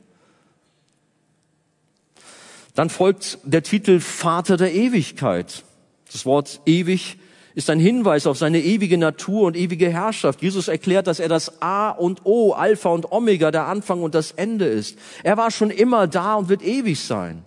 Dann 2.76 2.90
folgt 2.90 3.38
der 3.42 3.64
Titel 3.64 3.98
Vater 3.98 4.56
der 4.56 4.72
Ewigkeit. 4.72 5.64
Das 6.12 6.24
Wort 6.26 6.60
ewig 6.64 7.18
ist 7.58 7.70
ein 7.70 7.80
Hinweis 7.80 8.28
auf 8.28 8.38
seine 8.38 8.60
ewige 8.60 8.96
Natur 8.98 9.48
und 9.48 9.56
ewige 9.56 9.90
Herrschaft. 9.90 10.42
Jesus 10.42 10.68
erklärt, 10.68 11.08
dass 11.08 11.18
er 11.18 11.28
das 11.28 11.60
A 11.60 11.90
und 11.90 12.24
O, 12.24 12.52
Alpha 12.52 12.88
und 12.90 13.10
Omega, 13.10 13.50
der 13.50 13.66
Anfang 13.66 14.04
und 14.04 14.14
das 14.14 14.30
Ende 14.30 14.66
ist. 14.66 14.96
Er 15.24 15.36
war 15.36 15.50
schon 15.50 15.70
immer 15.70 16.06
da 16.06 16.36
und 16.36 16.48
wird 16.48 16.62
ewig 16.62 17.00
sein. 17.00 17.42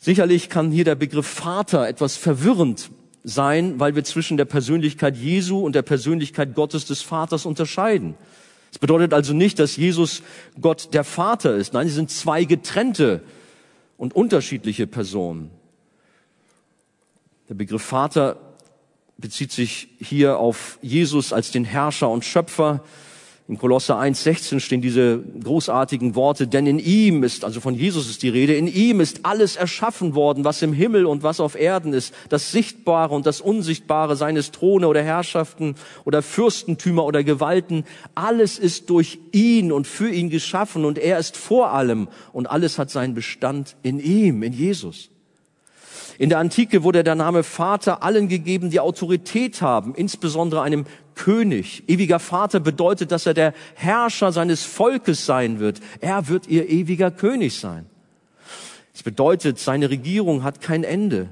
Sicherlich 0.00 0.48
kann 0.48 0.72
hier 0.72 0.82
der 0.82 0.96
Begriff 0.96 1.28
Vater 1.28 1.86
etwas 1.86 2.16
verwirrend 2.16 2.90
sein, 3.22 3.78
weil 3.78 3.94
wir 3.94 4.02
zwischen 4.02 4.36
der 4.36 4.44
Persönlichkeit 4.44 5.16
Jesu 5.16 5.60
und 5.60 5.76
der 5.76 5.82
Persönlichkeit 5.82 6.56
Gottes 6.56 6.84
des 6.84 7.00
Vaters 7.00 7.46
unterscheiden. 7.46 8.16
Es 8.72 8.78
bedeutet 8.80 9.14
also 9.14 9.34
nicht, 9.34 9.60
dass 9.60 9.76
Jesus 9.76 10.20
Gott 10.60 10.92
der 10.94 11.04
Vater 11.04 11.54
ist. 11.54 11.74
Nein, 11.74 11.86
sie 11.86 11.94
sind 11.94 12.10
zwei 12.10 12.42
getrennte 12.42 13.20
und 13.98 14.16
unterschiedliche 14.16 14.88
Personen. 14.88 15.61
Der 17.48 17.54
Begriff 17.54 17.82
Vater 17.82 18.36
bezieht 19.18 19.50
sich 19.50 19.88
hier 19.98 20.38
auf 20.38 20.78
Jesus 20.80 21.32
als 21.32 21.50
den 21.50 21.64
Herrscher 21.64 22.08
und 22.08 22.24
Schöpfer. 22.24 22.84
In 23.48 23.58
Kolosser 23.58 23.98
1,16 23.98 24.60
stehen 24.60 24.80
diese 24.80 25.18
großartigen 25.18 26.14
Worte, 26.14 26.46
denn 26.46 26.66
in 26.68 26.78
ihm 26.78 27.24
ist, 27.24 27.44
also 27.44 27.60
von 27.60 27.74
Jesus 27.74 28.08
ist 28.08 28.22
die 28.22 28.28
Rede, 28.28 28.54
in 28.54 28.68
ihm 28.68 29.00
ist 29.00 29.26
alles 29.26 29.56
erschaffen 29.56 30.14
worden, 30.14 30.44
was 30.44 30.62
im 30.62 30.72
Himmel 30.72 31.04
und 31.04 31.24
was 31.24 31.40
auf 31.40 31.56
Erden 31.56 31.92
ist, 31.92 32.14
das 32.28 32.52
Sichtbare 32.52 33.12
und 33.12 33.26
das 33.26 33.40
Unsichtbare 33.40 34.14
seines 34.14 34.52
Throne 34.52 34.86
oder 34.86 35.02
Herrschaften 35.02 35.74
oder 36.04 36.22
Fürstentümer 36.22 37.04
oder 37.04 37.24
Gewalten. 37.24 37.84
Alles 38.14 38.58
ist 38.58 38.88
durch 38.88 39.18
ihn 39.32 39.72
und 39.72 39.88
für 39.88 40.08
ihn 40.08 40.30
geschaffen 40.30 40.84
und 40.84 40.96
er 40.96 41.18
ist 41.18 41.36
vor 41.36 41.72
allem 41.72 42.06
und 42.32 42.48
alles 42.48 42.78
hat 42.78 42.90
seinen 42.90 43.14
Bestand 43.14 43.76
in 43.82 43.98
ihm, 43.98 44.44
in 44.44 44.52
Jesus. 44.52 45.11
In 46.18 46.28
der 46.28 46.38
Antike 46.38 46.82
wurde 46.82 47.04
der 47.04 47.14
Name 47.14 47.42
Vater 47.42 48.02
allen 48.02 48.28
gegeben, 48.28 48.70
die 48.70 48.80
Autorität 48.80 49.62
haben, 49.62 49.94
insbesondere 49.94 50.62
einem 50.62 50.84
König. 51.14 51.84
Ewiger 51.88 52.18
Vater 52.18 52.60
bedeutet, 52.60 53.12
dass 53.12 53.26
er 53.26 53.34
der 53.34 53.54
Herrscher 53.74 54.32
seines 54.32 54.62
Volkes 54.62 55.26
sein 55.26 55.58
wird. 55.58 55.80
Er 56.00 56.28
wird 56.28 56.46
ihr 56.48 56.68
ewiger 56.68 57.10
König 57.10 57.58
sein. 57.58 57.86
Es 58.94 59.02
bedeutet, 59.02 59.58
seine 59.58 59.90
Regierung 59.90 60.42
hat 60.42 60.60
kein 60.60 60.84
Ende. 60.84 61.28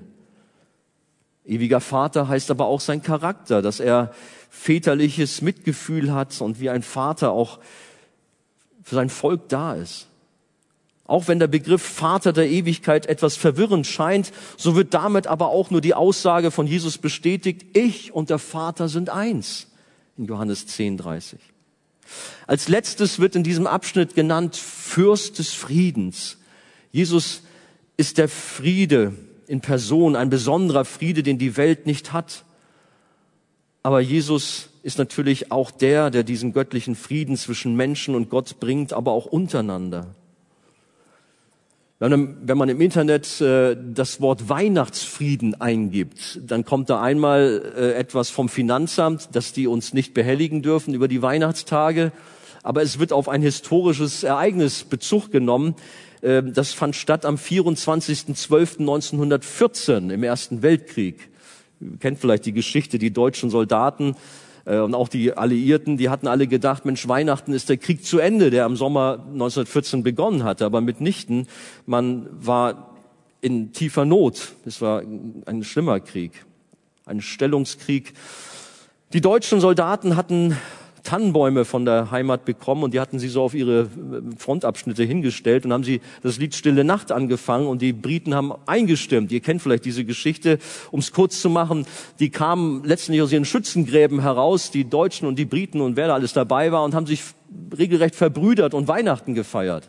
Ewiger 1.45 1.81
Vater 1.81 2.29
heißt 2.29 2.51
aber 2.51 2.67
auch 2.67 2.81
sein 2.81 3.03
Charakter, 3.03 3.63
dass 3.63 3.81
er 3.81 4.13
väterliches 4.51 5.43
Mitgefühl 5.43 6.13
hat 6.13 6.41
und 6.41 6.61
wie 6.61 6.71
ein 6.71 6.83
Vater 6.83 7.33
auch 7.33 7.59
für 8.83 8.95
sein 8.97 9.11
Volk 9.11 9.49
da 9.49 9.75
ist. 9.75 10.10
Auch 11.11 11.27
wenn 11.27 11.41
der 11.41 11.49
Begriff 11.49 11.83
Vater 11.83 12.33
der 12.33 12.49
Ewigkeit 12.49 13.07
etwas 13.07 13.35
verwirrend 13.35 13.85
scheint, 13.85 14.31
so 14.57 14.77
wird 14.77 14.95
damit 14.95 15.27
aber 15.27 15.49
auch 15.49 15.73
nur 15.73 15.81
die 15.81 15.95
Aussage 15.95 16.53
von 16.53 16.69
Jesus 16.69 16.99
bestätigt, 16.99 17.77
ich 17.77 18.13
und 18.13 18.31
der 18.31 18.39
Vater 18.39 18.89
sind 18.89 19.11
eins. 19.11 19.67
In 20.17 20.27
Johannes 20.27 20.69
10, 20.69 20.99
30. 20.99 21.41
Als 22.47 22.69
letztes 22.69 23.19
wird 23.19 23.35
in 23.35 23.43
diesem 23.43 23.67
Abschnitt 23.67 24.15
genannt 24.15 24.55
Fürst 24.55 25.41
des 25.41 25.53
Friedens. 25.53 26.39
Jesus 26.93 27.43
ist 27.97 28.17
der 28.17 28.29
Friede 28.29 29.13
in 29.49 29.61
Person, 29.61 30.15
ein 30.15 30.31
besonderer 30.31 30.85
Friede, 30.85 31.25
den 31.25 31.39
die 31.39 31.57
Welt 31.57 31.87
nicht 31.87 32.13
hat. 32.13 32.45
Aber 33.83 33.99
Jesus 34.01 34.69
ist 34.85 34.99
natürlich 34.99 35.51
auch 35.51 35.73
der, 35.73 36.11
der 36.11 36.23
diesen 36.23 36.53
göttlichen 36.53 36.95
Frieden 36.95 37.37
zwischen 37.37 37.75
Menschen 37.75 38.15
und 38.15 38.31
Gott 38.31 38.61
bringt, 38.61 38.93
aber 38.93 39.11
auch 39.11 39.27
untereinander. 39.27 40.15
Wenn 42.03 42.57
man 42.57 42.71
im 42.71 42.81
Internet 42.81 43.43
äh, 43.43 43.77
das 43.79 44.23
Wort 44.23 44.49
Weihnachtsfrieden 44.49 45.61
eingibt, 45.61 46.41
dann 46.43 46.65
kommt 46.65 46.89
da 46.89 47.03
einmal 47.03 47.75
äh, 47.77 47.93
etwas 47.93 48.31
vom 48.31 48.49
Finanzamt, 48.49 49.37
dass 49.37 49.53
die 49.53 49.67
uns 49.67 49.93
nicht 49.93 50.15
behelligen 50.15 50.63
dürfen 50.63 50.95
über 50.95 51.09
die 51.09 51.21
Weihnachtstage. 51.21 52.11
Aber 52.63 52.81
es 52.81 52.99
wird 52.99 53.13
auf 53.13 53.29
ein 53.29 53.43
historisches 53.43 54.23
Ereignis 54.23 54.85
Bezug 54.85 55.31
genommen. 55.31 55.75
Äh, 56.23 56.43
das 56.43 56.73
fand 56.73 56.97
statt 56.97 57.27
am 57.27 57.35
24.12.1914 57.35 60.11
im 60.11 60.23
Ersten 60.23 60.63
Weltkrieg. 60.63 61.29
Ihr 61.83 61.99
kennt 61.99 62.19
vielleicht 62.19 62.47
die 62.47 62.55
Geschichte, 62.55 62.99
die 62.99 63.13
deutschen 63.13 63.51
Soldaten 63.51 64.17
und 64.79 64.95
auch 64.95 65.09
die 65.09 65.33
Alliierten, 65.33 65.97
die 65.97 66.09
hatten 66.09 66.29
alle 66.29 66.47
gedacht, 66.47 66.85
Mensch, 66.85 67.09
Weihnachten 67.09 67.53
ist 67.53 67.69
der 67.69 67.77
Krieg 67.77 68.05
zu 68.05 68.19
Ende, 68.19 68.51
der 68.51 68.67
im 68.67 68.77
Sommer 68.77 69.25
1914 69.33 70.03
begonnen 70.03 70.45
hatte, 70.45 70.65
aber 70.65 70.81
mitnichten. 70.81 71.49
Man 71.87 72.29
war 72.33 72.95
in 73.41 73.73
tiefer 73.73 74.05
Not. 74.05 74.53
Es 74.65 74.81
war 74.81 75.03
ein 75.47 75.65
schlimmer 75.65 76.01
Krieg, 76.01 76.45
ein 77.07 77.21
Stellungskrieg. 77.21 78.13
Die 79.13 79.21
deutschen 79.21 79.61
Soldaten 79.61 80.17
hatten 80.17 80.57
Tannenbäume 81.03 81.65
von 81.65 81.85
der 81.85 82.11
Heimat 82.11 82.45
bekommen 82.45 82.83
und 82.83 82.95
die 82.95 83.01
hatten 83.01 83.19
sie 83.19 83.29
so 83.29 83.43
auf 83.43 83.55
ihre 83.55 83.83
äh, 83.83 83.87
Frontabschnitte 84.37 85.03
hingestellt 85.03 85.65
und 85.65 85.73
haben 85.73 85.85
sie 85.85 86.01
das 86.23 86.39
Lied 86.39 86.55
Stille 86.55 86.85
Nacht 86.85 87.13
angefangen 87.13 87.67
und 87.67 87.83
die 87.83 87.93
Briten 87.93 88.35
haben 88.35 88.53
eingestimmt. 88.67 89.33
Ihr 89.33 89.41
kennt 89.41 89.63
vielleicht 89.63 89.85
diese 89.85 90.05
Geschichte, 90.05 90.59
um 90.91 91.01
es 91.01 91.13
kurz 91.13 91.41
zu 91.41 91.51
machen. 91.51 91.87
Die 92.19 92.31
kamen 92.31 92.85
letztendlich 92.85 93.23
aus 93.23 93.33
ihren 93.33 93.45
Schützengräben 93.45 94.21
heraus, 94.21 94.71
die 94.71 94.85
Deutschen 94.85 95.27
und 95.27 95.39
die 95.39 95.45
Briten 95.45 95.81
und 95.81 95.97
wer 95.97 96.09
da 96.09 96.15
alles 96.15 96.33
dabei 96.33 96.73
war 96.73 96.85
und 96.85 96.95
haben 96.95 97.07
sich 97.07 97.23
regelrecht 97.77 98.15
verbrüdert 98.15 98.75
und 98.75 98.89
Weihnachten 98.89 99.35
gefeiert. 99.35 99.89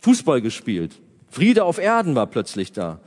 Fußball 0.00 0.40
gespielt. 0.40 0.92
Friede 1.30 1.64
auf 1.64 1.78
Erden 1.78 2.14
war 2.14 2.26
plötzlich 2.26 2.72
da. 2.72 3.00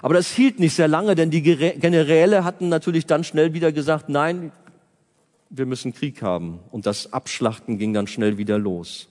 Aber 0.00 0.14
das 0.14 0.30
hielt 0.30 0.60
nicht 0.60 0.74
sehr 0.74 0.88
lange, 0.88 1.14
denn 1.14 1.30
die 1.30 1.42
Generäle 1.42 2.44
hatten 2.44 2.68
natürlich 2.68 3.06
dann 3.06 3.24
schnell 3.24 3.54
wieder 3.54 3.72
gesagt, 3.72 4.08
nein, 4.08 4.52
wir 5.56 5.66
müssen 5.66 5.94
Krieg 5.94 6.22
haben. 6.22 6.60
Und 6.70 6.86
das 6.86 7.12
Abschlachten 7.12 7.78
ging 7.78 7.92
dann 7.92 8.06
schnell 8.06 8.38
wieder 8.38 8.58
los. 8.58 9.08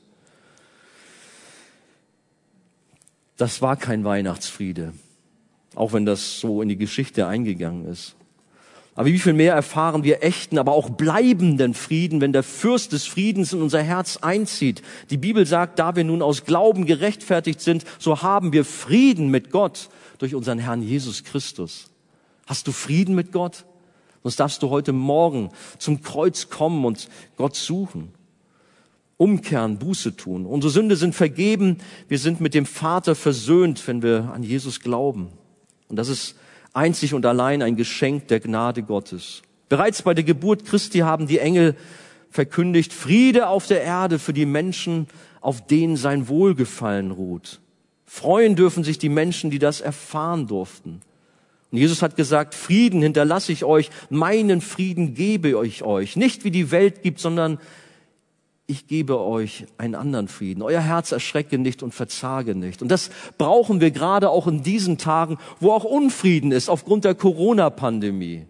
Das 3.37 3.61
war 3.61 3.77
kein 3.77 4.03
Weihnachtsfriede, 4.03 4.93
auch 5.75 5.93
wenn 5.93 6.05
das 6.05 6.39
so 6.39 6.61
in 6.61 6.69
die 6.69 6.77
Geschichte 6.77 7.27
eingegangen 7.27 7.87
ist. 7.87 8.15
Aber 8.95 9.07
wie 9.07 9.17
viel 9.17 9.33
mehr 9.33 9.55
erfahren 9.55 10.03
wir 10.03 10.21
echten, 10.21 10.59
aber 10.59 10.73
auch 10.73 10.91
bleibenden 10.91 11.73
Frieden, 11.73 12.21
wenn 12.21 12.31
der 12.31 12.43
Fürst 12.43 12.91
des 12.91 13.05
Friedens 13.05 13.51
in 13.51 13.61
unser 13.61 13.81
Herz 13.81 14.17
einzieht. 14.17 14.83
Die 15.09 15.17
Bibel 15.17 15.47
sagt, 15.47 15.79
da 15.79 15.95
wir 15.95 16.03
nun 16.03 16.21
aus 16.21 16.45
Glauben 16.45 16.85
gerechtfertigt 16.85 17.59
sind, 17.59 17.85
so 17.97 18.21
haben 18.21 18.53
wir 18.53 18.63
Frieden 18.65 19.29
mit 19.29 19.49
Gott 19.49 19.89
durch 20.19 20.35
unseren 20.35 20.59
Herrn 20.59 20.83
Jesus 20.83 21.23
Christus. 21.23 21.89
Hast 22.45 22.67
du 22.67 22.71
Frieden 22.71 23.15
mit 23.15 23.31
Gott? 23.31 23.65
Sonst 24.24 24.39
darfst 24.39 24.63
du 24.63 24.69
heute 24.69 24.93
Morgen 24.93 25.49
zum 25.78 26.01
Kreuz 26.01 26.49
kommen 26.49 26.86
und 26.86 27.09
Gott 27.36 27.55
suchen. 27.55 28.13
Umkehren, 29.17 29.78
Buße 29.78 30.15
tun. 30.15 30.45
Unsere 30.45 30.71
Sünde 30.71 30.95
sind 30.95 31.13
vergeben. 31.13 31.78
Wir 32.07 32.17
sind 32.17 32.41
mit 32.41 32.53
dem 32.53 32.65
Vater 32.65 33.15
versöhnt, 33.15 33.86
wenn 33.88 34.01
wir 34.01 34.32
an 34.34 34.41
Jesus 34.43 34.80
glauben. 34.80 35.30
Und 35.89 35.97
das 35.97 36.09
ist 36.09 36.36
einzig 36.74 37.13
und 37.13 37.26
allein 37.26 37.61
ein 37.61 37.76
Geschenk 37.76 38.28
der 38.30 38.39
Gnade 38.39 38.84
Gottes. 38.84 39.43
Bereits 39.69 40.01
bei 40.01 40.13
der 40.13 40.24
Geburt 40.24 40.65
Christi 40.65 40.99
haben 40.99 41.28
die 41.28 41.39
Engel 41.39 41.76
verkündigt, 42.30 42.93
Friede 42.93 43.47
auf 43.47 43.67
der 43.67 43.84
Erde 43.84 44.19
für 44.19 44.34
die 44.34 44.45
Menschen, 44.45 45.07
auf 45.41 45.65
denen 45.65 45.97
sein 45.97 46.28
Wohlgefallen 46.28 47.11
ruht. 47.11 47.59
Freuen 48.05 48.55
dürfen 48.55 48.84
sich 48.84 48.97
die 48.97 49.09
Menschen, 49.09 49.51
die 49.51 49.59
das 49.59 49.82
erfahren 49.82 50.47
durften. 50.47 51.01
Und 51.74 51.80
Jesus 51.80 52.03
hat 52.03 52.15
gesagt, 52.15 52.53
Frieden 52.53 53.01
hinterlasse 53.01 53.51
ich 53.51 53.65
euch, 53.65 53.89
meinen 54.11 54.61
Frieden 54.61 55.15
gebe 55.15 55.65
ich 55.65 55.82
euch. 55.82 56.15
Nicht 56.15 56.43
wie 56.43 56.51
die 56.51 56.69
Welt 56.69 57.01
gibt, 57.01 57.19
sondern 57.19 57.57
ich 58.67 58.86
gebe 58.86 59.19
euch 59.19 59.65
einen 59.80 59.95
anderen 59.95 60.28
Frieden. 60.28 60.61
Euer 60.61 60.82
Herz 60.82 61.11
erschrecke 61.11 61.57
nicht 61.57 61.82
und 61.82 61.91
verzage 61.91 62.53
nicht. 62.53 62.84
Und 62.84 62.89
das 62.89 63.09
brauchen 63.39 63.82
wir 63.82 63.89
gerade 63.89 64.30
auch 64.30 64.45
in 64.45 64.61
diesen 64.61 64.99
Tagen, 64.99 65.39
wo 65.59 65.71
auch 65.71 65.84
Unfrieden 65.84 66.51
ist 66.51 66.69
aufgrund 66.69 67.05
der 67.05 67.15
Corona-Pandemie. 67.15 68.45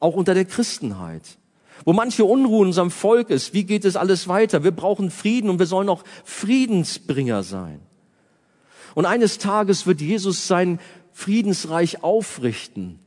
Auch 0.00 0.14
unter 0.14 0.32
der 0.32 0.46
Christenheit. 0.46 1.36
Wo 1.84 1.92
manche 1.92 2.24
Unruhe 2.24 2.62
in 2.62 2.68
unserem 2.68 2.90
Volk 2.90 3.28
ist. 3.28 3.52
Wie 3.52 3.64
geht 3.64 3.84
es 3.84 3.96
alles 3.96 4.28
weiter? 4.28 4.64
Wir 4.64 4.70
brauchen 4.70 5.10
Frieden 5.10 5.50
und 5.50 5.58
wir 5.58 5.66
sollen 5.66 5.90
auch 5.90 6.04
Friedensbringer 6.24 7.42
sein. 7.42 7.80
Und 8.94 9.04
eines 9.04 9.36
Tages 9.36 9.86
wird 9.86 10.00
Jesus 10.00 10.46
sein 10.46 10.78
Friedensreich 11.14 12.02
aufrichten. 12.02 12.98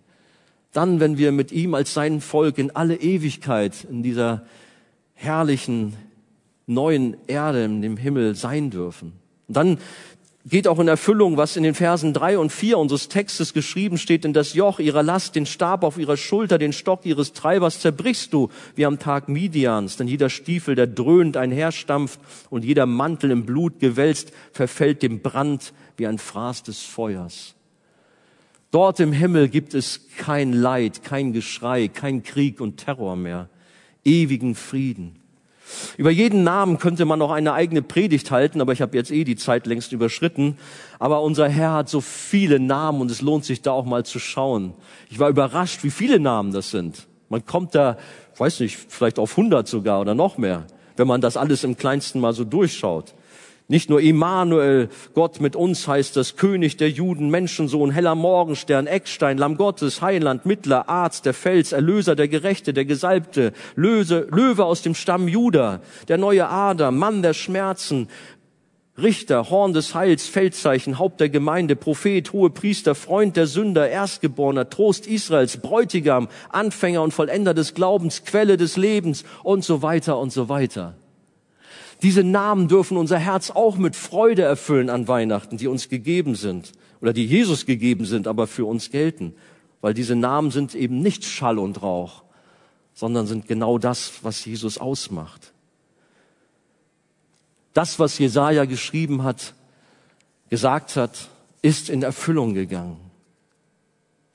Dann, 0.71 0.99
wenn 0.99 1.17
wir 1.17 1.31
mit 1.31 1.51
ihm 1.51 1.75
als 1.75 1.93
sein 1.93 2.21
Volk 2.21 2.57
in 2.57 2.75
alle 2.75 2.95
Ewigkeit 2.95 3.85
in 3.89 4.01
dieser 4.01 4.45
herrlichen 5.13 5.93
neuen 6.65 7.17
Erde 7.27 7.65
in 7.65 7.81
dem 7.81 7.97
Himmel 7.97 8.35
sein 8.35 8.69
dürfen. 8.69 9.13
Und 9.47 9.57
dann 9.57 9.77
geht 10.45 10.67
auch 10.67 10.79
in 10.79 10.87
Erfüllung, 10.87 11.35
was 11.35 11.57
in 11.57 11.63
den 11.63 11.73
Versen 11.73 12.13
drei 12.13 12.37
und 12.37 12.51
vier 12.51 12.77
unseres 12.77 13.09
Textes 13.09 13.53
geschrieben 13.53 13.97
steht, 13.97 14.23
denn 14.23 14.31
das 14.31 14.53
Joch 14.53 14.79
ihrer 14.79 15.03
Last, 15.03 15.35
den 15.35 15.45
Stab 15.45 15.83
auf 15.83 15.97
ihrer 15.97 16.15
Schulter, 16.15 16.57
den 16.57 16.71
Stock 16.71 17.05
ihres 17.05 17.33
Treibers 17.33 17.81
zerbrichst 17.81 18.31
du, 18.31 18.49
wie 18.75 18.85
am 18.85 18.99
Tag 18.99 19.27
Midians, 19.27 19.97
denn 19.97 20.07
jeder 20.07 20.29
Stiefel, 20.29 20.75
der 20.75 20.87
dröhnt 20.87 21.35
einherstampft 21.35 22.19
und 22.49 22.63
jeder 22.63 22.85
Mantel 22.85 23.31
im 23.31 23.45
Blut 23.45 23.79
gewälzt, 23.79 24.31
verfällt 24.53 25.03
dem 25.03 25.19
Brand 25.21 25.73
wie 25.97 26.07
ein 26.07 26.17
Fraß 26.17 26.63
des 26.63 26.81
Feuers. 26.81 27.56
Dort 28.71 28.99
im 28.99 29.13
Himmel 29.13 29.47
gibt 29.47 29.73
es 29.73 30.07
kein 30.17 30.53
Leid, 30.53 31.03
kein 31.03 31.33
Geschrei, 31.33 31.87
kein 31.87 32.23
Krieg 32.23 32.59
und 32.59 32.77
Terror 32.77 33.15
mehr 33.15 33.49
ewigen 34.07 34.55
Frieden. 34.55 35.19
Über 35.97 36.11
jeden 36.11 36.45
Namen 36.45 36.77
könnte 36.77 37.03
man 37.03 37.19
noch 37.19 37.29
eine 37.29 37.51
eigene 37.51 37.81
Predigt 37.81 38.31
halten, 38.31 38.61
aber 38.61 38.71
ich 38.71 38.81
habe 38.81 38.95
jetzt 38.95 39.11
eh 39.11 39.25
die 39.25 39.35
Zeit 39.35 39.67
längst 39.67 39.91
überschritten. 39.91 40.57
Aber 40.97 41.21
unser 41.21 41.49
Herr 41.49 41.73
hat 41.73 41.89
so 41.89 41.99
viele 41.99 42.57
Namen 42.61 43.01
und 43.01 43.11
es 43.11 43.21
lohnt 43.21 43.43
sich 43.43 43.61
da 43.61 43.71
auch 43.71 43.83
mal 43.83 44.05
zu 44.05 44.17
schauen. 44.17 44.73
Ich 45.09 45.19
war 45.19 45.27
überrascht, 45.27 45.83
wie 45.83 45.91
viele 45.91 46.21
Namen 46.21 46.53
das 46.53 46.71
sind. 46.71 47.07
Man 47.27 47.45
kommt 47.45 47.75
da, 47.75 47.97
weiß 48.37 48.61
nicht, 48.61 48.77
vielleicht 48.87 49.19
auf 49.19 49.31
100 49.31 49.67
sogar 49.67 49.99
oder 49.99 50.15
noch 50.15 50.37
mehr, 50.37 50.65
wenn 50.95 51.07
man 51.07 51.19
das 51.19 51.35
alles 51.35 51.65
im 51.65 51.75
kleinsten 51.75 52.21
mal 52.21 52.31
so 52.31 52.45
durchschaut. 52.45 53.13
Nicht 53.69 53.89
nur 53.89 53.99
Immanuel, 53.99 54.87
Gott 55.13 55.41
mit 55.41 55.57
uns 55.57 55.89
heißt 55.89 56.15
das, 56.15 56.37
König 56.37 56.77
der 56.77 56.89
Juden, 56.89 57.29
Menschensohn, 57.29 57.91
heller 57.91 58.15
Morgenstern, 58.15 58.87
Eckstein, 58.87 59.37
Lamm 59.37 59.57
Gottes, 59.57 60.01
Heiland, 60.01 60.45
Mittler, 60.45 60.87
Arzt, 60.87 61.25
der 61.25 61.33
Fels, 61.33 61.73
Erlöser, 61.73 62.15
der 62.15 62.29
Gerechte, 62.29 62.73
der 62.73 62.85
Gesalbte, 62.85 63.51
Löse, 63.75 64.25
Löwe 64.31 64.63
aus 64.63 64.83
dem 64.83 64.95
Stamm 64.95 65.27
Juda, 65.27 65.81
der 66.07 66.17
neue 66.17 66.47
Adam, 66.47 66.97
Mann 66.97 67.21
der 67.21 67.33
Schmerzen, 67.33 68.07
Richter, 68.97 69.49
Horn 69.49 69.73
des 69.73 69.93
Heils, 69.93 70.27
Feldzeichen, 70.27 70.97
Haupt 70.97 71.19
der 71.19 71.29
Gemeinde, 71.29 71.75
Prophet, 71.75 72.31
hohe 72.31 72.49
Priester, 72.49 72.95
Freund 72.95 73.35
der 73.35 73.47
Sünder, 73.47 73.89
Erstgeborener, 73.89 74.69
Trost 74.69 75.07
Israels, 75.07 75.57
Bräutigam, 75.57 76.29
Anfänger 76.49 77.03
und 77.03 77.13
Vollender 77.13 77.53
des 77.53 77.73
Glaubens, 77.73 78.23
Quelle 78.23 78.55
des 78.55 78.77
Lebens 78.77 79.25
und 79.43 79.65
so 79.65 79.81
weiter 79.81 80.17
und 80.17 80.31
so 80.31 80.47
weiter. 80.47 80.95
Diese 82.03 82.23
Namen 82.23 82.67
dürfen 82.67 82.97
unser 82.97 83.17
Herz 83.17 83.49
auch 83.49 83.77
mit 83.77 83.95
Freude 83.95 84.43
erfüllen 84.43 84.89
an 84.89 85.07
Weihnachten, 85.07 85.57
die 85.57 85.67
uns 85.67 85.89
gegeben 85.89 86.35
sind 86.35 86.73
oder 87.01 87.13
die 87.13 87.25
Jesus 87.25 87.65
gegeben 87.65 88.05
sind, 88.05 88.27
aber 88.27 88.45
für 88.47 88.65
uns 88.65 88.91
gelten. 88.91 89.33
Weil 89.81 89.93
diese 89.93 90.15
Namen 90.15 90.51
sind 90.51 90.75
eben 90.75 90.99
nicht 90.99 91.25
Schall 91.25 91.57
und 91.57 91.81
Rauch, 91.81 92.23
sondern 92.93 93.27
sind 93.27 93.47
genau 93.47 93.77
das, 93.77 94.11
was 94.21 94.43
Jesus 94.45 94.77
ausmacht. 94.77 95.53
Das, 97.73 97.99
was 97.99 98.17
Jesaja 98.17 98.65
geschrieben 98.65 99.23
hat, 99.23 99.53
gesagt 100.49 100.95
hat, 100.95 101.29
ist 101.61 101.89
in 101.89 102.03
Erfüllung 102.03 102.53
gegangen. 102.53 102.99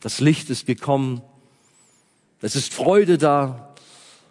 Das 0.00 0.20
Licht 0.20 0.50
ist 0.50 0.66
gekommen. 0.66 1.22
Es 2.40 2.56
ist 2.56 2.74
Freude 2.74 3.18
da. 3.18 3.74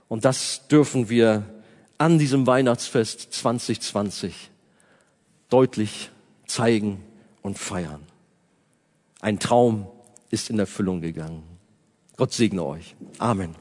Und 0.08 0.26
das 0.26 0.68
dürfen 0.68 1.10
wir 1.10 1.46
an 2.02 2.18
diesem 2.18 2.48
Weihnachtsfest 2.48 3.32
2020 3.32 4.50
deutlich 5.50 6.10
zeigen 6.48 7.04
und 7.44 7.60
feiern. 7.60 8.02
Ein 9.20 9.38
Traum 9.38 9.86
ist 10.32 10.50
in 10.50 10.58
Erfüllung 10.58 11.02
gegangen. 11.02 11.44
Gott 12.18 12.34
segne 12.34 12.66
euch. 12.66 12.96
Amen. 13.20 13.61